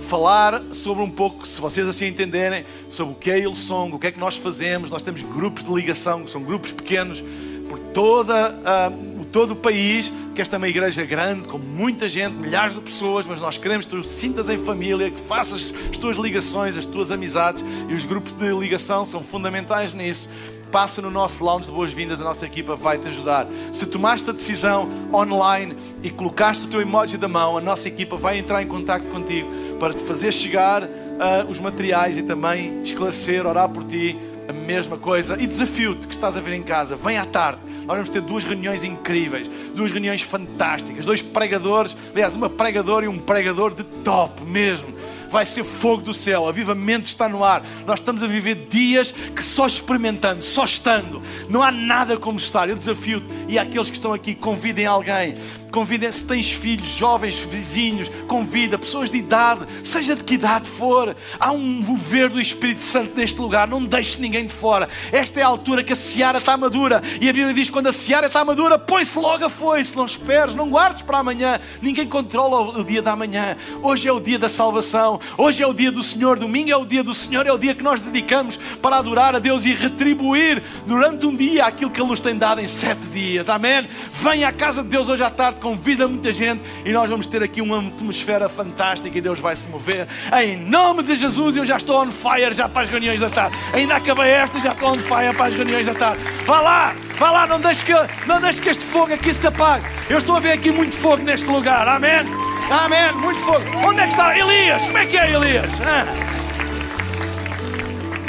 falar 0.09 0.61
sobre 0.73 1.01
um 1.01 1.09
pouco, 1.09 1.47
se 1.47 1.61
vocês 1.61 1.87
assim 1.87 2.05
entenderem, 2.05 2.65
sobre 2.89 3.13
o 3.13 3.15
que 3.15 3.31
é 3.31 3.39
Ilsong, 3.39 3.95
o 3.95 3.99
que 3.99 4.07
é 4.07 4.11
que 4.11 4.19
nós 4.19 4.35
fazemos. 4.35 4.91
Nós 4.91 5.01
temos 5.01 5.21
grupos 5.21 5.63
de 5.63 5.71
ligação, 5.71 6.23
que 6.23 6.29
são 6.29 6.43
grupos 6.43 6.73
pequenos 6.73 7.23
por 7.69 7.79
toda 7.79 8.51
uh, 8.51 9.16
todo 9.37 9.51
o 9.51 9.55
país, 9.55 10.11
que 10.33 10.41
esta 10.41 10.55
é 10.55 10.57
uma 10.57 10.67
igreja 10.67 11.05
grande, 11.05 11.47
com 11.47 11.59
muita 11.59 12.09
gente, 12.09 12.33
milhares 12.33 12.73
de 12.73 12.81
pessoas, 12.81 13.27
mas 13.27 13.39
nós 13.39 13.55
queremos 13.55 13.85
que 13.85 13.91
tu 13.91 14.03
sintas 14.03 14.49
em 14.49 14.57
família, 14.57 15.11
que 15.11 15.21
faças 15.21 15.71
as 15.91 15.95
tuas 15.95 16.17
ligações, 16.17 16.75
as 16.75 16.85
tuas 16.85 17.11
amizades, 17.11 17.63
e 17.87 17.93
os 17.93 18.03
grupos 18.03 18.33
de 18.33 18.49
ligação 18.49 19.05
são 19.05 19.21
fundamentais 19.21 19.93
nisso. 19.93 20.27
Passa 20.71 21.03
no 21.03 21.11
nosso 21.11 21.43
lounge 21.43 21.67
de 21.67 21.71
boas-vindas, 21.71 22.19
a 22.19 22.23
nossa 22.23 22.47
equipa 22.47 22.75
vai 22.75 22.97
te 22.97 23.09
ajudar. 23.09 23.45
Se 23.75 23.85
tomaste 23.85 24.27
a 24.27 24.33
decisão 24.33 24.89
online 25.13 25.75
e 26.01 26.09
colocaste 26.09 26.65
o 26.65 26.67
teu 26.67 26.81
emoji 26.81 27.15
da 27.15 27.27
mão, 27.27 27.59
a 27.59 27.61
nossa 27.61 27.87
equipa 27.87 28.17
vai 28.17 28.39
entrar 28.39 28.63
em 28.63 28.67
contato 28.67 29.03
contigo 29.03 29.47
para 29.79 29.93
te 29.93 30.01
fazer 30.01 30.31
chegar 30.31 30.81
uh, 30.81 31.47
os 31.47 31.59
materiais 31.59 32.17
e 32.17 32.23
também 32.23 32.81
esclarecer, 32.81 33.45
orar 33.45 33.69
por 33.69 33.83
ti, 33.83 34.17
a 34.47 34.53
mesma 34.53 34.97
coisa. 34.97 35.41
E 35.41 35.47
desafio-te 35.47 36.07
que 36.07 36.13
estás 36.13 36.37
a 36.37 36.39
ver 36.39 36.53
em 36.53 36.63
casa, 36.63 36.95
vem 36.95 37.17
à 37.17 37.25
tarde 37.25 37.59
nós 37.87 37.95
vamos 37.95 38.09
ter 38.09 38.21
duas 38.21 38.43
reuniões 38.43 38.83
incríveis, 38.83 39.49
duas 39.73 39.91
reuniões 39.91 40.21
fantásticas, 40.21 41.05
dois 41.05 41.21
pregadores, 41.21 41.95
aliás, 42.11 42.35
uma 42.35 42.49
pregadora 42.49 43.05
e 43.05 43.07
um 43.07 43.17
pregador 43.17 43.73
de 43.73 43.83
top 43.83 44.43
mesmo 44.43 44.93
vai 45.29 45.45
ser 45.45 45.63
fogo 45.63 46.03
do 46.03 46.13
céu, 46.13 46.47
avivamento 46.47 47.05
está 47.05 47.27
no 47.27 47.43
ar. 47.43 47.63
Nós 47.85 47.99
estamos 47.99 48.23
a 48.23 48.27
viver 48.27 48.67
dias 48.69 49.11
que 49.11 49.43
só 49.43 49.67
experimentando, 49.67 50.41
só 50.41 50.63
estando, 50.63 51.21
não 51.49 51.61
há 51.61 51.71
nada 51.71 52.17
como 52.17 52.37
estar. 52.37 52.69
Eu 52.69 52.75
desafio-te 52.75 53.27
e 53.47 53.59
àqueles 53.59 53.89
que 53.89 53.95
estão 53.95 54.13
aqui, 54.13 54.33
convidem 54.33 54.85
alguém. 54.85 55.35
Convidem, 55.77 56.11
se 56.11 56.23
tens 56.23 56.51
filhos, 56.51 56.87
jovens, 56.87 57.37
vizinhos, 57.37 58.09
convida, 58.27 58.79
pessoas 58.79 59.11
de 59.11 59.19
idade, 59.19 59.63
seja 59.83 60.15
de 60.15 60.23
que 60.23 60.33
idade 60.33 60.67
for. 60.67 61.15
Há 61.39 61.51
um 61.51 61.59
mover 61.59 62.31
do 62.31 62.41
Espírito 62.41 62.81
Santo 62.81 63.15
neste 63.15 63.39
lugar, 63.39 63.67
não 63.67 63.85
deixe 63.85 64.19
ninguém 64.19 64.47
de 64.47 64.53
fora. 64.53 64.89
Esta 65.11 65.39
é 65.39 65.43
a 65.43 65.47
altura 65.47 65.83
que 65.83 65.93
a 65.93 65.95
seara 65.95 66.39
está 66.39 66.57
madura. 66.57 66.99
E 67.21 67.29
a 67.29 67.31
Bíblia 67.31 67.53
diz: 67.53 67.69
quando 67.69 67.85
a 67.85 67.93
seara 67.93 68.25
está 68.25 68.43
madura, 68.43 68.79
põe-se 68.79 69.19
logo 69.19 69.45
a 69.45 69.49
foice, 69.49 69.95
não 69.95 70.05
esperes, 70.05 70.55
não 70.55 70.67
guardes 70.67 71.03
para 71.03 71.19
amanhã. 71.19 71.59
Ninguém 71.79 72.07
controla 72.07 72.79
o 72.79 72.83
dia 72.83 73.03
da 73.03 73.15
manhã. 73.15 73.55
Hoje 73.83 74.07
é 74.07 74.11
o 74.11 74.19
dia 74.19 74.39
da 74.39 74.49
salvação, 74.49 75.19
hoje 75.37 75.61
é 75.61 75.67
o 75.67 75.75
dia 75.75 75.91
do 75.91 76.01
Senhor, 76.01 76.39
domingo 76.39 76.71
é 76.71 76.75
o 76.75 76.85
dia 76.85 77.03
do 77.03 77.13
Senhor, 77.13 77.45
é 77.45 77.53
o 77.53 77.57
dia 77.59 77.75
que 77.75 77.83
nós 77.83 78.01
dedicamos 78.01 78.57
para 78.81 78.97
adorar 78.97 79.35
a 79.35 79.39
Deus 79.39 79.63
e 79.63 79.73
retribuir 79.73 80.63
durante 80.87 81.27
um 81.27 81.35
dia 81.35 81.65
aquilo 81.65 81.91
que 81.91 82.01
Ele 82.01 82.09
nos 82.09 82.19
tem 82.19 82.35
dado 82.35 82.61
em 82.61 82.67
sete 82.67 83.05
dias. 83.09 83.47
Amém? 83.47 83.87
Venha 84.11 84.47
à 84.47 84.51
casa 84.51 84.81
de 84.81 84.89
Deus 84.89 85.07
hoje 85.07 85.21
à 85.21 85.29
tarde 85.29 85.66
convida 85.67 86.07
muita 86.07 86.31
gente 86.31 86.61
e 86.85 86.93
nós 86.93 87.09
vamos 87.09 87.27
ter 87.27 87.43
aqui 87.43 87.61
uma 87.61 87.79
atmosfera 87.79 88.47
fantástica 88.47 89.17
e 89.17 89.19
Deus 89.19 89.37
vai 89.37 89.53
se 89.53 89.67
mover. 89.67 90.07
Em 90.41 90.55
nome 90.55 91.03
de 91.03 91.13
Jesus, 91.13 91.57
eu 91.57 91.65
já 91.65 91.75
estou 91.75 92.01
on 92.01 92.09
fire 92.09 92.53
já 92.53 92.69
para 92.69 92.83
as 92.83 92.89
reuniões 92.89 93.19
da 93.19 93.29
tarde. 93.29 93.57
Ainda 93.73 93.95
acabei 93.95 94.29
esta 94.29 94.57
e 94.57 94.61
já 94.61 94.69
estou 94.69 94.91
on 94.91 94.95
fire 94.95 95.35
para 95.35 95.47
as 95.47 95.53
reuniões 95.53 95.85
da 95.85 95.93
tarde. 95.93 96.23
Vá 96.45 96.61
lá, 96.61 96.95
vá 97.17 97.31
lá, 97.31 97.47
não 97.47 97.59
deixe 97.59 97.83
que, 97.83 97.91
não 98.25 98.39
deixe 98.39 98.61
que 98.61 98.69
este 98.69 98.85
fogo 98.85 99.13
aqui 99.13 99.33
se 99.33 99.45
apague. 99.45 99.85
Eu 100.09 100.19
estou 100.19 100.37
a 100.37 100.39
ver 100.39 100.53
aqui 100.53 100.71
muito 100.71 100.95
fogo 100.95 101.21
neste 101.21 101.47
lugar. 101.47 101.85
Amém? 101.85 102.25
Amém, 102.71 103.11
muito 103.21 103.41
fogo. 103.41 103.65
Onde 103.85 103.99
é 103.99 104.03
que 104.03 104.13
está 104.13 104.37
Elias? 104.37 104.85
Como 104.85 104.97
é 104.97 105.05
que 105.05 105.17
é 105.17 105.33
Elias? 105.33 105.81
Ah. 105.81 106.05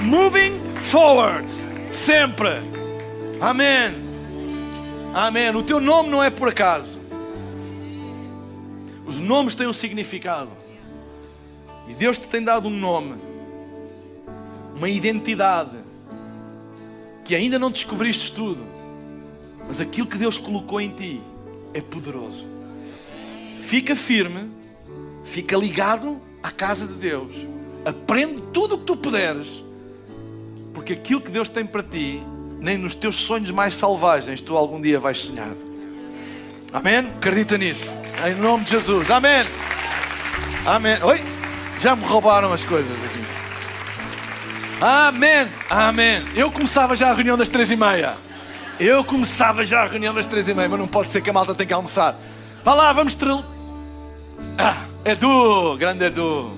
Moving 0.03 0.59
forward, 0.75 1.49
sempre. 1.93 2.63
Amém. 3.41 3.95
Amém. 5.15 5.55
O 5.55 5.63
teu 5.63 5.79
nome 5.79 6.09
não 6.09 6.23
é 6.23 6.31
por 6.31 6.49
acaso. 6.49 6.98
Os 9.09 9.19
nomes 9.19 9.55
têm 9.55 9.67
um 9.67 9.73
significado. 9.73 10.51
E 11.89 11.95
Deus 11.95 12.19
te 12.19 12.29
tem 12.29 12.45
dado 12.45 12.69
um 12.69 12.71
nome, 12.71 13.15
uma 14.77 14.91
identidade, 14.91 15.79
que 17.25 17.35
ainda 17.35 17.59
não 17.59 17.71
descobriste 17.71 18.31
tudo, 18.31 18.67
mas 19.67 19.81
aquilo 19.81 20.07
que 20.07 20.19
Deus 20.19 20.37
colocou 20.37 20.79
em 20.79 20.91
ti 20.91 21.23
é 21.73 21.81
poderoso. 21.81 22.47
Fica 23.59 23.97
firme, 23.97 24.51
fica 25.25 25.57
ligado 25.57 26.21
à 26.43 26.51
casa 26.51 26.87
de 26.87 26.93
Deus, 26.93 27.35
aprende 27.87 28.43
tudo 28.53 28.75
o 28.75 28.79
que 28.79 28.85
tu 28.85 28.97
puderes, 28.97 29.65
porque 30.75 30.93
aquilo 30.93 31.23
que 31.23 31.31
Deus 31.31 31.49
tem 31.49 31.65
para 31.65 31.83
ti, 31.83 32.23
nem 32.61 32.77
nos 32.77 32.95
teus 32.95 33.17
sonhos 33.17 33.51
mais 33.51 33.73
selvagens 33.73 34.43
tu 34.43 34.55
algum 34.55 34.79
dia 34.79 35.01
vais 35.01 35.19
sonhar. 35.19 35.55
Amém? 36.73 36.99
Acredita 36.99 37.57
nisso. 37.57 37.97
Em 38.27 38.35
nome 38.35 38.65
de 38.65 38.71
Jesus. 38.71 39.11
Amém. 39.11 39.47
Amém. 40.67 41.03
Oi? 41.03 41.23
Já 41.81 41.97
me 41.97 42.05
roubaram 42.05 42.53
as 42.53 42.63
coisas 42.63 42.97
aqui. 43.05 43.25
Amém. 44.81 45.49
Amém. 45.71 46.25
Eu 46.35 46.51
começava 46.51 46.95
já 46.95 47.11
a 47.11 47.15
reunião 47.15 47.37
das 47.37 47.49
três 47.49 47.71
e 47.71 47.77
meia. 47.77 48.17
Eu 48.79 49.03
começava 49.03 49.65
já 49.65 49.83
a 49.83 49.87
reunião 49.87 50.13
das 50.15 50.27
três 50.27 50.47
e 50.47 50.55
meia, 50.55 50.69
mas 50.69 50.79
não 50.79 50.87
pode 50.87 51.11
ser 51.11 51.21
que 51.21 51.31
a 51.31 51.33
malta 51.33 51.55
tenha 51.55 51.67
que 51.67 51.73
almoçar. 51.73 52.17
Vá 52.63 52.75
lá, 52.75 52.93
vamos 52.93 53.15
ter. 53.15 53.29
Ah, 54.59 54.85
Edu, 55.05 55.77
grande 55.79 56.05
Edu. 56.05 56.53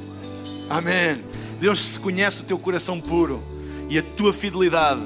Amém. 0.69 1.25
Deus 1.61 1.97
conhece 1.97 2.41
o 2.41 2.45
teu 2.45 2.59
coração 2.59 3.01
puro 3.01 3.43
e 3.89 3.99
a 3.99 4.03
tua 4.03 4.33
fidelidade 4.33 5.01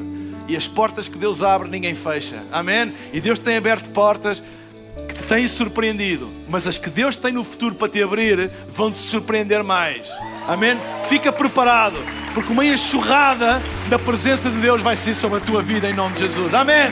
E 0.46 0.56
as 0.56 0.68
portas 0.68 1.08
que 1.08 1.18
Deus 1.18 1.42
abre, 1.42 1.68
ninguém 1.68 1.94
fecha. 1.94 2.42
Amém? 2.52 2.94
E 3.12 3.20
Deus 3.20 3.38
tem 3.38 3.56
aberto 3.56 3.90
portas 3.90 4.42
que 5.08 5.14
te 5.14 5.22
têm 5.24 5.48
surpreendido, 5.48 6.30
mas 6.48 6.66
as 6.66 6.78
que 6.78 6.90
Deus 6.90 7.16
tem 7.16 7.32
no 7.32 7.44
futuro 7.44 7.74
para 7.74 7.88
te 7.88 8.02
abrir 8.02 8.50
vão 8.72 8.90
te 8.90 8.98
surpreender 8.98 9.62
mais. 9.62 10.08
Amém? 10.46 10.78
Fica 11.08 11.32
preparado, 11.32 11.96
porque 12.34 12.52
uma 12.52 12.64
enxurrada 12.64 13.60
da 13.88 13.98
presença 13.98 14.50
de 14.50 14.56
Deus 14.58 14.82
vai 14.82 14.96
ser 14.96 15.14
sobre 15.14 15.38
a 15.38 15.40
tua 15.40 15.62
vida 15.62 15.88
em 15.88 15.94
nome 15.94 16.14
de 16.14 16.20
Jesus. 16.20 16.52
Amém? 16.54 16.90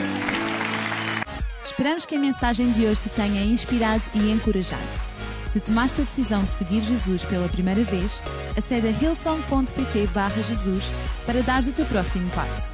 Esperamos 1.63 2.05
que 2.05 2.15
a 2.15 2.19
mensagem 2.19 2.71
de 2.71 2.85
hoje 2.85 3.01
te 3.01 3.09
tenha 3.09 3.43
inspirado 3.43 4.03
e 4.13 4.31
encorajado. 4.31 5.13
Se 5.53 5.59
tomaste 5.59 6.01
a 6.01 6.03
decisão 6.03 6.43
de 6.43 6.51
seguir 6.51 6.81
Jesus 6.81 7.23
pela 7.23 7.47
primeira 7.47 7.83
vez, 7.83 8.21
acede 8.57 8.87
a 8.87 8.91
hillsong.pt 8.91 10.09
Jesus 10.43 10.91
para 11.27 11.41
dar 11.41 11.61
o 11.61 11.71
teu 11.71 11.85
próximo 11.85 12.27
passo. 12.31 12.73